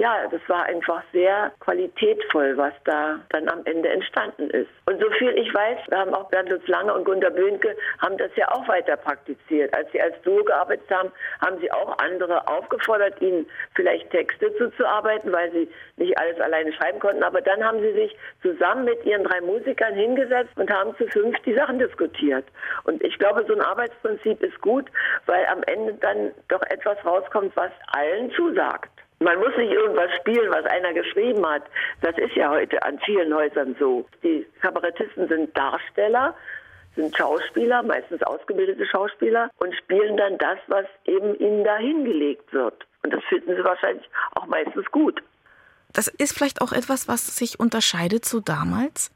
ja, 0.03 0.27
das 0.27 0.41
war 0.49 0.65
einfach 0.65 1.01
sehr 1.13 1.53
qualitätvoll, 1.61 2.57
was 2.57 2.73
da 2.83 3.21
dann 3.29 3.49
am 3.49 3.65
Ende 3.67 3.89
entstanden 3.89 4.51
ist. 4.51 4.69
Und 4.87 5.01
so 5.01 5.09
viel 5.13 5.31
ich 5.39 5.55
weiß, 5.55 5.79
wir 5.91 5.99
haben 5.99 6.13
auch 6.13 6.29
Bernd 6.29 6.49
Lutz 6.49 6.67
Lange 6.67 6.93
und 6.93 7.05
Gunter 7.05 7.31
Böhnke 7.31 7.77
haben 8.01 8.19
das 8.19 8.33
ja 8.35 8.51
auch 8.51 8.67
weiter 8.67 8.97
praktiziert. 8.97 9.73
Als 9.73 9.93
sie 9.93 10.01
als 10.01 10.21
Duo 10.23 10.43
gearbeitet 10.43 10.91
haben, 10.91 11.13
haben 11.41 11.61
sie 11.61 11.71
auch 11.71 11.97
andere 11.99 12.49
aufgefordert, 12.49 13.23
ihnen 13.23 13.47
vielleicht 13.77 14.11
Texte 14.11 14.53
zuzuarbeiten, 14.57 15.31
weil 15.31 15.53
sie 15.53 15.69
nicht 15.99 16.19
alles 16.19 16.41
alleine 16.41 16.73
schreiben 16.73 16.99
konnten. 16.99 17.23
Aber 17.23 17.41
dann 17.41 17.63
haben 17.63 17.81
sie 17.81 17.93
sich 17.93 18.17
zusammen 18.43 18.85
mit 18.85 19.05
ihren 19.05 19.23
drei 19.23 19.41
Musikern 19.41 19.95
hingesetzt 19.95 20.57
und 20.57 20.69
haben 20.69 20.97
zu 20.97 21.07
fünf 21.07 21.39
die 21.47 21.55
Sachen 21.55 21.79
diskutiert. 21.79 22.45
Und 22.83 23.05
ich 23.05 23.17
glaube, 23.21 23.45
so 23.47 23.55
ein 23.55 23.61
Arbeitsprinzip 23.61 24.43
ist 24.43 24.61
gut, 24.63 24.91
weil 25.27 25.47
am 25.47 25.63
Ende 25.63 25.95
dann 25.95 26.33
doch 26.49 26.63
etwas 26.71 26.99
rauskommt, 27.05 27.55
was 27.55 27.71
allen 27.93 28.33
zusagt. 28.33 29.02
Man 29.23 29.39
muss 29.39 29.57
nicht 29.57 29.73
irgendwas 29.73 30.11
spielen, 30.21 30.51
was 30.51 30.65
einer 30.67 30.93
geschrieben 30.93 31.47
hat. 31.47 31.63
Das 32.01 32.17
ist 32.19 32.35
ja 32.35 32.51
heute 32.51 32.83
an 32.83 32.99
vielen 33.05 33.35
Häusern 33.35 33.77
so. 33.79 34.07
Die 34.23 34.47
Kabarettisten 34.61 35.29
sind 35.29 35.57
Darsteller, 35.57 36.35
sind 36.97 37.17
Schauspieler, 37.17 37.83
meistens 37.83 38.23
ausgebildete 38.23 38.85
Schauspieler 38.87 39.51
und 39.59 39.75
spielen 39.77 40.17
dann 40.17 40.39
das, 40.39 40.59
was 40.67 40.87
eben 41.05 41.35
ihnen 41.39 41.65
da 41.65 41.77
hingelegt 41.77 42.53
wird. 42.53 42.87
Und 43.03 43.13
das 43.13 43.23
finden 43.25 43.55
sie 43.57 43.65
wahrscheinlich 43.65 44.09
auch 44.35 44.47
meistens 44.47 44.91
gut. 44.91 45.23
Das 45.93 46.09
ist 46.09 46.37
vielleicht 46.37 46.61
auch 46.61 46.73
etwas, 46.73 47.09
was 47.09 47.37
sich 47.37 47.61
unterscheidet 47.61 48.25
zu 48.25 48.41
damals? 48.41 49.11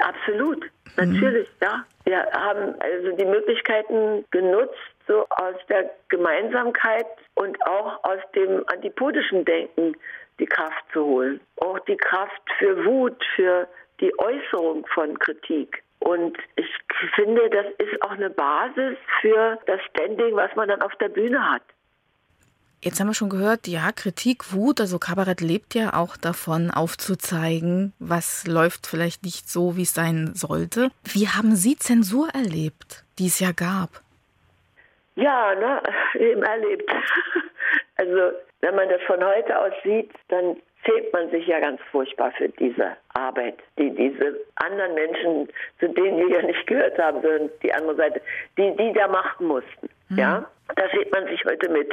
Absolut, 0.00 0.64
natürlich, 0.96 1.48
mhm. 1.48 1.66
ja. 1.66 1.84
Wir 2.04 2.26
haben 2.32 2.74
also 2.80 3.16
die 3.16 3.24
Möglichkeiten 3.24 4.24
genutzt, 4.30 4.74
so 5.12 5.26
aus 5.28 5.56
der 5.68 5.90
Gemeinsamkeit 6.08 7.06
und 7.34 7.60
auch 7.66 8.02
aus 8.04 8.20
dem 8.34 8.64
antipodischen 8.68 9.44
Denken 9.44 9.94
die 10.38 10.46
Kraft 10.46 10.84
zu 10.92 11.04
holen. 11.04 11.40
Auch 11.56 11.78
die 11.80 11.96
Kraft 11.96 12.42
für 12.58 12.84
Wut, 12.84 13.22
für 13.36 13.68
die 14.00 14.12
Äußerung 14.18 14.86
von 14.94 15.18
Kritik. 15.18 15.82
Und 15.98 16.36
ich 16.56 16.66
finde, 17.14 17.48
das 17.50 17.66
ist 17.78 18.02
auch 18.02 18.10
eine 18.10 18.30
Basis 18.30 18.96
für 19.20 19.58
das 19.66 19.80
Standing, 19.90 20.34
was 20.34 20.54
man 20.56 20.68
dann 20.68 20.82
auf 20.82 20.94
der 20.96 21.08
Bühne 21.08 21.52
hat. 21.52 21.62
Jetzt 22.84 22.98
haben 22.98 23.06
wir 23.06 23.14
schon 23.14 23.30
gehört, 23.30 23.68
ja, 23.68 23.92
Kritik, 23.92 24.52
Wut, 24.52 24.80
also 24.80 24.98
Kabarett 24.98 25.40
lebt 25.40 25.76
ja 25.76 25.94
auch 25.94 26.16
davon, 26.16 26.72
aufzuzeigen, 26.72 27.92
was 28.00 28.44
läuft 28.48 28.88
vielleicht 28.88 29.22
nicht 29.22 29.48
so, 29.48 29.76
wie 29.76 29.82
es 29.82 29.94
sein 29.94 30.32
sollte. 30.34 30.90
Wie 31.04 31.28
haben 31.28 31.54
Sie 31.54 31.76
Zensur 31.76 32.30
erlebt, 32.30 33.04
die 33.20 33.28
es 33.28 33.38
ja 33.38 33.52
gab? 33.52 34.01
Ja, 35.14 35.54
ne, 35.54 35.82
eben 36.14 36.42
erlebt. 36.42 36.90
Also, 37.96 38.32
wenn 38.62 38.74
man 38.74 38.88
das 38.88 39.00
von 39.02 39.22
heute 39.24 39.56
aus 39.56 39.72
sieht, 39.84 40.10
dann 40.28 40.56
zählt 40.84 41.12
man 41.12 41.30
sich 41.30 41.46
ja 41.46 41.60
ganz 41.60 41.80
furchtbar 41.90 42.32
für 42.32 42.48
diese 42.48 42.96
Arbeit, 43.14 43.58
die 43.78 43.90
diese 43.90 44.40
anderen 44.56 44.94
Menschen, 44.94 45.48
zu 45.78 45.88
denen 45.88 46.18
wir 46.18 46.36
ja 46.36 46.42
nicht 46.42 46.66
gehört 46.66 46.98
haben, 46.98 47.22
sondern 47.22 47.50
die 47.62 47.72
andere 47.72 47.94
Seite, 47.96 48.20
die 48.58 48.74
die 48.76 48.92
da 48.92 49.08
machen 49.08 49.46
mussten. 49.46 49.88
Mhm. 50.08 50.18
Ja, 50.18 50.50
da 50.74 50.84
sieht 50.92 51.12
man 51.12 51.26
sich 51.28 51.44
heute 51.44 51.68
mit, 51.68 51.92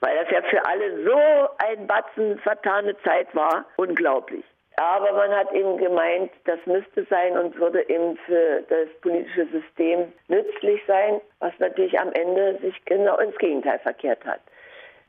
weil 0.00 0.16
das 0.16 0.30
ja 0.30 0.42
für 0.48 0.64
alle 0.64 1.04
so 1.04 1.18
ein 1.58 1.86
Batzen 1.86 2.38
vertane 2.38 2.96
Zeit 3.02 3.34
war, 3.34 3.64
unglaublich. 3.76 4.44
Aber 4.80 5.12
man 5.12 5.30
hat 5.36 5.52
eben 5.52 5.76
gemeint, 5.76 6.32
das 6.46 6.58
müsste 6.64 7.04
sein 7.10 7.36
und 7.36 7.54
würde 7.58 7.86
eben 7.90 8.16
für 8.24 8.62
das 8.70 8.88
politische 9.02 9.46
System 9.48 10.10
nützlich 10.28 10.80
sein, 10.86 11.20
was 11.38 11.52
natürlich 11.58 12.00
am 12.00 12.10
Ende 12.14 12.56
sich 12.62 12.82
genau 12.86 13.18
ins 13.18 13.36
Gegenteil 13.36 13.78
verkehrt 13.80 14.24
hat. 14.24 14.40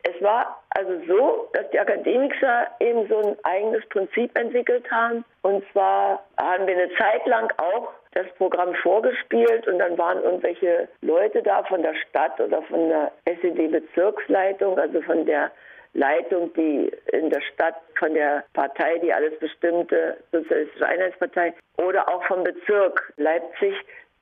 Es 0.04 0.22
war 0.22 0.62
also 0.72 0.92
so, 1.08 1.48
dass 1.54 1.70
die 1.70 1.80
Akademiker 1.80 2.68
eben 2.82 3.08
so 3.08 3.20
ein 3.20 3.38
eigenes 3.44 3.88
Prinzip 3.88 4.38
entwickelt 4.38 4.92
haben. 4.92 5.24
Und 5.42 5.64
zwar 5.72 6.22
haben 6.38 6.68
wir 6.68 6.76
eine 6.76 6.94
Zeit 6.96 7.26
lang 7.26 7.50
auch 7.56 7.94
das 8.12 8.28
Programm 8.38 8.76
vorgespielt 8.76 9.70
und 9.70 9.80
dann 9.80 9.98
waren 9.98 10.22
irgendwelche 10.22 10.90
Leute 11.00 11.42
da 11.44 11.64
von 11.64 11.82
der 11.82 11.96
Stadt 11.96 12.38
oder 12.42 12.62
von 12.64 12.90
der 12.90 13.14
SED-Bezirksleitung, 13.24 14.78
also 14.78 15.02
von 15.04 15.26
der 15.26 15.50
Leitung, 15.94 16.54
die 16.54 16.92
in 17.12 17.30
der 17.30 17.42
Stadt 17.42 17.76
von 17.98 18.14
der 18.14 18.44
Partei, 18.54 18.98
die 19.00 19.14
alles 19.14 19.38
bestimmte, 19.39 20.18
Sozialistische 20.32 20.86
Einheitspartei, 20.86 21.54
oder 21.78 22.08
auch 22.08 22.24
vom 22.26 22.44
Bezirk 22.44 23.14
Leipzig, 23.18 23.76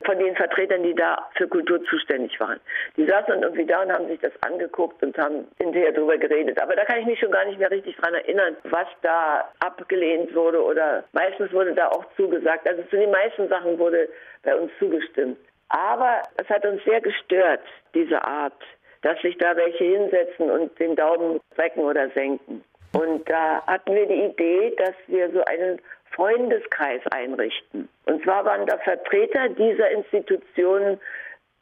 von 0.05 0.17
den 0.17 0.36
Vertretern, 0.36 0.84
die 0.84 0.95
da 0.95 1.28
für 1.36 1.47
Kultur 1.47 1.84
zuständig 1.86 2.39
waren. 2.39 2.59
Die 2.95 3.05
saßen 3.05 3.41
irgendwie 3.41 3.65
da 3.65 3.82
und 3.82 3.91
haben 3.91 4.07
sich 4.07 4.20
das 4.22 4.32
angeguckt 4.41 5.03
und 5.03 5.17
haben 5.17 5.45
hinterher 5.57 5.91
drüber 5.91 6.17
geredet. 6.17 6.61
Aber 6.61 6.76
da 6.76 6.86
kann 6.86 6.99
ich 6.99 7.05
mich 7.05 7.20
schon 7.20 7.32
gar 7.32 7.45
nicht 7.45 7.59
mehr 7.59 7.70
richtig 7.70 7.97
dran 7.97 8.13
erinnern, 8.13 8.55
was 8.63 8.88
da 9.01 9.49
abgelehnt 9.59 10.34
wurde 10.34 10.63
oder 10.63 11.03
meistens 11.11 11.51
wurde 11.51 11.74
da 11.74 11.89
auch 11.89 12.05
zugesagt. 12.15 12.67
Also 12.67 12.84
zu 12.84 12.95
den 12.95 13.11
meisten 13.11 13.49
Sachen 13.49 13.78
wurde 13.78 14.07
bei 14.43 14.55
uns 14.55 14.72
zugestimmt. 14.80 15.38
Aber 15.67 16.24
es 16.38 16.47
hat 16.49 16.65
uns 16.65 16.84
sehr 16.84 17.01
gestört, 17.01 17.61
diese 17.93 18.24
Art, 18.24 18.59
dass 19.02 19.20
sich 19.22 19.38
da 19.38 19.56
welche 19.56 19.84
hinsetzen 19.84 20.50
und 20.50 20.78
den 20.80 20.95
Daumen 20.95 21.39
strecken 21.54 21.82
oder 21.82 22.10
senken. 22.12 22.64
Und 22.93 23.30
da 23.30 23.66
hatten 23.68 23.93
wir 23.93 24.08
die 24.08 24.24
Idee, 24.26 24.74
dass 24.78 24.95
wir 25.08 25.32
so 25.32 25.43
einen 25.45 25.80
Freundeskreis 26.12 27.02
einrichten. 27.12 27.88
Und 28.06 28.24
zwar 28.24 28.45
waren 28.45 28.66
da 28.66 28.78
Vertreter 28.80 29.50
dieser 29.50 29.91
Institutionen 29.91 31.00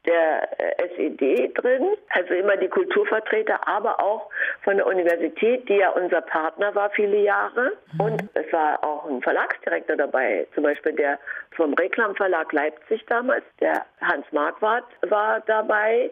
der 0.08 0.48
äh, 0.58 0.88
SED 0.96 1.52
drin, 1.56 1.98
also 2.10 2.34
immer 2.34 2.56
die 2.56 2.70
Kulturvertreter, 2.70 3.68
aber 3.68 4.02
auch 4.02 4.30
von 4.64 4.78
der 4.78 4.88
Universität, 4.88 5.68
die 5.68 5.76
ja 5.76 5.90
unser 5.90 6.22
Partner 6.22 6.74
war 6.74 6.90
viele 6.92 7.18
Jahre. 7.18 7.74
Mhm. 7.94 8.02
Und 8.02 8.24
es 8.34 8.52
war 8.54 8.82
auch 8.84 9.06
ein 9.10 9.22
Verlagsdirektor 9.22 9.98
dabei, 9.98 10.48
zum 10.56 10.64
Beispiel 10.64 10.94
der 10.94 11.20
vom 11.52 11.74
Reklamverlag 11.74 12.52
Leipzig 12.54 13.06
damals, 13.08 13.44
der 13.60 13.86
Hans 14.02 14.26
Marquardt 14.32 14.86
war 15.10 15.42
dabei 15.42 16.10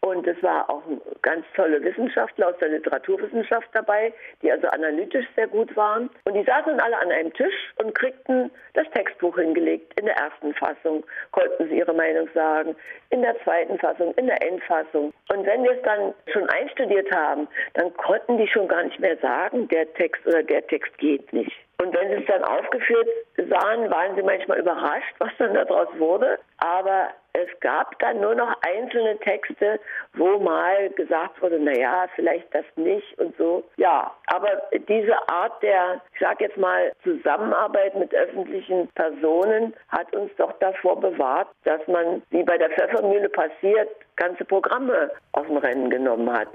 und 0.00 0.26
es 0.26 0.40
war 0.42 0.70
auch 0.70 0.86
ein 0.86 1.00
ganz 1.22 1.44
tolle 1.56 1.82
Wissenschaftler 1.82 2.48
aus 2.48 2.58
der 2.60 2.68
Literaturwissenschaft 2.68 3.68
dabei, 3.72 4.12
die 4.42 4.52
also 4.52 4.68
analytisch 4.68 5.26
sehr 5.34 5.48
gut 5.48 5.74
waren. 5.76 6.10
Und 6.24 6.34
die 6.34 6.44
saßen 6.44 6.78
alle 6.78 6.98
an 6.98 7.10
einem 7.10 7.32
Tisch 7.32 7.74
und 7.76 7.94
kriegten 7.94 8.50
das 8.74 8.88
Textbuch 8.94 9.36
hingelegt. 9.36 9.98
In 9.98 10.06
der 10.06 10.16
ersten 10.16 10.54
Fassung 10.54 11.04
konnten 11.32 11.68
sie 11.68 11.78
ihre 11.78 11.94
Meinung 11.94 12.28
sagen, 12.34 12.76
in 13.10 13.22
der 13.22 13.36
zweiten 13.42 13.78
Fassung, 13.78 14.14
in 14.14 14.26
der 14.26 14.40
Endfassung. 14.46 15.12
Und 15.32 15.46
wenn 15.46 15.64
wir 15.64 15.72
es 15.72 15.82
dann 15.82 16.14
schon 16.32 16.48
einstudiert 16.50 17.10
haben, 17.10 17.48
dann 17.74 17.92
konnten 17.94 18.38
die 18.38 18.48
schon 18.48 18.68
gar 18.68 18.84
nicht 18.84 19.00
mehr 19.00 19.16
sagen, 19.18 19.66
der 19.68 19.92
Text 19.94 20.24
oder 20.26 20.42
der 20.42 20.66
Text 20.66 20.96
geht 20.98 21.32
nicht. 21.32 21.56
Und 21.82 21.94
wenn 21.94 22.08
sie 22.08 22.22
es 22.22 22.26
dann 22.26 22.42
aufgeführt 22.42 23.08
sahen, 23.36 23.90
waren 23.90 24.16
sie 24.16 24.22
manchmal 24.22 24.58
überrascht, 24.58 25.14
was 25.18 25.30
dann 25.38 25.54
daraus 25.54 25.88
wurde. 25.98 26.38
Aber 26.58 27.10
es 27.36 27.60
gab 27.60 27.98
dann 27.98 28.20
nur 28.20 28.34
noch 28.34 28.54
einzelne 28.62 29.18
Texte, 29.18 29.78
wo 30.14 30.38
mal 30.38 30.88
gesagt 30.90 31.40
wurde, 31.42 31.58
na 31.60 31.72
ja, 31.72 32.06
vielleicht 32.14 32.54
das 32.54 32.64
nicht 32.76 33.18
und 33.18 33.36
so. 33.36 33.64
Ja, 33.76 34.12
aber 34.28 34.48
diese 34.88 35.16
Art 35.28 35.62
der, 35.62 36.00
ich 36.14 36.20
sag 36.20 36.40
jetzt 36.40 36.56
mal, 36.56 36.92
Zusammenarbeit 37.02 37.94
mit 37.94 38.14
öffentlichen 38.14 38.88
Personen 38.94 39.74
hat 39.88 40.14
uns 40.14 40.30
doch 40.36 40.52
davor 40.60 40.98
bewahrt, 41.00 41.48
dass 41.64 41.86
man, 41.86 42.22
wie 42.30 42.42
bei 42.42 42.56
der 42.56 42.70
Pfeffermühle 42.70 43.28
passiert, 43.28 43.88
ganze 44.16 44.44
Programme 44.44 45.10
aus 45.32 45.46
dem 45.46 45.58
Rennen 45.58 45.90
genommen 45.90 46.32
hat. 46.32 46.48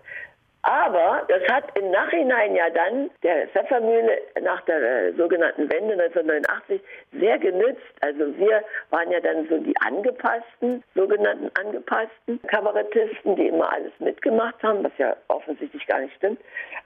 Aber 0.63 1.23
das 1.27 1.41
hat 1.51 1.75
im 1.75 1.89
Nachhinein 1.89 2.55
ja 2.55 2.69
dann 2.69 3.09
der 3.23 3.47
Pfeffermühle 3.47 4.21
nach 4.41 4.61
der 4.61 4.81
äh, 4.81 5.13
sogenannten 5.13 5.71
Wende 5.71 5.93
1989 5.93 6.81
sehr 7.19 7.39
genützt. 7.39 7.81
Also 8.01 8.37
wir 8.37 8.63
waren 8.91 9.09
ja 9.09 9.19
dann 9.19 9.47
so 9.49 9.57
die 9.57 9.75
angepassten, 9.77 10.83
sogenannten 10.93 11.49
angepassten 11.59 12.39
Kabarettisten, 12.43 13.35
die 13.35 13.47
immer 13.47 13.73
alles 13.73 13.91
mitgemacht 13.99 14.61
haben, 14.61 14.83
was 14.83 14.91
ja 14.99 15.15
offensichtlich 15.29 15.85
gar 15.87 15.99
nicht 15.99 16.15
stimmt. 16.15 16.39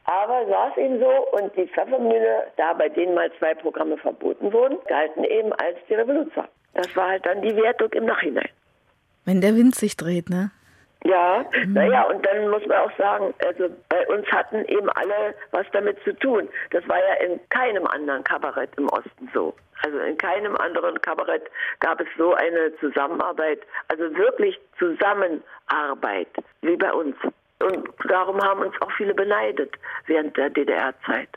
Aber 0.05 0.49
war 0.49 0.71
es 0.71 0.77
eben 0.77 0.99
so 0.99 1.09
und 1.37 1.55
die 1.57 1.67
Pfeffermühle, 1.67 2.47
da 2.55 2.73
bei 2.73 2.87
denen 2.87 3.13
mal 3.13 3.29
zwei 3.39 3.53
Programme 3.55 3.97
verboten 3.97 4.53
wurden, 4.53 4.77
galten 4.87 5.25
eben 5.25 5.51
als 5.53 5.77
die 5.89 5.95
Revoluzer. 5.95 6.47
Das 6.75 6.95
war 6.95 7.09
halt 7.09 7.25
dann 7.25 7.41
die 7.41 7.55
Wertung 7.55 7.91
im 7.91 8.05
Nachhinein. 8.05 8.49
Wenn 9.25 9.41
der 9.41 9.55
Wind 9.55 9.75
sich 9.75 9.97
dreht, 9.97 10.29
ne? 10.29 10.51
Ja, 11.05 11.45
mhm. 11.53 11.73
naja, 11.73 12.03
und 12.03 12.25
dann 12.25 12.49
muss 12.49 12.65
man 12.65 12.77
auch 12.79 12.97
sagen, 12.97 13.31
also 13.45 13.69
bei 13.89 14.07
uns 14.07 14.25
hatten 14.31 14.65
eben 14.65 14.89
alle 14.89 15.35
was 15.51 15.65
damit 15.71 15.97
zu 16.03 16.13
tun. 16.13 16.49
Das 16.71 16.87
war 16.89 16.97
ja 16.97 17.25
in 17.25 17.39
keinem 17.49 17.85
anderen 17.85 18.23
Kabarett 18.23 18.71
im 18.77 18.89
Osten 18.89 19.29
so. 19.31 19.53
Also 19.83 19.99
in 19.99 20.17
keinem 20.17 20.55
anderen 20.57 20.99
Kabarett 21.01 21.43
gab 21.79 22.01
es 22.01 22.07
so 22.17 22.33
eine 22.33 22.75
Zusammenarbeit, 22.79 23.59
also 23.87 24.03
wirklich 24.15 24.59
Zusammenarbeit 24.79 26.29
wie 26.61 26.75
bei 26.75 26.91
uns. 26.91 27.15
Und 27.59 27.87
darum 28.09 28.41
haben 28.41 28.61
uns 28.61 28.73
auch 28.81 28.91
viele 28.97 29.13
beneidet 29.13 29.75
während 30.07 30.35
der 30.37 30.49
DDR-Zeit. 30.49 31.29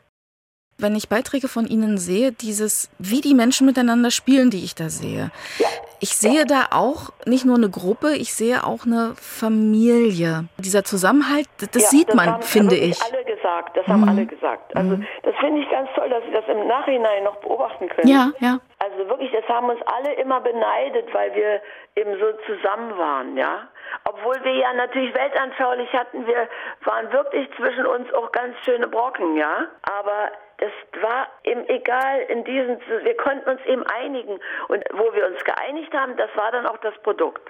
Wenn 0.79 0.95
ich 0.95 1.09
Beiträge 1.09 1.47
von 1.47 1.67
Ihnen 1.67 1.99
sehe, 1.99 2.31
dieses, 2.31 2.89
wie 2.97 3.21
die 3.21 3.35
Menschen 3.35 3.67
miteinander 3.67 4.09
spielen, 4.09 4.49
die 4.49 4.63
ich 4.63 4.73
da 4.73 4.89
sehe. 4.89 5.29
Ja 5.59 5.67
Ich 6.01 6.15
sehe 6.17 6.45
da 6.45 6.67
auch 6.71 7.09
nicht 7.25 7.45
nur 7.45 7.55
eine 7.57 7.69
Gruppe, 7.69 8.11
ich 8.15 8.33
sehe 8.33 8.63
auch 8.63 8.85
eine 8.85 9.13
Familie. 9.15 10.45
Dieser 10.57 10.83
Zusammenhalt, 10.83 11.47
das 11.59 11.83
Ja, 11.83 11.89
sieht 11.89 12.09
das 12.09 12.15
man, 12.15 12.31
haben 12.33 12.41
finde 12.43 12.71
wirklich 12.75 12.91
ich. 12.91 13.13
alle 13.13 13.23
gesagt, 13.25 13.75
das 13.77 13.85
haben 13.87 14.01
Mhm. 14.01 14.09
alle 14.09 14.25
gesagt. 14.25 14.75
Also 14.77 14.95
Mhm. 14.97 15.05
das 15.23 15.35
finde 15.41 15.61
ich 15.61 15.69
ganz 15.69 15.89
toll, 15.95 16.09
dass 16.09 16.23
Sie 16.23 16.31
das 16.31 16.45
im 16.47 16.67
Nachhinein 16.67 17.23
noch 17.25 17.35
beobachten 17.37 17.89
können. 17.89 18.07
Ja, 18.07 18.31
ja. 18.39 18.59
Also 18.79 19.09
wirklich, 19.09 19.31
das 19.31 19.45
haben 19.49 19.69
uns 19.69 19.81
alle 19.85 20.13
immer 20.13 20.39
beneidet, 20.39 21.13
weil 21.13 21.35
wir 21.35 21.61
eben 21.95 22.13
so 22.19 22.27
zusammen 22.47 22.97
waren, 22.97 23.35
ja. 23.35 23.67
Obwohl 24.05 24.35
wir 24.43 24.53
ja 24.55 24.71
natürlich 24.73 25.13
weltanschaulich 25.13 25.91
hatten, 25.93 26.25
wir 26.25 26.47
waren 26.85 27.11
wirklich 27.11 27.49
zwischen 27.57 27.85
uns 27.85 28.11
auch 28.13 28.31
ganz 28.31 28.55
schöne 28.63 28.87
Brocken, 28.87 29.35
ja. 29.35 29.65
Aber 29.83 30.31
das 30.59 30.71
war 31.01 31.27
eben 31.43 31.67
egal 31.69 32.19
in 32.27 32.43
diesen, 32.43 32.79
wir 33.03 33.17
konnten 33.17 33.49
uns 33.49 33.61
eben 33.65 33.83
einigen. 33.87 34.39
Und 34.67 34.83
wo 34.93 35.13
wir 35.13 35.27
uns 35.27 35.43
geeinigt 35.43 35.93
haben, 35.93 36.15
das 36.17 36.29
war 36.35 36.51
dann 36.51 36.65
auch 36.65 36.77
das 36.77 36.93
Produkt. 37.03 37.49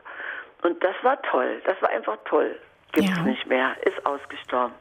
Und 0.62 0.84
das 0.84 0.96
war 1.04 1.22
toll, 1.24 1.62
das 1.66 1.82
war 1.82 1.90
einfach 1.90 2.18
toll. 2.26 2.56
Gibt's 2.92 3.12
Ja. 3.18 3.24
nicht 3.24 3.46
mehr, 3.48 3.76
ist 3.84 4.06
ausgestorben. 4.06 4.74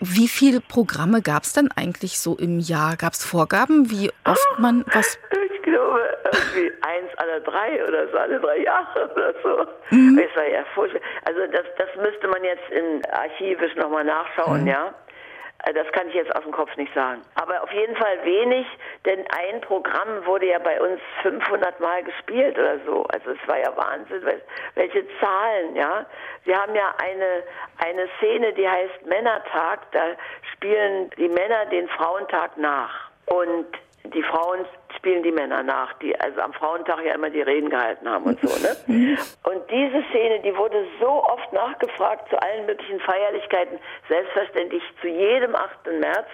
Wie 0.00 0.28
viele 0.28 0.60
Programme 0.60 1.22
gab 1.22 1.44
es 1.44 1.52
denn 1.52 1.68
eigentlich 1.76 2.18
so 2.18 2.36
im 2.36 2.58
Jahr? 2.58 2.96
Gab 2.96 3.12
es 3.12 3.24
Vorgaben, 3.24 3.90
wie 3.90 4.10
oft 4.24 4.58
man 4.58 4.84
was. 4.92 5.18
Ich 5.54 5.62
glaube, 5.62 6.00
irgendwie 6.24 6.72
eins 6.82 7.10
alle 7.16 7.40
drei 7.40 7.86
oder 7.88 8.08
so, 8.10 8.18
alle 8.18 8.38
drei 8.40 8.58
Jahre 8.58 9.10
oder 9.12 9.32
so. 9.42 9.66
Mhm. 9.90 10.18
Es 10.18 10.36
war 10.36 10.46
ja 10.46 10.64
furchtbar. 10.74 11.00
Also 11.24 11.40
das, 11.50 11.64
das 11.78 11.88
müsste 11.96 12.28
man 12.28 12.42
jetzt 12.44 12.68
in 12.70 13.02
archivisch 13.12 13.74
nochmal 13.76 14.04
nachschauen, 14.04 14.62
Mhm. 14.62 14.66
ja. 14.68 14.94
Äh, 15.64 15.72
Das 15.74 15.90
kann 15.92 16.08
ich 16.08 16.14
jetzt 16.14 16.34
aus 16.36 16.42
dem 16.44 16.52
Kopf 16.52 16.74
nicht 16.76 16.92
sagen. 16.94 17.22
Aber 17.36 17.62
auf 17.62 17.72
jeden 17.72 17.96
Fall 17.96 18.24
wenig, 18.24 18.66
denn 19.04 19.24
ein 19.30 19.60
Programm 19.62 20.24
wurde 20.26 20.46
ja 20.46 20.58
bei 20.58 20.80
uns 20.80 21.00
500 21.22 21.78
Mal 21.80 22.02
gespielt 22.04 22.58
oder 22.58 22.78
so. 22.86 23.04
Also 23.12 23.30
es 23.32 23.48
war 23.48 23.58
ja 23.58 23.76
Wahnsinn, 23.76 24.22
wel- 24.24 24.42
welche 24.74 25.04
Zahlen, 25.20 25.76
ja. 25.76 26.06
Wir 26.44 26.60
haben 26.60 26.74
ja 26.74 26.94
eine, 26.98 27.42
eine 27.78 28.08
Szene, 28.18 28.52
die 28.52 28.68
heißt 28.68 29.06
Männertag. 29.06 29.80
Da 29.92 30.02
spielen 30.52 31.10
die 31.16 31.28
Männer 31.28 31.66
den 31.66 31.88
Frauentag 31.88 32.56
nach. 32.58 33.10
Und 33.26 33.66
die 34.12 34.22
Frauen 34.22 34.64
spielen 34.96 35.22
die 35.22 35.32
Männer 35.32 35.62
nach, 35.62 35.92
die 35.94 36.18
also 36.20 36.40
am 36.40 36.52
Frauentag 36.52 37.04
ja 37.04 37.14
immer 37.14 37.30
die 37.30 37.42
Reden 37.42 37.70
gehalten 37.70 38.08
haben 38.08 38.24
und 38.24 38.40
so, 38.40 38.48
ne? 38.62 38.76
Und 39.44 39.70
diese 39.70 40.02
Szene, 40.10 40.40
die 40.40 40.56
wurde 40.56 40.86
so 41.00 41.08
oft 41.08 41.52
nachgefragt 41.52 42.28
zu 42.28 42.40
allen 42.40 42.66
möglichen 42.66 43.00
Feierlichkeiten, 43.00 43.78
selbstverständlich 44.08 44.82
zu 45.00 45.08
jedem 45.08 45.54
8. 45.54 45.86
März. 46.00 46.28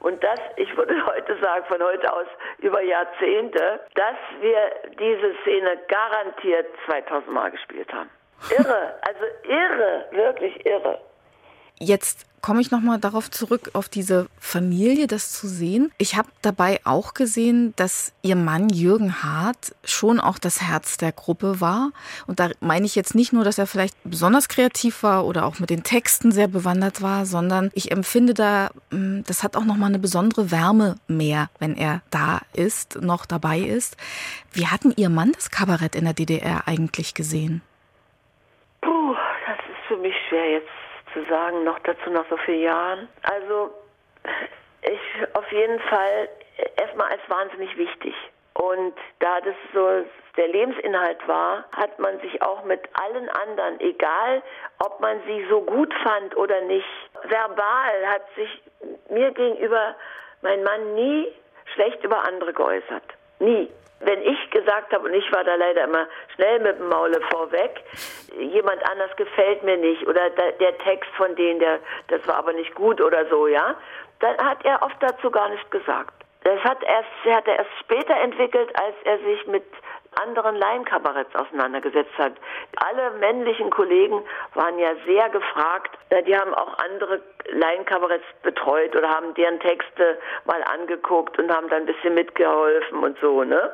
Und 0.00 0.22
das, 0.22 0.38
ich 0.56 0.74
würde 0.76 0.94
heute 1.06 1.36
sagen, 1.40 1.64
von 1.66 1.82
heute 1.82 2.12
aus 2.12 2.26
über 2.58 2.80
Jahrzehnte, 2.82 3.80
dass 3.94 4.16
wir 4.40 4.92
diese 4.98 5.34
Szene 5.42 5.78
garantiert 5.88 6.66
2000 6.86 7.32
Mal 7.32 7.50
gespielt 7.50 7.92
haben. 7.92 8.10
Irre, 8.56 8.94
also 9.02 9.24
irre, 9.44 10.06
wirklich 10.12 10.64
irre. 10.64 11.00
Jetzt 11.80 12.26
komme 12.40 12.60
ich 12.60 12.70
nochmal 12.70 12.98
darauf 12.98 13.30
zurück, 13.30 13.70
auf 13.72 13.88
diese 13.88 14.28
Familie, 14.38 15.06
das 15.06 15.32
zu 15.32 15.48
sehen. 15.48 15.92
Ich 15.98 16.16
habe 16.16 16.28
dabei 16.42 16.80
auch 16.84 17.14
gesehen, 17.14 17.74
dass 17.76 18.12
ihr 18.22 18.36
Mann 18.36 18.68
Jürgen 18.68 19.22
Hart 19.22 19.74
schon 19.84 20.20
auch 20.20 20.38
das 20.38 20.62
Herz 20.62 20.96
der 20.96 21.12
Gruppe 21.12 21.60
war. 21.60 21.90
Und 22.26 22.40
da 22.40 22.50
meine 22.60 22.86
ich 22.86 22.94
jetzt 22.94 23.14
nicht 23.14 23.32
nur, 23.32 23.44
dass 23.44 23.58
er 23.58 23.66
vielleicht 23.66 23.94
besonders 24.04 24.48
kreativ 24.48 25.02
war 25.02 25.26
oder 25.26 25.46
auch 25.46 25.58
mit 25.58 25.70
den 25.70 25.82
Texten 25.82 26.32
sehr 26.32 26.48
bewandert 26.48 27.02
war, 27.02 27.26
sondern 27.26 27.70
ich 27.74 27.90
empfinde 27.90 28.34
da, 28.34 28.70
mh, 28.90 29.22
das 29.26 29.42
hat 29.42 29.56
auch 29.56 29.64
nochmal 29.64 29.88
eine 29.88 29.98
besondere 29.98 30.50
Wärme 30.50 30.96
mehr, 31.08 31.50
wenn 31.58 31.76
er 31.76 32.02
da 32.10 32.40
ist, 32.52 33.00
noch 33.02 33.26
dabei 33.26 33.58
ist. 33.58 33.96
Wie 34.52 34.66
hatten 34.66 34.92
Ihr 34.96 35.10
Mann 35.10 35.32
das 35.32 35.50
Kabarett 35.50 35.94
in 35.94 36.04
der 36.04 36.14
DDR 36.14 36.66
eigentlich 36.66 37.14
gesehen? 37.14 37.62
Puh, 38.80 39.14
das 39.46 39.58
ist 39.58 39.88
für 39.88 39.96
mich 39.96 40.14
schwer 40.28 40.50
jetzt 40.52 40.87
zu 41.18 41.28
sagen, 41.28 41.64
noch 41.64 41.78
dazu 41.80 42.10
nach 42.10 42.24
so 42.28 42.36
vielen 42.38 42.62
Jahren. 42.62 43.08
Also 43.22 43.70
ich 44.82 45.00
auf 45.34 45.50
jeden 45.52 45.80
Fall 45.80 46.28
erstmal 46.76 47.10
als 47.10 47.22
wahnsinnig 47.28 47.76
wichtig. 47.76 48.14
Und 48.54 48.94
da 49.20 49.40
das 49.40 49.54
so 49.72 50.04
der 50.36 50.48
Lebensinhalt 50.48 51.26
war, 51.28 51.64
hat 51.72 51.98
man 51.98 52.18
sich 52.20 52.42
auch 52.42 52.64
mit 52.64 52.80
allen 52.94 53.28
anderen, 53.28 53.80
egal 53.80 54.42
ob 54.84 55.00
man 55.00 55.20
sie 55.26 55.46
so 55.48 55.60
gut 55.62 55.92
fand 56.02 56.36
oder 56.36 56.60
nicht, 56.62 56.86
verbal 57.24 58.06
hat 58.06 58.22
sich 58.34 58.62
mir 59.10 59.30
gegenüber 59.30 59.94
mein 60.42 60.62
Mann 60.62 60.94
nie 60.94 61.28
schlecht 61.74 62.02
über 62.02 62.26
andere 62.26 62.52
geäußert. 62.52 63.04
Nie. 63.38 63.70
Wenn 64.00 64.22
ich 64.22 64.50
gesagt 64.50 64.92
habe, 64.92 65.08
und 65.08 65.14
ich 65.14 65.30
war 65.32 65.44
da 65.44 65.54
leider 65.56 65.84
immer 65.84 66.06
schnell 66.34 66.60
mit 66.60 66.78
dem 66.78 66.88
Maule 66.88 67.20
vorweg, 67.30 67.82
jemand 68.38 68.88
anders 68.88 69.14
gefällt 69.16 69.62
mir 69.64 69.76
nicht 69.76 70.06
oder 70.06 70.30
der, 70.30 70.52
der 70.52 70.78
Text 70.78 71.10
von 71.16 71.34
denen, 71.34 71.58
der, 71.58 71.80
das 72.08 72.26
war 72.28 72.36
aber 72.36 72.52
nicht 72.52 72.74
gut 72.74 73.00
oder 73.00 73.26
so, 73.26 73.48
ja, 73.48 73.74
dann 74.20 74.36
hat 74.38 74.64
er 74.64 74.82
oft 74.82 74.96
dazu 75.00 75.30
gar 75.30 75.48
nichts 75.48 75.68
gesagt. 75.70 76.14
Das 76.44 76.60
hat, 76.60 76.82
erst, 76.82 77.36
hat 77.36 77.46
er 77.48 77.58
erst 77.58 77.78
später 77.80 78.14
entwickelt, 78.14 78.70
als 78.80 78.94
er 79.04 79.18
sich 79.18 79.46
mit 79.48 79.64
anderen 80.20 80.56
Laienkabaretts 80.56 81.34
auseinandergesetzt 81.34 82.16
hat. 82.16 82.32
Alle 82.76 83.10
männlichen 83.18 83.70
Kollegen 83.70 84.22
waren 84.54 84.78
ja 84.78 84.90
sehr 85.06 85.28
gefragt. 85.30 85.96
Die 86.26 86.36
haben 86.36 86.54
auch 86.54 86.76
andere 86.78 87.20
Laienkabaretts 87.50 88.24
betreut 88.42 88.94
oder 88.96 89.08
haben 89.08 89.34
deren 89.34 89.60
Texte 89.60 90.18
mal 90.44 90.62
angeguckt 90.64 91.38
und 91.38 91.54
haben 91.54 91.68
dann 91.68 91.82
ein 91.82 91.86
bisschen 91.86 92.14
mitgeholfen 92.14 93.02
und 93.02 93.18
so, 93.20 93.44
ne? 93.44 93.72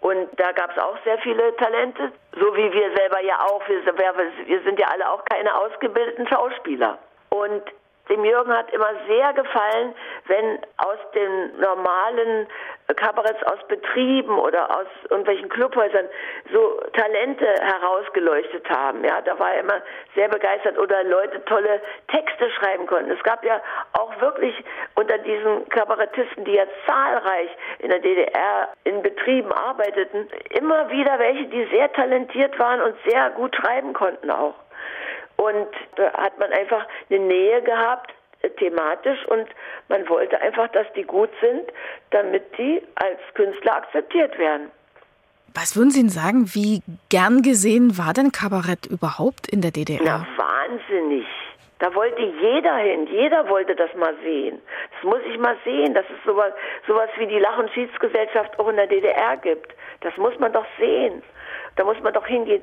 Und 0.00 0.28
da 0.36 0.52
gab 0.52 0.70
es 0.70 0.78
auch 0.78 0.96
sehr 1.04 1.18
viele 1.18 1.56
Talente, 1.56 2.12
so 2.32 2.54
wie 2.54 2.72
wir 2.72 2.94
selber 2.96 3.20
ja 3.22 3.40
auch. 3.40 3.66
Wir, 3.68 3.82
wir 3.84 4.62
sind 4.62 4.78
ja 4.78 4.86
alle 4.88 5.10
auch 5.10 5.24
keine 5.24 5.54
ausgebildeten 5.54 6.28
Schauspieler. 6.28 6.98
Und 7.30 7.62
dem 8.08 8.24
Jürgen 8.24 8.52
hat 8.52 8.72
immer 8.72 8.90
sehr 9.08 9.32
gefallen, 9.32 9.94
wenn 10.26 10.58
aus 10.78 10.98
den 11.14 11.60
normalen 11.60 12.46
Kabaretts 12.94 13.42
aus 13.44 13.58
Betrieben 13.66 14.38
oder 14.38 14.70
aus 14.70 14.86
irgendwelchen 15.10 15.48
Clubhäusern 15.48 16.08
so 16.52 16.80
Talente 16.92 17.46
herausgeleuchtet 17.60 18.68
haben. 18.70 19.04
Ja, 19.04 19.20
da 19.22 19.36
war 19.38 19.54
er 19.54 19.60
immer 19.60 19.82
sehr 20.14 20.28
begeistert 20.28 20.78
oder 20.78 21.02
Leute 21.02 21.44
tolle 21.46 21.80
Texte 22.08 22.48
schreiben 22.50 22.86
konnten. 22.86 23.10
Es 23.10 23.22
gab 23.24 23.44
ja 23.44 23.60
auch 23.94 24.20
wirklich 24.20 24.54
unter 24.94 25.18
diesen 25.18 25.68
Kabarettisten, 25.68 26.44
die 26.44 26.54
ja 26.54 26.64
zahlreich 26.86 27.50
in 27.80 27.90
der 27.90 27.98
DDR 27.98 28.68
in 28.84 29.02
Betrieben 29.02 29.52
arbeiteten, 29.52 30.28
immer 30.50 30.88
wieder 30.90 31.18
welche, 31.18 31.46
die 31.46 31.64
sehr 31.72 31.92
talentiert 31.92 32.56
waren 32.58 32.80
und 32.82 32.94
sehr 33.06 33.30
gut 33.30 33.56
schreiben 33.56 33.92
konnten 33.94 34.30
auch. 34.30 34.54
Und 35.36 35.68
da 35.96 36.12
hat 36.12 36.38
man 36.38 36.52
einfach 36.52 36.86
eine 37.10 37.18
Nähe 37.20 37.62
gehabt, 37.62 38.12
äh, 38.42 38.50
thematisch, 38.50 39.24
und 39.26 39.46
man 39.88 40.08
wollte 40.08 40.40
einfach, 40.40 40.68
dass 40.68 40.86
die 40.94 41.04
gut 41.04 41.30
sind, 41.40 41.64
damit 42.10 42.44
die 42.58 42.82
als 42.96 43.18
Künstler 43.34 43.76
akzeptiert 43.76 44.38
werden. 44.38 44.70
Was 45.54 45.74
würden 45.74 45.90
Sie 45.90 46.00
denn 46.00 46.10
sagen, 46.10 46.50
wie 46.52 46.82
gern 47.08 47.40
gesehen 47.40 47.96
war 47.96 48.12
denn 48.12 48.30
Kabarett 48.30 48.86
überhaupt 48.86 49.48
in 49.48 49.62
der 49.62 49.70
DDR? 49.70 50.00
Na, 50.04 50.26
wahnsinnig. 50.36 51.26
Da 51.78 51.94
wollte 51.94 52.22
jeder 52.22 52.76
hin, 52.76 53.06
jeder 53.10 53.48
wollte 53.48 53.74
das 53.74 53.94
mal 53.94 54.14
sehen. 54.22 54.60
Das 54.92 55.04
muss 55.04 55.20
ich 55.30 55.38
mal 55.38 55.56
sehen, 55.64 55.92
dass 55.92 56.04
es 56.06 56.24
sowas, 56.24 56.52
sowas 56.86 57.10
wie 57.18 57.26
die 57.26 57.38
Lach- 57.38 57.58
und 57.58 57.70
Schiedsgesellschaft 57.70 58.58
auch 58.58 58.68
in 58.68 58.76
der 58.76 58.86
DDR 58.86 59.36
gibt. 59.36 59.74
Das 60.00 60.16
muss 60.16 60.38
man 60.38 60.52
doch 60.52 60.66
sehen. 60.78 61.22
Da 61.76 61.84
muss 61.84 62.00
man 62.00 62.12
doch 62.12 62.26
hingehen. 62.26 62.62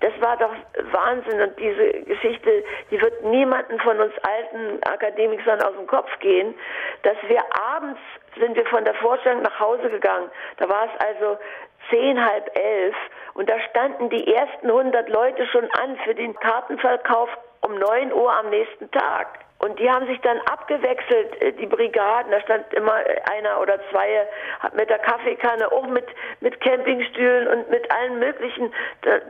Das 0.00 0.12
war 0.20 0.36
doch 0.36 0.52
Wahnsinn 0.92 1.40
und 1.40 1.58
diese 1.58 2.00
Geschichte, 2.04 2.64
die 2.90 3.00
wird 3.00 3.24
niemanden 3.24 3.78
von 3.80 4.00
uns 4.00 4.12
alten 4.22 4.82
Akademikern 4.84 5.60
aus 5.62 5.74
dem 5.76 5.86
Kopf 5.86 6.10
gehen, 6.20 6.54
dass 7.02 7.16
wir 7.26 7.42
abends 7.74 8.00
sind 8.38 8.56
wir 8.56 8.66
von 8.66 8.84
der 8.84 8.94
Vorstellung 8.94 9.42
nach 9.42 9.58
Hause 9.58 9.90
gegangen. 9.90 10.30
Da 10.58 10.68
war 10.68 10.86
es 10.86 11.06
also 11.06 11.38
zehn, 11.90 12.24
halb 12.24 12.56
elf 12.56 12.94
und 13.34 13.48
da 13.48 13.58
standen 13.70 14.08
die 14.10 14.32
ersten 14.32 14.68
100 14.68 15.08
Leute 15.08 15.46
schon 15.46 15.68
an 15.72 15.96
für 16.04 16.14
den 16.14 16.34
Kartenverkauf 16.34 17.28
um 17.62 17.74
9 17.78 18.12
Uhr 18.12 18.32
am 18.36 18.50
nächsten 18.50 18.90
Tag. 18.90 19.40
Und 19.64 19.78
die 19.78 19.88
haben 19.88 20.08
sich 20.08 20.20
dann 20.22 20.38
abgewechselt, 20.40 21.40
äh, 21.40 21.52
die 21.52 21.66
Brigaden. 21.66 22.32
Da 22.32 22.40
stand 22.40 22.74
immer 22.74 22.94
einer 23.30 23.60
oder 23.60 23.78
zwei 23.90 24.26
mit 24.74 24.90
der 24.90 24.98
Kaffeekanne, 24.98 25.70
auch 25.70 25.86
mit, 25.86 26.06
mit 26.40 26.60
Campingstühlen 26.60 27.46
und 27.46 27.70
mit 27.70 27.88
allen 27.92 28.18
möglichen. 28.18 28.74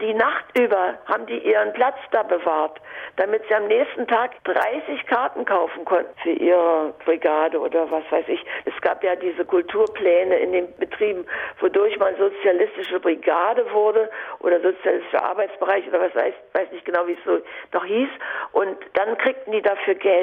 Die 0.01 0.15
Nacht 0.15 0.45
über 0.59 0.95
haben 1.07 1.27
die 1.27 1.39
ihren 1.39 1.75
Platz 1.75 1.97
da 2.13 2.23
bewahrt, 2.23 2.81
damit 3.17 3.43
sie 3.47 3.55
am 3.55 3.67
nächsten 3.67 4.07
Tag 4.07 4.43
30 4.45 5.07
Karten 5.07 5.45
kaufen 5.45 5.85
konnten 5.85 6.13
für 6.23 6.31
ihre 6.31 6.95
Brigade 7.05 7.61
oder 7.61 7.91
was 7.91 8.05
weiß 8.11 8.25
ich. 8.29 8.43
Es 8.65 8.81
gab 8.81 9.05
ja 9.05 9.17
diese 9.17 9.45
Kulturpläne 9.45 10.37
in 10.39 10.53
den 10.53 10.77
Betrieben, 10.77 11.27
wodurch 11.61 11.99
man 11.99 12.17
sozialistische 12.17 13.01
Brigade 13.01 13.71
wurde 13.73 14.09
oder 14.39 14.61
sozialistischer 14.61 15.25
Arbeitsbereich 15.25 15.87
oder 15.89 16.01
was 16.01 16.15
weiß, 16.15 16.35
weiß 16.55 16.73
nicht 16.73 16.87
genau, 16.87 17.07
wie 17.07 17.13
es 17.13 17.25
so 17.25 17.41
noch 17.73 17.85
hieß. 17.85 18.11
Und 18.53 18.79
dann 18.95 19.19
kriegten 19.19 19.53
die 19.53 19.63
dafür 19.63 19.95
Geld. 19.95 20.22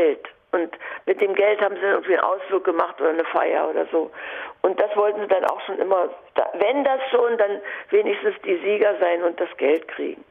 Und 0.52 0.72
mit 1.06 1.22
dem 1.22 1.36
Geld 1.36 1.62
haben 1.62 1.76
sie 1.76 1.82
irgendwie 1.82 2.18
einen 2.18 2.24
Ausflug 2.24 2.64
gemacht 2.64 3.00
oder 3.00 3.12
eine 3.12 3.26
Feier 3.26 3.70
oder 3.70 3.86
so. 3.92 4.10
Und 4.62 4.80
das 4.80 4.96
wollten 4.96 5.22
sie 5.22 5.28
dann 5.28 5.46
auch 5.46 5.62
schon 5.62 5.78
immer, 5.78 6.10
wenn 6.54 6.84
das 6.84 7.00
schon, 7.12 7.38
dann 7.38 7.62
wenigstens 7.92 8.36
die 8.44 8.58
Sieger 8.58 8.96
sein 9.00 9.24
und 9.24 9.40
das 9.40 9.50
Geld 9.58 9.88
kriegen. 9.88 10.24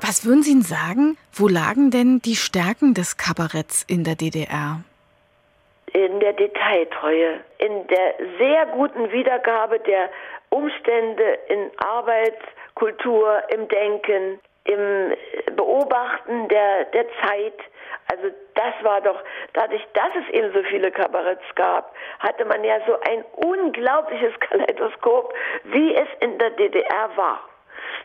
Was 0.00 0.26
würden 0.26 0.42
Sie 0.42 0.60
sagen? 0.62 1.16
Wo 1.32 1.46
lagen 1.46 1.92
denn 1.92 2.18
die 2.18 2.34
Stärken 2.34 2.92
des 2.92 3.16
Kabaretts 3.16 3.84
in 3.86 4.02
der 4.02 4.16
DDR? 4.16 4.80
In 5.92 6.18
der 6.18 6.32
Detailtreue, 6.32 7.38
in 7.58 7.86
der 7.86 8.14
sehr 8.38 8.66
guten 8.66 9.12
Wiedergabe 9.12 9.78
der 9.78 10.10
Umstände 10.50 11.38
in 11.48 11.70
Arbeit, 11.76 12.38
Kultur, 12.74 13.42
im 13.50 13.68
Denken, 13.68 14.40
im 14.64 15.14
Beobachten 15.56 16.48
der, 16.48 16.84
der 16.86 17.06
Zeit. 17.22 17.58
Also 18.10 18.34
das 18.54 18.74
war 18.82 19.00
doch, 19.00 19.18
dadurch, 19.54 19.84
dass 19.94 20.10
es 20.22 20.34
eben 20.34 20.52
so 20.52 20.62
viele 20.64 20.90
Kabaretts 20.90 21.54
gab, 21.54 21.94
hatte 22.18 22.44
man 22.44 22.62
ja 22.64 22.78
so 22.86 22.98
ein 23.00 23.24
unglaubliches 23.36 24.38
Kaleidoskop, 24.40 25.34
wie 25.64 25.94
es 25.94 26.08
in 26.20 26.38
der 26.38 26.50
DDR 26.50 27.10
war. 27.16 27.40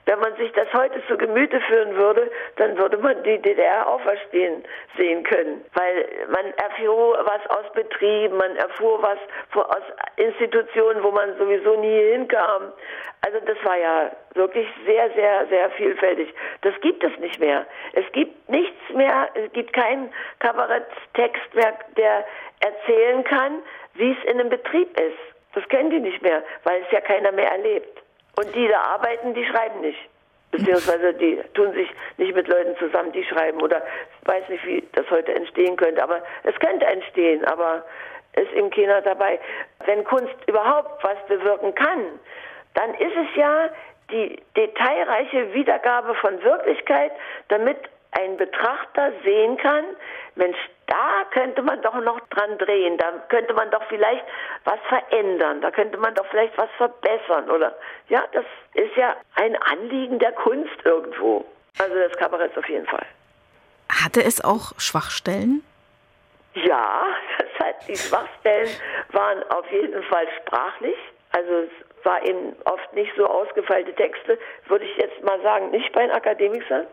Wenn 0.06 0.20
man 0.20 0.36
sich 0.38 0.52
das 0.54 0.72
heute 0.74 1.06
zu 1.08 1.18
Gemüte 1.18 1.60
führen 1.62 1.96
würde, 1.96 2.32
dann 2.56 2.78
würde 2.78 2.98
man 2.98 3.22
die 3.24 3.42
DDR 3.42 3.88
auferstehen 3.88 4.64
sehen 4.98 5.24
können. 5.24 5.66
Weil 5.74 6.06
man 6.30 6.54
erfuhr 6.54 7.20
was 7.26 7.50
aus 7.50 7.72
Betrieben, 7.74 8.38
man 8.38 8.56
erfuhr 8.56 9.02
was 9.02 9.20
aus 9.54 9.84
Institutionen, 10.16 11.04
wo 11.04 11.12
man 11.12 11.38
sowieso 11.38 11.76
nie 11.76 12.12
hinkam. 12.12 12.74
Also 13.22 13.40
das 13.46 13.58
war 13.64 13.78
ja 13.78 14.12
wirklich 14.36 14.68
sehr, 14.86 15.10
sehr, 15.12 15.48
sehr 15.48 15.70
vielfältig. 15.72 16.34
Das 16.62 16.74
gibt 16.82 17.04
es 17.04 17.18
nicht 17.20 17.40
mehr. 17.40 17.66
Es 17.94 18.10
gibt 18.12 18.50
nichts 18.50 18.90
mehr, 18.94 19.30
es 19.34 19.52
gibt 19.54 19.74
keinen 19.74 20.12
Kabaretttext 20.40 21.54
mehr, 21.54 21.74
der 21.98 22.26
erzählen 22.60 23.24
kann, 23.24 23.62
wie 23.96 24.12
es 24.12 24.32
in 24.32 24.40
einem 24.40 24.50
Betrieb 24.50 24.98
ist. 25.00 25.18
Das 25.54 25.68
kennen 25.70 25.90
die 25.90 26.00
nicht 26.00 26.22
mehr, 26.22 26.44
weil 26.64 26.82
es 26.84 26.92
ja 26.92 27.02
keiner 27.02 27.32
mehr 27.32 27.52
erlebt. 27.52 28.02
Und 28.38 28.56
die 28.56 28.68
da 28.68 28.82
arbeiten, 28.82 29.34
die 29.34 29.46
schreiben 29.46 29.82
nicht. 29.82 30.00
Beziehungsweise 30.52 31.14
die 31.14 31.42
tun 31.54 31.74
sich 31.74 31.90
nicht 32.18 32.34
mit 32.36 32.48
Leuten 32.48 32.78
zusammen, 32.78 33.12
die 33.12 33.24
schreiben. 33.26 33.62
Oder 33.62 33.82
ich 34.22 34.28
weiß 34.28 34.48
nicht, 34.50 34.66
wie 34.66 34.88
das 34.94 35.10
heute 35.10 35.34
entstehen 35.34 35.76
könnte. 35.76 36.02
Aber 36.02 36.22
es 36.44 36.56
könnte 36.60 36.86
entstehen, 36.86 37.44
aber 37.46 37.84
ist 38.34 38.54
eben 38.54 38.70
keiner 38.70 39.02
dabei. 39.02 39.40
Wenn 39.86 40.04
Kunst 40.04 40.36
überhaupt 40.46 41.04
was 41.04 41.18
bewirken 41.28 41.74
kann, 41.76 42.20
dann 42.76 42.94
ist 42.94 43.16
es 43.16 43.36
ja 43.36 43.70
die 44.12 44.42
detailreiche 44.56 45.54
Wiedergabe 45.54 46.16
von 46.16 46.42
Wirklichkeit, 46.44 47.12
damit 47.50 47.78
ein 48.12 48.38
Betrachter 48.38 49.12
sehen 49.24 49.58
kann, 49.58 49.86
Mensch, 50.36 50.58
da 50.88 51.26
könnte 51.32 51.62
man 51.62 51.82
doch 51.82 51.96
noch 51.96 52.20
dran 52.30 52.58
drehen, 52.58 52.98
da 52.98 53.12
könnte 53.30 53.54
man 53.54 53.70
doch 53.72 53.84
vielleicht 53.90 54.24
was 54.64 54.80
verändern, 54.88 55.62
da 55.62 55.72
könnte 55.72 55.98
man 55.98 56.16
doch 56.16 56.26
vielleicht 56.28 56.58
was 56.58 56.70
verbessern 56.78 57.50
oder 57.50 57.76
ja, 58.10 58.24
das 58.32 58.46
ist 58.74 58.96
ja 58.96 59.16
ein 59.36 59.56
Anliegen 59.64 60.20
der 60.20 60.32
Kunst 60.34 60.78
irgendwo. 60.84 61.46
Also 61.80 61.96
das 61.96 62.18
Kabarett 62.18 62.58
auf 62.58 62.68
jeden 62.70 62.88
Fall. 62.88 63.06
Hatte 63.90 64.24
es 64.24 64.44
auch 64.44 64.74
Schwachstellen? 64.78 65.64
Ja, 66.54 67.06
das 67.38 67.66
heißt, 67.66 67.88
die 67.88 67.98
Schwachstellen 67.98 68.70
waren 69.12 69.44
auf 69.52 69.70
jeden 69.72 70.02
Fall 70.04 70.28
sprachlich. 70.42 70.98
Also 71.32 71.52
es 71.54 72.06
war 72.06 72.26
eben 72.26 72.56
oft 72.66 72.94
nicht 72.94 73.12
so 73.18 73.28
ausgefeilte 73.28 73.94
Texte, 73.94 74.40
würde 74.68 74.86
ich 74.86 74.98
jetzt 74.98 75.22
mal 75.24 75.42
sagen, 75.42 75.72
nicht 75.72 75.92
bei 75.92 76.02
den 76.02 76.12
Akademikern 76.12 76.88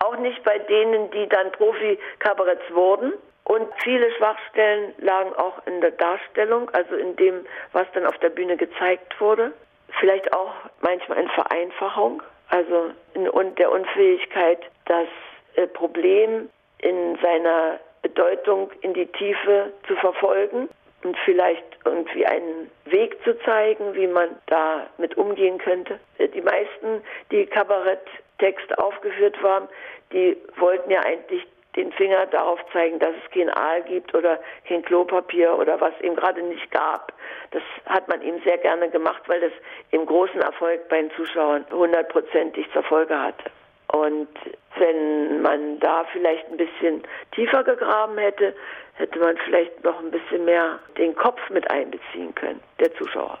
auch 0.00 0.16
nicht 0.16 0.42
bei 0.44 0.58
denen, 0.58 1.10
die 1.10 1.28
dann 1.28 1.52
Profi-Kabaretts 1.52 2.72
wurden. 2.72 3.12
Und 3.44 3.66
viele 3.82 4.10
Schwachstellen 4.12 4.94
lagen 4.98 5.32
auch 5.34 5.66
in 5.66 5.80
der 5.80 5.92
Darstellung, 5.92 6.68
also 6.70 6.94
in 6.96 7.16
dem, 7.16 7.46
was 7.72 7.86
dann 7.94 8.04
auf 8.04 8.18
der 8.18 8.28
Bühne 8.28 8.56
gezeigt 8.56 9.18
wurde. 9.20 9.52
Vielleicht 10.00 10.32
auch 10.34 10.52
manchmal 10.82 11.18
in 11.18 11.28
Vereinfachung, 11.30 12.22
also 12.50 12.90
in 13.14 13.54
der 13.54 13.72
Unfähigkeit, 13.72 14.60
das 14.84 15.08
äh, 15.54 15.66
Problem 15.66 16.50
in 16.78 17.18
seiner 17.22 17.80
Bedeutung 18.02 18.70
in 18.82 18.94
die 18.94 19.06
Tiefe 19.06 19.72
zu 19.86 19.96
verfolgen 19.96 20.68
und 21.02 21.16
vielleicht 21.24 21.64
irgendwie 21.84 22.26
einen 22.26 22.70
Weg 22.84 23.16
zu 23.24 23.38
zeigen, 23.40 23.94
wie 23.94 24.06
man 24.06 24.30
damit 24.46 25.16
umgehen 25.16 25.58
könnte. 25.58 25.98
Äh, 26.18 26.28
die 26.28 26.42
meisten, 26.42 27.02
die 27.30 27.46
Kabarett 27.46 28.06
Text 28.38 28.78
aufgeführt 28.78 29.42
waren, 29.42 29.68
die 30.12 30.36
wollten 30.56 30.90
ja 30.90 31.00
eigentlich 31.00 31.46
den 31.76 31.92
Finger 31.92 32.26
darauf 32.26 32.58
zeigen, 32.72 32.98
dass 32.98 33.14
es 33.24 33.30
kein 33.30 33.50
Aal 33.50 33.82
gibt 33.82 34.14
oder 34.14 34.40
kein 34.66 34.82
Klopapier 34.82 35.56
oder 35.56 35.80
was 35.80 35.92
eben 36.00 36.16
gerade 36.16 36.42
nicht 36.42 36.70
gab. 36.70 37.12
Das 37.52 37.62
hat 37.86 38.08
man 38.08 38.20
ihm 38.22 38.40
sehr 38.44 38.58
gerne 38.58 38.90
gemacht, 38.90 39.22
weil 39.26 39.40
das 39.40 39.52
im 39.92 40.04
großen 40.04 40.40
Erfolg 40.40 40.88
bei 40.88 41.02
den 41.02 41.10
Zuschauern 41.12 41.64
hundertprozentig 41.70 42.66
zur 42.72 42.82
Folge 42.82 43.18
hatte. 43.18 43.50
Und 43.92 44.28
wenn 44.76 45.40
man 45.40 45.78
da 45.80 46.04
vielleicht 46.12 46.50
ein 46.50 46.56
bisschen 46.56 47.02
tiefer 47.32 47.62
gegraben 47.64 48.18
hätte, 48.18 48.54
hätte 48.94 49.18
man 49.18 49.36
vielleicht 49.38 49.82
noch 49.84 49.98
ein 50.00 50.10
bisschen 50.10 50.44
mehr 50.44 50.78
den 50.98 51.14
Kopf 51.14 51.40
mit 51.50 51.70
einbeziehen 51.70 52.34
können, 52.34 52.60
der 52.80 52.92
Zuschauer. 52.94 53.38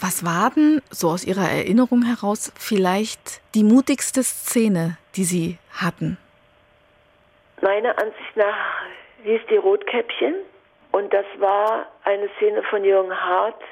Was 0.00 0.24
war 0.24 0.50
denn, 0.50 0.82
so 0.90 1.08
aus 1.08 1.24
Ihrer 1.24 1.48
Erinnerung 1.48 2.02
heraus, 2.02 2.52
vielleicht 2.56 3.40
die 3.54 3.64
mutigste 3.64 4.22
Szene, 4.22 4.98
die 5.16 5.24
Sie 5.24 5.58
hatten? 5.72 6.18
Meiner 7.60 7.96
Ansicht 7.98 8.36
nach 8.36 8.82
hieß 9.22 9.40
die 9.48 9.56
Rotkäppchen 9.56 10.34
und 10.90 11.12
das 11.12 11.26
war 11.38 11.86
eine 12.04 12.28
Szene 12.36 12.62
von 12.64 12.84
Jürgen 12.84 13.14
Hart. 13.14 13.62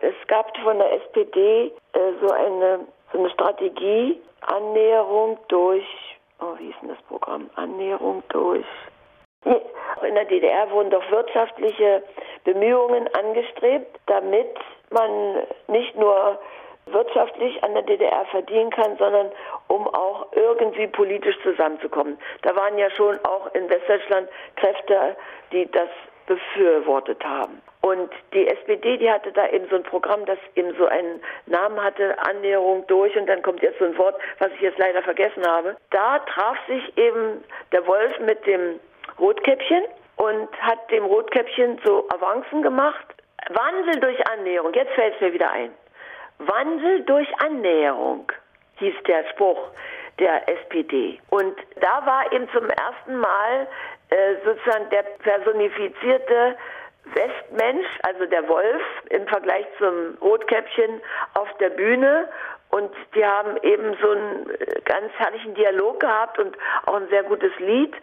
Es 0.00 0.14
gab 0.26 0.56
von 0.58 0.78
der 0.78 0.92
SPD 0.92 1.72
äh, 1.92 1.98
so, 2.20 2.30
eine, 2.30 2.80
so 3.12 3.18
eine 3.18 3.30
Strategie, 3.30 4.20
Annäherung 4.42 5.38
durch, 5.48 5.86
oh, 6.40 6.54
wie 6.58 6.66
hieß 6.66 6.74
denn 6.82 6.90
das 6.90 7.02
Programm? 7.08 7.50
Annäherung 7.56 8.22
durch. 8.28 8.66
In 9.44 10.14
der 10.14 10.24
DDR 10.26 10.70
wurden 10.70 10.90
doch 10.90 11.10
wirtschaftliche 11.10 12.02
Bemühungen 12.44 13.08
angestrebt, 13.14 13.98
damit 14.06 14.54
man 14.90 15.42
nicht 15.68 15.96
nur 15.96 16.38
wirtschaftlich 16.92 17.62
an 17.62 17.74
der 17.74 17.82
DDR 17.82 18.24
verdienen 18.26 18.70
kann, 18.70 18.96
sondern 18.96 19.30
um 19.68 19.86
auch 19.88 20.26
irgendwie 20.32 20.86
politisch 20.86 21.36
zusammenzukommen. 21.42 22.18
Da 22.42 22.56
waren 22.56 22.78
ja 22.78 22.90
schon 22.90 23.18
auch 23.24 23.52
in 23.54 23.68
Westdeutschland 23.68 24.28
Kräfte, 24.56 25.16
die 25.52 25.70
das 25.70 25.88
befürwortet 26.26 27.24
haben. 27.24 27.60
Und 27.80 28.10
die 28.34 28.46
SPD, 28.46 28.98
die 28.98 29.10
hatte 29.10 29.32
da 29.32 29.48
eben 29.48 29.66
so 29.70 29.76
ein 29.76 29.82
Programm, 29.82 30.26
das 30.26 30.38
eben 30.56 30.76
so 30.76 30.86
einen 30.86 31.22
Namen 31.46 31.82
hatte, 31.82 32.16
Annäherung 32.26 32.86
durch, 32.86 33.16
und 33.16 33.26
dann 33.26 33.42
kommt 33.42 33.62
jetzt 33.62 33.78
so 33.78 33.86
ein 33.86 33.96
Wort, 33.96 34.16
was 34.38 34.50
ich 34.52 34.60
jetzt 34.60 34.78
leider 34.78 35.02
vergessen 35.02 35.46
habe. 35.46 35.76
Da 35.90 36.18
traf 36.18 36.56
sich 36.66 36.98
eben 36.98 37.42
der 37.72 37.86
Wolf 37.86 38.18
mit 38.20 38.44
dem 38.46 38.80
Rotkäppchen 39.18 39.84
und 40.16 40.48
hat 40.60 40.90
dem 40.90 41.04
Rotkäppchen 41.04 41.80
so 41.84 42.06
Avancen 42.10 42.62
gemacht 42.62 43.06
Wandel 43.50 44.00
durch 44.00 44.26
Annäherung, 44.30 44.72
jetzt 44.74 44.92
fällt 44.92 45.14
es 45.14 45.20
mir 45.20 45.32
wieder 45.32 45.50
ein. 45.50 45.70
Wandel 46.38 47.02
durch 47.04 47.28
Annäherung 47.40 48.30
hieß 48.76 48.94
der 49.06 49.24
Spruch 49.30 49.70
der 50.18 50.48
SPD. 50.48 51.20
Und 51.30 51.56
da 51.80 52.04
war 52.06 52.32
eben 52.32 52.48
zum 52.50 52.68
ersten 52.68 53.16
Mal 53.16 53.66
äh, 54.10 54.34
sozusagen 54.44 54.88
der 54.90 55.02
personifizierte 55.02 56.56
Westmensch, 57.04 57.86
also 58.02 58.26
der 58.26 58.48
Wolf 58.48 58.82
im 59.10 59.26
Vergleich 59.26 59.66
zum 59.78 60.16
Rotkäppchen 60.20 61.00
auf 61.34 61.48
der 61.58 61.70
Bühne. 61.70 62.28
Und 62.70 62.90
die 63.14 63.24
haben 63.24 63.56
eben 63.62 63.96
so 64.00 64.10
einen 64.10 64.50
äh, 64.50 64.80
ganz 64.84 65.12
herrlichen 65.16 65.54
Dialog 65.54 66.00
gehabt 66.00 66.38
und 66.38 66.56
auch 66.86 66.94
ein 66.94 67.08
sehr 67.08 67.22
gutes 67.22 67.52
Lied. 67.58 67.94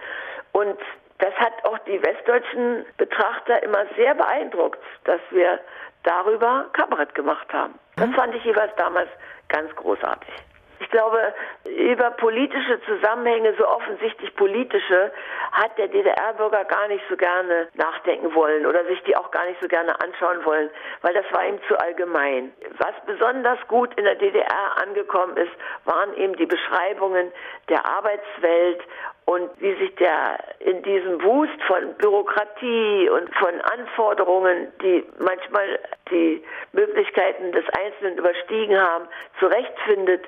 Und 0.54 0.78
das 1.20 1.34
hat 1.36 1.54
auch 1.64 1.78
die 1.80 2.02
westdeutschen 2.02 2.86
Betrachter 2.98 3.64
immer 3.64 3.86
sehr 3.96 4.16
beeindruckt, 4.16 4.80
dass 5.06 5.22
wir 5.32 5.60
darüber 6.04 6.66
Kabarett 6.74 7.16
gemacht 7.16 7.52
haben. 7.54 7.80
Das 7.96 8.10
fand 8.12 8.36
ich 8.36 8.44
jeweils 8.44 8.76
damals 8.76 9.10
ganz 9.48 9.74
großartig. 9.76 10.34
Ich 10.80 10.90
glaube, 10.90 11.34
über 11.66 12.12
politische 12.12 12.82
Zusammenhänge, 12.82 13.54
so 13.58 13.68
offensichtlich 13.68 14.36
politische, 14.36 15.12
hat 15.52 15.78
der 15.78 15.88
DDR-Bürger 15.88 16.66
gar 16.66 16.88
nicht 16.90 17.04
so 17.10 17.16
gerne 17.16 17.70
nachdenken 17.76 18.34
wollen 18.36 18.66
oder 18.66 18.84
sich 18.86 19.02
die 19.04 19.16
auch 19.16 19.32
gar 19.32 19.46
nicht 19.46 19.62
so 19.62 19.68
gerne 19.68 20.00
anschauen 20.02 20.44
wollen, 20.44 20.70
weil 21.02 21.14
das 21.14 21.26
war 21.32 21.46
ihm 21.46 21.60
zu 21.68 21.80
allgemein. 21.80 22.52
Was 22.78 22.94
besonders 23.06 23.58
gut 23.68 23.94
in 23.96 24.04
der 24.04 24.16
DDR 24.16 24.78
angekommen 24.82 25.38
ist, 25.38 25.52
waren 25.86 26.14
eben 26.16 26.36
die 26.36 26.46
Beschreibungen 26.46 27.32
der 27.70 27.86
Arbeitswelt 27.86 28.82
und 29.26 29.50
wie 29.60 29.74
sich 29.76 29.96
der 29.96 30.38
in 30.60 30.84
diesem 30.84 31.22
Wust 31.24 31.62
von 31.68 31.94
Bürokratie 31.96 33.10
und 33.10 33.34
von 33.36 33.60
Anforderungen, 33.62 34.68
die 34.82 35.04
manchmal 35.20 35.80
die 36.12 36.44
Möglichkeiten 36.74 37.52
des 37.52 37.66
Einzelnen 37.70 38.18
überstiegen 38.18 38.80
haben, 38.80 39.06
zurechtfindet 39.40 40.26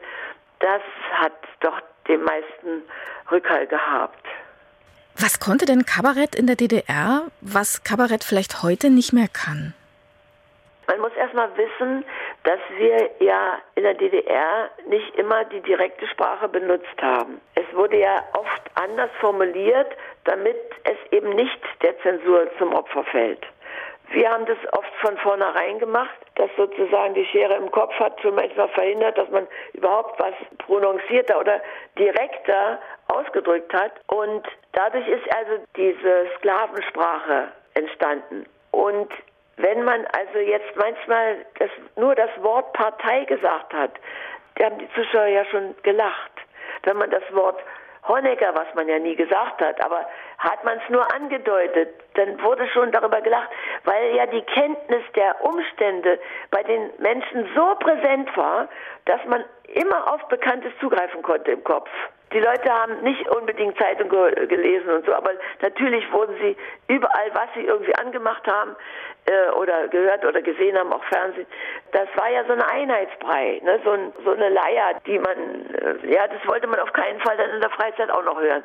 das 0.60 0.82
hat 1.12 1.34
doch 1.60 1.80
den 2.08 2.24
meisten 2.24 2.84
Rückhalt 3.32 3.70
gehabt. 3.70 4.26
Was 5.20 5.40
konnte 5.40 5.66
denn 5.66 5.86
Kabarett 5.86 6.36
in 6.36 6.48
der 6.48 6.56
DDR, 6.56 7.24
was 7.42 7.84
Kabarett 7.84 8.24
vielleicht 8.24 8.64
heute 8.64 8.90
nicht 8.90 9.14
mehr 9.14 9.28
kann? 9.28 9.74
Man 10.88 11.02
muss 11.02 11.12
erstmal 11.18 11.50
wissen, 11.58 12.06
dass 12.48 12.62
wir 12.78 13.10
ja 13.20 13.58
in 13.76 13.84
der 13.84 13.96
DDR 13.96 14.70
nicht 14.88 15.14
immer 15.18 15.44
die 15.44 15.60
direkte 15.60 16.08
Sprache 16.08 16.48
benutzt 16.48 17.02
haben. 17.02 17.42
Es 17.56 17.66
wurde 17.76 18.00
ja 18.00 18.24
oft 18.32 18.62
anders 18.76 19.10
formuliert, 19.20 19.92
damit 20.24 20.56
es 20.86 20.96
eben 21.12 21.32
nicht 21.32 21.60
der 21.82 22.00
Zensur 22.00 22.50
zum 22.58 22.74
Opfer 22.74 23.04
fällt. 23.04 23.46
Wir 24.12 24.32
haben 24.32 24.46
das 24.46 24.58
oft 24.72 24.94
von 25.02 25.18
vornherein 25.18 25.78
gemacht, 25.80 26.16
dass 26.36 26.50
sozusagen 26.56 27.16
die 27.16 27.26
Schere 27.26 27.56
im 27.56 27.70
Kopf 27.70 27.94
hat 28.00 28.18
schon 28.22 28.36
manchmal 28.36 28.70
verhindert, 28.70 29.18
dass 29.18 29.30
man 29.30 29.46
überhaupt 29.74 30.18
was 30.18 30.34
prononcierter 30.60 31.42
oder 31.42 31.62
direkter 32.00 32.80
ausgedrückt 33.10 33.74
hat. 33.74 33.92
Und 34.08 34.48
dadurch 34.72 35.06
ist 35.06 35.36
also 35.36 35.62
diese 35.76 36.28
Sklavensprache 36.38 37.50
entstanden. 37.74 38.46
Und 38.72 39.12
wenn 39.58 39.84
man 39.84 40.06
also 40.08 40.40
jetzt 40.40 40.76
manchmal 40.76 41.46
das, 41.60 41.70
nur 41.96 42.16
das 42.16 42.30
Wort 42.42 42.74
Partei 42.74 43.26
gesagt 43.26 43.74
hat, 43.74 43.92
da 44.56 44.66
haben 44.66 44.78
die 44.80 44.90
Zuschauer 44.94 45.28
ja 45.28 45.46
schon 45.46 45.76
gelacht. 45.84 46.32
Wenn 46.84 46.98
man 46.98 47.10
das 47.10 47.24
Wort 47.34 47.60
Honecker, 48.08 48.56
was 48.56 48.68
man 48.76 48.88
ja 48.88 49.00
nie 49.00 49.16
gesagt 49.16 49.60
hat, 49.62 49.84
aber 49.84 50.06
hat 50.38 50.64
man 50.64 50.78
es 50.78 50.90
nur 50.90 51.14
angedeutet, 51.14 51.90
dann 52.14 52.42
wurde 52.42 52.68
schon 52.70 52.92
darüber 52.92 53.22
gelacht, 53.22 53.50
weil 53.84 54.16
ja 54.16 54.26
die 54.28 54.42
Kenntnis 54.44 55.04
der 55.16 55.44
Umstände 55.44 56.20
bei 56.52 56.64
den 56.64 56.90
Menschen 57.00 57.50
so 57.56 57.76
präsent 57.80 58.36
war, 58.38 58.70
dass 59.06 59.24
man 59.26 59.44
immer 59.74 60.14
auf 60.14 60.26
Bekanntes 60.30 60.72
zugreifen 60.80 61.22
konnte 61.22 61.52
im 61.52 61.64
Kopf. 61.64 61.90
Die 62.34 62.40
Leute 62.40 62.70
haben 62.70 63.02
nicht 63.04 63.28
unbedingt 63.30 63.78
Zeitung 63.78 64.10
ge 64.10 64.48
gelesen 64.48 64.90
und 64.90 65.06
so, 65.06 65.14
aber 65.14 65.32
natürlich 65.62 66.12
wurden 66.12 66.36
sie 66.42 66.58
überall, 66.88 67.32
was 67.34 67.48
sie 67.56 67.62
irgendwie 67.62 67.96
angemacht 67.96 68.46
haben 68.48 68.76
äh, 69.28 69.52
oder 69.52 69.88
gehört 69.88 70.26
oder 70.26 70.42
gesehen 70.42 70.78
haben, 70.78 70.92
auch 70.92 71.04
Fernsehen. 71.06 71.48
Das 71.94 72.08
war 72.16 72.30
ja 72.30 72.44
so 72.46 72.54
eine 72.54 72.70
Einheitsbrei, 72.70 73.62
ne? 73.64 73.80
so, 73.84 73.92
ein, 73.92 74.14
so 74.26 74.32
eine 74.32 74.50
Leier, 74.50 74.96
die 75.06 75.20
man, 75.20 75.38
äh, 75.74 76.14
ja, 76.14 76.28
das 76.28 76.46
wollte 76.48 76.68
man 76.68 76.80
auf 76.82 76.92
keinen 76.92 77.20
Fall 77.22 77.38
dann 77.38 77.50
in 77.52 77.62
der 77.62 77.70
Freizeit 77.70 78.12
auch 78.12 78.24
noch 78.24 78.40
hören. 78.40 78.64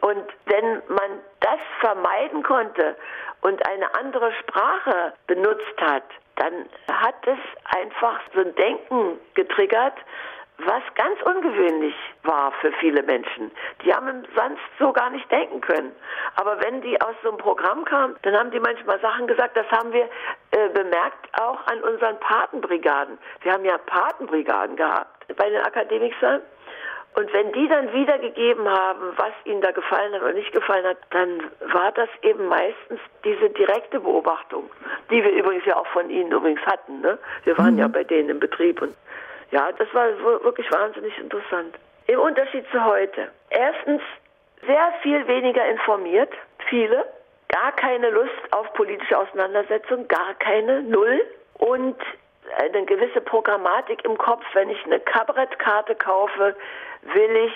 Und 0.00 0.24
wenn 0.46 0.82
man 0.88 1.20
das 1.38 1.60
vermeiden 1.80 2.42
konnte 2.42 2.96
und 3.42 3.64
eine 3.68 3.94
andere 3.94 4.32
Sprache 4.32 5.12
benutzt 5.28 5.80
hat, 5.80 6.04
dann 6.36 6.68
hat 6.90 7.14
es 7.26 7.38
einfach 7.76 8.20
so 8.34 8.40
ein 8.40 8.54
Denken 8.56 9.20
getriggert, 9.34 9.94
was 10.58 10.82
ganz 10.94 11.20
ungewöhnlich 11.22 11.94
war 12.22 12.52
für 12.60 12.72
viele 12.74 13.02
Menschen. 13.02 13.50
Die 13.84 13.92
haben 13.92 14.24
sonst 14.36 14.62
so 14.78 14.92
gar 14.92 15.10
nicht 15.10 15.30
denken 15.30 15.60
können. 15.60 15.92
Aber 16.36 16.62
wenn 16.62 16.80
die 16.80 17.00
aus 17.00 17.14
so 17.22 17.30
einem 17.30 17.38
Programm 17.38 17.84
kamen, 17.84 18.16
dann 18.22 18.36
haben 18.36 18.50
die 18.50 18.60
manchmal 18.60 19.00
Sachen 19.00 19.26
gesagt, 19.26 19.56
das 19.56 19.66
haben 19.70 19.92
wir 19.92 20.08
äh, 20.52 20.68
bemerkt 20.68 21.40
auch 21.40 21.66
an 21.66 21.80
unseren 21.82 22.18
Patenbrigaden. 22.20 23.18
Wir 23.42 23.52
haben 23.52 23.64
ja 23.64 23.78
Patenbrigaden 23.78 24.76
gehabt 24.76 25.26
bei 25.36 25.50
den 25.50 25.62
Akademikern. 25.62 26.40
Und 27.16 27.32
wenn 27.32 27.52
die 27.52 27.68
dann 27.68 27.92
wiedergegeben 27.92 28.68
haben, 28.68 29.12
was 29.16 29.32
ihnen 29.44 29.60
da 29.60 29.70
gefallen 29.70 30.12
hat 30.14 30.22
oder 30.22 30.32
nicht 30.32 30.52
gefallen 30.52 30.84
hat, 30.84 30.96
dann 31.10 31.44
war 31.72 31.92
das 31.92 32.08
eben 32.22 32.46
meistens 32.46 32.98
diese 33.24 33.50
direkte 33.50 34.00
Beobachtung, 34.00 34.68
die 35.10 35.22
wir 35.22 35.30
übrigens 35.30 35.64
ja 35.64 35.76
auch 35.76 35.86
von 35.88 36.10
ihnen 36.10 36.32
übrigens 36.32 36.60
hatten. 36.66 37.00
Ne? 37.02 37.18
Wir 37.44 37.56
waren 37.56 37.74
mhm. 37.74 37.80
ja 37.80 37.88
bei 37.88 38.02
denen 38.02 38.30
im 38.30 38.40
Betrieb 38.40 38.82
und 38.82 38.96
ja, 39.54 39.70
das 39.70 39.86
war 39.94 40.08
wirklich 40.42 40.70
wahnsinnig 40.72 41.16
interessant. 41.16 41.76
Im 42.08 42.18
Unterschied 42.18 42.64
zu 42.72 42.84
heute. 42.84 43.30
Erstens 43.50 44.02
sehr 44.66 44.92
viel 45.00 45.26
weniger 45.28 45.64
informiert, 45.66 46.32
viele, 46.68 47.06
gar 47.48 47.70
keine 47.72 48.10
Lust 48.10 48.32
auf 48.50 48.72
politische 48.72 49.16
Auseinandersetzung, 49.16 50.08
gar 50.08 50.34
keine, 50.40 50.82
null. 50.82 51.24
Und 51.58 51.96
eine 52.58 52.84
gewisse 52.84 53.20
Programmatik 53.20 54.04
im 54.04 54.18
Kopf, 54.18 54.44
wenn 54.54 54.70
ich 54.70 54.84
eine 54.86 54.98
Kabarettkarte 54.98 55.94
kaufe, 55.94 56.56
will 57.02 57.36
ich 57.36 57.52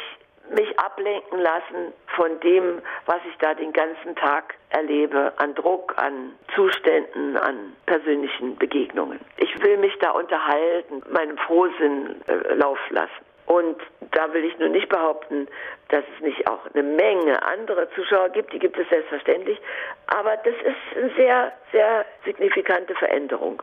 mich 0.50 0.78
ablenken 0.78 1.38
lassen 1.40 1.92
von 2.16 2.38
dem, 2.40 2.80
was 3.06 3.18
ich 3.28 3.36
da 3.38 3.54
den 3.54 3.72
ganzen 3.72 4.16
Tag 4.16 4.54
erlebe, 4.70 5.32
an 5.36 5.54
Druck, 5.54 5.94
an 5.96 6.34
Zuständen, 6.54 7.36
an 7.36 7.74
persönlichen 7.86 8.56
Begegnungen. 8.56 9.20
Ich 9.36 9.62
will 9.62 9.76
mich 9.78 9.96
da 10.00 10.10
unterhalten, 10.10 11.02
meinem 11.10 11.38
Frohsinn 11.38 12.16
äh, 12.26 12.54
laufen 12.54 12.94
lassen. 12.94 13.28
Und 13.46 13.80
da 14.12 14.30
will 14.34 14.44
ich 14.44 14.58
nun 14.58 14.72
nicht 14.72 14.90
behaupten, 14.90 15.48
dass 15.88 16.04
es 16.14 16.22
nicht 16.22 16.46
auch 16.46 16.60
eine 16.74 16.82
Menge 16.82 17.42
andere 17.42 17.88
Zuschauer 17.94 18.28
gibt, 18.28 18.52
die 18.52 18.58
gibt 18.58 18.78
es 18.78 18.86
selbstverständlich, 18.90 19.58
aber 20.06 20.36
das 20.36 20.54
ist 20.54 20.96
eine 20.96 21.10
sehr, 21.16 21.52
sehr 21.72 22.04
signifikante 22.26 22.94
Veränderung. 22.94 23.62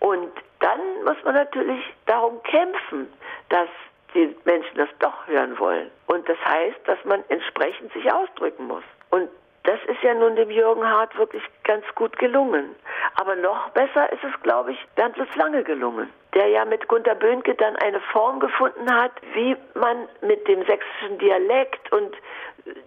Und 0.00 0.30
dann 0.60 0.80
muss 1.04 1.16
man 1.24 1.34
natürlich 1.34 1.82
darum 2.04 2.42
kämpfen, 2.42 3.10
dass 3.48 3.68
die 4.16 4.34
Menschen 4.44 4.76
das 4.76 4.88
doch 4.98 5.26
hören 5.26 5.58
wollen. 5.58 5.90
Und 6.06 6.28
das 6.28 6.38
heißt, 6.44 6.78
dass 6.86 6.98
man 7.04 7.22
entsprechend 7.28 7.92
sich 7.92 8.10
ausdrücken 8.10 8.66
muss. 8.66 8.82
Und 9.10 9.28
das 9.64 9.78
ist 9.88 10.02
ja 10.02 10.14
nun 10.14 10.36
dem 10.36 10.50
Jürgen 10.50 10.88
Hart 10.88 11.16
wirklich 11.18 11.42
ganz 11.64 11.84
gut 11.94 12.16
gelungen. 12.18 12.74
Aber 13.16 13.36
noch 13.36 13.68
besser 13.70 14.10
ist 14.12 14.22
es, 14.24 14.42
glaube 14.42 14.72
ich, 14.72 14.78
Bernd 14.94 15.16
Lutz 15.16 15.34
Lange 15.36 15.62
gelungen, 15.64 16.08
der 16.34 16.48
ja 16.48 16.64
mit 16.64 16.86
Gunter 16.88 17.14
Böhnke 17.14 17.54
dann 17.54 17.76
eine 17.76 18.00
Form 18.00 18.40
gefunden 18.40 18.90
hat, 18.92 19.12
wie 19.34 19.56
man 19.74 20.08
mit 20.22 20.46
dem 20.48 20.64
sächsischen 20.64 21.18
Dialekt 21.18 21.92
und 21.92 22.16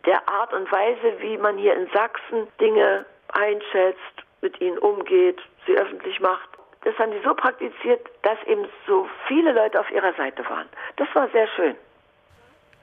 der 0.06 0.28
Art 0.28 0.54
und 0.54 0.72
Weise, 0.72 1.20
wie 1.20 1.38
man 1.38 1.58
hier 1.58 1.76
in 1.76 1.88
Sachsen 1.94 2.48
Dinge 2.60 3.06
einschätzt, 3.34 4.00
mit 4.42 4.60
ihnen 4.62 4.78
umgeht, 4.78 5.40
sie 5.66 5.78
öffentlich 5.78 6.20
macht, 6.22 6.49
das 6.84 6.98
haben 6.98 7.12
die 7.12 7.22
so 7.24 7.34
praktiziert, 7.34 8.08
dass 8.22 8.38
eben 8.48 8.66
so 8.88 9.08
viele 9.28 9.52
Leute 9.52 9.80
auf 9.80 9.90
ihrer 9.92 10.14
Seite 10.14 10.44
waren. 10.50 10.68
Das 10.96 11.08
war 11.14 11.30
sehr 11.30 11.48
schön. 11.56 11.76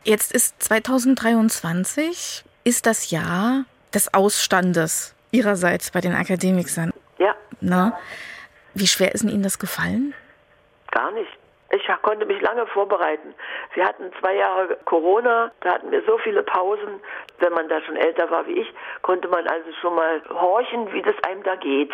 Jetzt 0.04 0.32
ist 0.32 0.62
2023, 0.62 2.44
ist 2.64 2.86
das 2.86 3.10
Jahr 3.10 3.64
des 3.94 4.12
Ausstandes 4.14 5.14
Ihrerseits 5.32 5.90
bei 5.90 6.00
den 6.00 6.14
Akademikern. 6.14 6.92
Ja. 7.18 7.34
Na, 7.60 7.98
wie 8.74 8.86
schwer 8.86 9.14
ist 9.14 9.24
Ihnen 9.24 9.42
das 9.42 9.58
gefallen? 9.58 10.14
Gar 10.90 11.10
nicht. 11.12 11.30
Ich 11.70 11.82
konnte 12.02 12.26
mich 12.26 12.40
lange 12.40 12.66
vorbereiten. 12.68 13.34
Wir 13.74 13.84
hatten 13.84 14.12
zwei 14.20 14.36
Jahre 14.36 14.78
Corona, 14.84 15.50
da 15.60 15.74
hatten 15.74 15.90
wir 15.90 16.02
so 16.06 16.16
viele 16.18 16.42
Pausen. 16.42 17.00
Wenn 17.40 17.52
man 17.52 17.68
da 17.68 17.82
schon 17.82 17.96
älter 17.96 18.30
war 18.30 18.46
wie 18.46 18.60
ich, 18.60 18.72
konnte 19.02 19.26
man 19.28 19.46
also 19.48 19.72
schon 19.80 19.94
mal 19.94 20.22
horchen, 20.30 20.92
wie 20.92 21.02
das 21.02 21.16
einem 21.26 21.42
da 21.42 21.56
geht. 21.56 21.92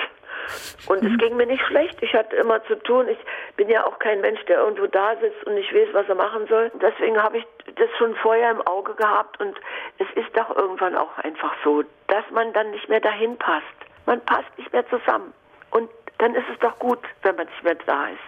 Und 0.87 1.05
es 1.05 1.19
ging 1.19 1.37
mir 1.37 1.47
nicht 1.47 1.65
schlecht. 1.67 2.03
Ich 2.03 2.13
hatte 2.15 2.37
immer 2.37 2.63
zu 2.65 2.77
tun. 2.83 3.09
Ich 3.09 3.19
bin 3.57 3.69
ja 3.69 3.87
auch 3.87 3.99
kein 3.99 4.21
Mensch, 4.21 4.45
der 4.47 4.59
irgendwo 4.59 4.87
da 4.87 5.17
sitzt 5.17 5.45
und 5.47 5.55
nicht 5.55 5.73
weiß, 5.73 5.89
was 5.93 6.09
er 6.09 6.15
machen 6.15 6.47
soll. 6.49 6.71
Deswegen 6.81 7.23
habe 7.23 7.39
ich 7.39 7.47
das 7.77 7.89
schon 7.99 8.15
vorher 8.17 8.51
im 8.51 8.61
Auge 8.67 8.95
gehabt. 8.95 9.41
Und 9.41 9.57
es 9.99 10.07
ist 10.15 10.37
doch 10.37 10.55
irgendwann 10.57 10.97
auch 10.97 11.17
einfach 11.19 11.55
so, 11.65 11.83
dass 12.09 12.25
man 12.31 12.53
dann 12.53 12.71
nicht 12.71 12.89
mehr 12.89 13.01
dahin 13.01 13.37
passt. 13.39 13.67
Man 14.07 14.21
passt 14.25 14.57
nicht 14.59 14.73
mehr 14.73 14.87
zusammen. 14.89 15.33
Und 15.71 15.91
dann 16.19 16.35
ist 16.35 16.49
es 16.53 16.59
doch 16.61 16.79
gut, 16.79 17.01
wenn 17.23 17.37
man 17.37 17.47
nicht 17.47 17.63
mehr 17.65 17.77
da 17.87 18.09
ist. 18.09 18.19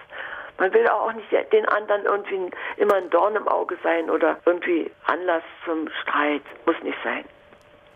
Man 0.58 0.72
will 0.72 0.86
auch 0.88 1.12
nicht 1.12 1.32
den 1.52 1.68
anderen 1.68 2.04
irgendwie 2.04 2.50
immer 2.76 2.94
ein 2.94 3.10
Dorn 3.10 3.34
im 3.34 3.48
Auge 3.48 3.76
sein 3.82 4.08
oder 4.08 4.38
irgendwie 4.46 4.90
Anlass 5.06 5.42
zum 5.64 5.88
Streit. 6.02 6.42
Muss 6.64 6.80
nicht 6.82 6.98
sein. 7.02 7.24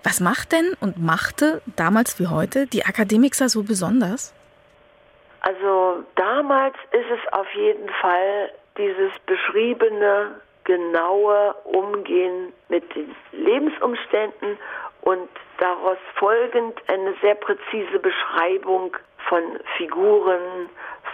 Was 0.05 0.21
macht 0.21 0.53
denn 0.53 0.75
und 0.81 1.03
machte 1.03 1.61
damals 1.77 2.19
wie 2.19 2.29
heute 2.29 2.67
die 2.67 2.85
Akademiker 2.85 3.49
so 3.49 3.63
besonders? 3.63 4.35
Also 5.41 6.05
damals 6.17 6.77
ist 6.93 7.11
es 7.11 7.33
auf 7.33 7.47
jeden 7.55 7.89
Fall 8.01 8.51
dieses 8.77 9.13
beschriebene, 9.27 10.41
genaue 10.65 11.55
Umgehen 11.65 12.53
mit 12.69 12.95
den 12.95 13.15
Lebensumständen 13.33 14.59
und 15.01 15.29
daraus 15.59 15.97
folgend 16.17 16.79
eine 16.89 17.15
sehr 17.23 17.35
präzise 17.35 17.99
Beschreibung 17.99 18.97
von 19.29 19.43
Figuren, 19.77 20.69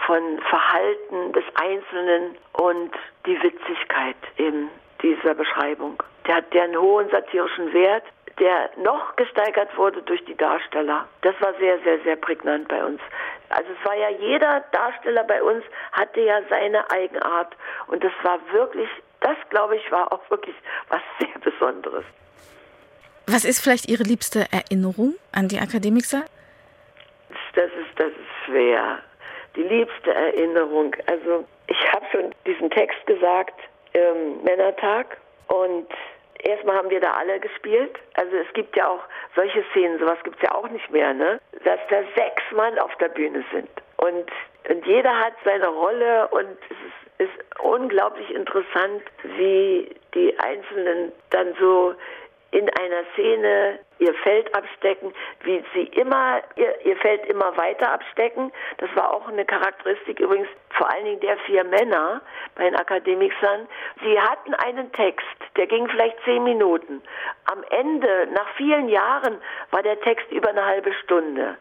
von 0.05 0.39
Verhalten 0.49 1.33
des 1.33 1.43
Einzelnen 1.55 2.37
und 2.53 2.91
die 3.25 3.41
Witzigkeit 3.41 4.17
in 4.37 4.69
dieser 5.01 5.33
Beschreibung. 5.33 6.01
Der 6.27 6.35
hat 6.35 6.55
einen 6.55 6.77
hohen 6.77 7.09
satirischen 7.09 7.73
Wert, 7.73 8.03
der 8.39 8.69
noch 8.77 9.15
gesteigert 9.15 9.75
wurde 9.77 10.01
durch 10.01 10.23
die 10.25 10.35
Darsteller. 10.35 11.07
Das 11.21 11.35
war 11.39 11.53
sehr, 11.59 11.79
sehr, 11.79 11.99
sehr 12.03 12.15
prägnant 12.15 12.67
bei 12.67 12.83
uns. 12.83 12.99
Also 13.49 13.69
es 13.71 13.85
war 13.85 13.95
ja 13.95 14.09
jeder 14.09 14.63
Darsteller 14.71 15.23
bei 15.23 15.41
uns 15.41 15.63
hatte 15.91 16.21
ja 16.21 16.41
seine 16.49 16.89
Eigenart 16.91 17.55
und 17.87 18.03
das 18.03 18.11
war 18.23 18.39
wirklich, 18.51 18.89
das 19.21 19.37
glaube 19.49 19.77
ich, 19.77 19.91
war 19.91 20.11
auch 20.11 20.29
wirklich 20.29 20.55
was 20.89 21.01
sehr 21.19 21.39
Besonderes. 21.39 22.03
Was 23.27 23.45
ist 23.45 23.61
vielleicht 23.61 23.89
Ihre 23.89 24.03
liebste 24.03 24.45
Erinnerung 24.51 25.15
an 25.31 25.47
die 25.47 25.59
Akademiker? 25.59 26.25
Das 27.55 27.65
ist, 27.65 27.97
das 27.97 28.09
ist 28.09 28.45
schwer. 28.45 28.99
Die 29.55 29.63
liebste 29.63 30.13
Erinnerung. 30.13 30.95
Also 31.07 31.45
ich 31.67 31.93
habe 31.93 32.05
schon 32.11 32.35
diesen 32.45 32.69
Text 32.69 33.03
gesagt, 33.07 33.59
ähm, 33.93 34.43
Männertag 34.43 35.17
und 35.47 35.87
erstmal 36.43 36.75
haben 36.77 36.89
wir 36.89 36.99
da 36.99 37.11
alle 37.11 37.39
gespielt. 37.39 37.97
Also 38.13 38.35
es 38.35 38.51
gibt 38.53 38.75
ja 38.75 38.87
auch 38.87 39.03
solche 39.35 39.63
Szenen, 39.71 39.99
sowas 39.99 40.17
gibt 40.23 40.37
es 40.37 40.43
ja 40.43 40.55
auch 40.55 40.69
nicht 40.69 40.89
mehr, 40.91 41.13
ne? 41.13 41.39
Dass 41.63 41.79
da 41.89 41.97
sechs 42.15 42.43
Mann 42.51 42.77
auf 42.79 42.95
der 42.97 43.09
Bühne 43.09 43.43
sind. 43.51 43.69
Und, 43.97 44.29
und 44.69 44.85
jeder 44.85 45.17
hat 45.19 45.33
seine 45.43 45.67
Rolle 45.67 46.27
und 46.29 46.57
es 46.69 47.27
ist, 47.27 47.29
ist 47.29 47.59
unglaublich 47.61 48.29
interessant, 48.31 49.03
wie 49.37 49.89
die 50.13 50.37
Einzelnen 50.39 51.11
dann 51.29 51.55
so 51.59 51.95
in 52.51 52.69
einer 52.69 53.03
Szene 53.13 53.79
ihr 53.99 54.13
Feld 54.15 54.53
abstecken, 54.55 55.13
wie 55.43 55.63
sie 55.73 55.83
immer 55.99 56.41
ihr, 56.55 56.85
ihr 56.85 56.97
Feld 56.97 57.25
immer 57.27 57.55
weiter 57.57 57.91
abstecken. 57.91 58.51
Das 58.77 58.89
war 58.95 59.13
auch 59.13 59.27
eine 59.27 59.45
Charakteristik 59.45 60.19
übrigens 60.19 60.47
vor 60.71 60.91
allen 60.91 61.05
Dingen 61.05 61.19
der 61.21 61.37
vier 61.39 61.63
Männer 61.63 62.21
bei 62.55 62.63
den 62.63 62.75
Akademikern. 62.75 63.67
Sie 64.03 64.19
hatten 64.19 64.53
einen 64.55 64.91
Text, 64.91 65.25
der 65.55 65.67
ging 65.67 65.87
vielleicht 65.87 66.17
zehn 66.25 66.43
Minuten. 66.43 67.01
Am 67.45 67.63
Ende, 67.69 68.27
nach 68.33 68.49
vielen 68.55 68.89
Jahren, 68.89 69.41
war 69.71 69.83
der 69.83 69.99
Text 70.01 70.29
über 70.31 70.49
eine 70.49 70.65
halbe 70.65 70.93
Stunde. 70.93 71.57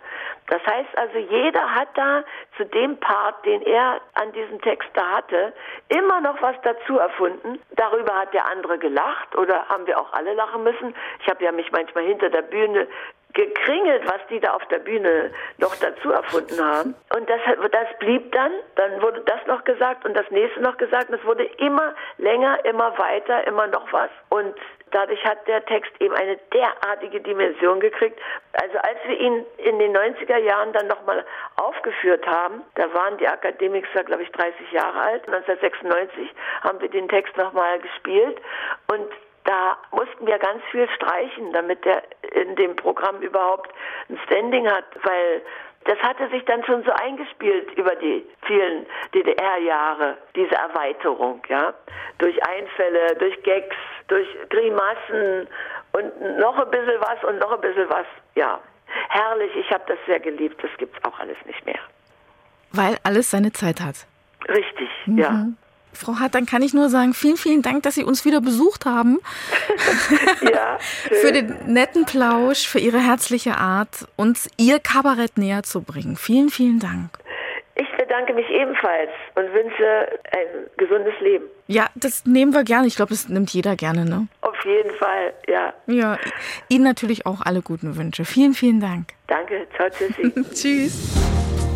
Das 0.49 0.61
heißt 0.67 0.99
also, 0.99 1.19
jeder 1.19 1.75
hat 1.75 1.89
da 1.95 2.23
zu 2.57 2.67
dem 2.67 2.99
Part, 2.99 3.47
den 3.47 3.63
er 3.63 4.01
an 4.15 4.31
diesem 4.33 4.61
Text 4.61 4.89
da 4.93 5.17
hatte, 5.17 5.55
immer 5.89 6.21
noch 6.21 6.41
was 6.43 6.57
dazu 6.63 6.99
erfunden. 6.99 7.61
Darüber 7.77 8.15
hat 8.15 8.35
der 8.35 8.47
andere 8.47 8.79
gelacht 8.79 9.35
oder 9.37 9.67
haben 9.69 9.87
wir 9.87 9.99
auch 9.99 10.13
alle 10.13 10.35
lachen 10.35 10.63
müssen. 10.63 10.95
Ich 11.21 11.29
habe 11.29 11.43
ja 11.45 11.53
mich 11.53 11.71
manchmal 11.73 12.05
hinter 12.05 12.24
der 12.31 12.43
Bühne 12.43 12.87
gekringelt, 13.35 14.05
was 14.07 14.21
die 14.31 14.41
da 14.41 14.55
auf 14.55 14.65
der 14.69 14.79
Bühne 14.79 15.31
noch 15.59 15.75
dazu 15.77 16.13
erfunden 16.13 16.65
haben. 16.65 16.95
Und 17.15 17.29
das, 17.29 17.41
das 17.71 17.99
blieb 17.99 18.33
dann, 18.33 18.53
dann 18.77 19.03
wurde 19.03 19.21
das 19.23 19.45
noch 19.47 19.65
gesagt 19.65 20.05
und 20.05 20.15
das 20.15 20.31
nächste 20.31 20.61
noch 20.61 20.77
gesagt. 20.77 21.11
Und 21.11 21.17
es 21.17 21.25
wurde 21.25 21.45
immer 21.59 21.95
länger, 22.19 22.65
immer 22.65 22.97
weiter, 22.97 23.47
immer 23.47 23.67
noch 23.67 23.93
was. 23.93 24.11
Und 24.31 24.55
dadurch 24.93 25.23
hat 25.25 25.47
der 25.49 25.65
Text 25.67 25.91
eben 26.01 26.15
eine 26.15 26.37
derartige 26.53 27.21
Dimension 27.21 27.81
gekriegt. 27.81 28.19
Also 28.53 28.79
als 28.79 28.99
wir 29.07 29.19
ihn 29.19 29.45
in 29.59 29.79
den 29.81 29.97
90er 29.97 30.39
Jahren 30.39 30.73
dann 30.73 30.87
nochmal 30.87 31.25
aufgeführt 31.57 32.25
haben, 32.27 32.63
da 32.77 32.93
waren 32.95 33.19
die 33.19 33.27
Akademiker, 33.27 34.05
glaube 34.05 34.23
ich, 34.23 34.31
30 34.31 34.71
Jahre 34.71 35.01
alt. 35.01 35.27
1996 35.27 36.33
haben 36.63 36.81
wir 36.81 36.89
den 36.89 37.09
Text 37.09 37.37
nochmal 37.37 37.81
gespielt 37.81 38.41
und 38.93 39.11
da 39.45 39.77
mussten 39.91 40.27
wir 40.27 40.39
ganz 40.39 40.63
viel 40.71 40.89
streichen, 40.91 41.53
damit 41.53 41.85
der 41.85 42.03
in 42.33 42.57
dem 42.57 42.77
Programm 42.77 43.21
überhaupt 43.21 43.71
ein 44.09 44.19
Standing 44.27 44.69
hat, 44.69 44.85
weil 45.03 45.43
das 45.85 45.99
hatte 45.99 46.29
sich 46.31 46.45
dann 46.47 46.65
schon 46.65 46.83
so 46.85 46.91
eingespielt 46.93 47.71
über 47.77 47.95
die 47.97 48.27
vielen 48.47 48.87
DDR-Jahre, 49.15 50.17
diese 50.35 50.55
Erweiterung, 50.55 51.43
ja. 51.49 51.75
Durch 52.19 52.43
Einfälle, 52.47 53.15
durch 53.17 53.43
Gags, 53.43 53.77
durch 54.09 54.27
Grimassen 54.49 55.47
und 55.93 56.39
noch 56.39 56.59
ein 56.59 56.71
bisschen 56.71 57.01
was 57.01 57.23
und 57.25 57.39
noch 57.39 57.53
ein 57.53 57.61
bisschen 57.61 57.89
was, 57.91 58.07
ja. 58.35 58.61
Herrlich, 59.11 59.55
ich 59.57 59.71
habe 59.71 59.85
das 59.87 59.99
sehr 60.07 60.21
geliebt, 60.21 60.63
das 60.63 60.71
gibt's 60.79 60.99
auch 61.05 61.19
alles 61.19 61.37
nicht 61.45 61.65
mehr. 61.67 61.81
Weil 62.73 62.97
alles 63.03 63.31
seine 63.31 63.53
Zeit 63.53 63.81
hat. 63.81 64.07
Richtig, 64.49 64.89
mhm. 65.07 65.19
ja. 65.19 65.47
Frau 65.97 66.19
Hart, 66.19 66.35
dann 66.35 66.47
kann 66.47 66.63
ich 66.63 66.75
nur 66.75 66.89
sagen, 66.89 67.15
vielen, 67.15 67.37
vielen 67.37 67.63
Dank, 67.63 67.83
dass 67.83 67.95
Sie 67.95 68.05
uns 68.05 68.25
wieder 68.25 68.41
besucht 68.41 68.87
haben. 68.87 69.19
ja. 70.43 70.79
Für 71.21 71.33
den 71.33 71.73
netten 71.73 72.05
Plausch, 72.05 72.67
für 72.67 72.79
Ihre 72.79 72.99
herzliche 72.99 73.57
Art, 73.57 74.07
uns 74.17 74.49
Ihr 74.57 74.79
Kabarett 74.79 75.39
näher 75.39 75.63
zu 75.63 75.83
bringen. 75.83 76.17
Vielen, 76.17 76.51
vielen 76.51 76.79
Dank. 76.79 77.19
Ich 77.77 77.91
bedanke 77.97 78.35
mich 78.35 78.49
ebenfalls 78.51 79.11
und 79.35 79.53
wünsche 79.53 80.09
ein 80.31 80.47
gesundes 80.77 81.15
Leben. 81.21 81.47
Ja, 81.67 81.89
das 81.97 82.25
nehmen 82.25 82.55
wir 82.55 82.63
gerne. 82.63 82.87
Ich 82.87 82.95
glaube, 82.95 83.11
das 83.11 83.29
nimmt 83.29 83.51
jeder 83.51 83.75
gerne, 83.75 84.05
ne? 84.05 84.29
Auf 84.43 84.65
jeden 84.65 84.91
Fall, 84.93 85.33
ja. 85.49 85.73
Ja, 85.87 86.19
Ihnen 86.69 86.85
natürlich 86.85 87.27
auch 87.27 87.41
alle 87.41 87.63
guten 87.63 87.97
Wünsche. 87.97 88.25
Vielen, 88.25 88.55
vielen 88.55 88.81
Dank. 88.81 89.09
Danke, 89.27 89.67
ciao, 89.77 89.89
tschüssi. 89.89 90.33
Tschüss. 90.55 91.74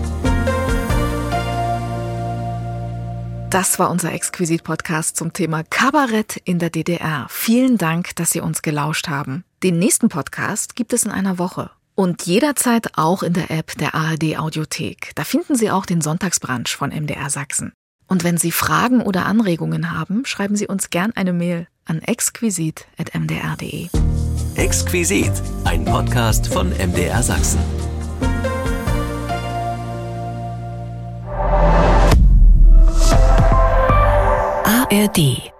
Das 3.50 3.78
war 3.78 3.90
unser 3.90 4.12
Exquisit-Podcast 4.12 5.16
zum 5.16 5.32
Thema 5.32 5.62
Kabarett 5.62 6.36
in 6.44 6.58
der 6.58 6.68
DDR. 6.68 7.26
Vielen 7.30 7.78
Dank, 7.78 8.14
dass 8.16 8.30
Sie 8.30 8.40
uns 8.40 8.60
gelauscht 8.60 9.08
haben. 9.08 9.42
Den 9.62 9.78
nächsten 9.78 10.10
Podcast 10.10 10.76
gibt 10.76 10.92
es 10.92 11.04
in 11.04 11.10
einer 11.10 11.38
Woche. 11.38 11.70
Und 11.94 12.26
jederzeit 12.26 12.98
auch 12.98 13.22
in 13.22 13.32
der 13.32 13.50
App 13.50 13.72
der 13.78 13.94
ARD 13.94 14.38
Audiothek. 14.38 15.12
Da 15.14 15.24
finden 15.24 15.54
Sie 15.54 15.70
auch 15.70 15.86
den 15.86 16.02
Sonntagsbrunch 16.02 16.76
von 16.76 16.90
MDR 16.90 17.30
Sachsen. 17.30 17.72
Und 18.06 18.22
wenn 18.22 18.36
Sie 18.36 18.52
Fragen 18.52 19.00
oder 19.00 19.24
Anregungen 19.24 19.92
haben, 19.92 20.26
schreiben 20.26 20.54
Sie 20.54 20.66
uns 20.66 20.90
gern 20.90 21.12
eine 21.16 21.32
Mail 21.32 21.68
an 21.86 22.02
exquisit.mdr.de. 22.02 23.88
Exquisit, 24.56 25.32
ein 25.64 25.86
Podcast 25.86 26.52
von 26.52 26.68
MDR 26.68 27.22
Sachsen. 27.22 27.60
ARD 34.90 35.52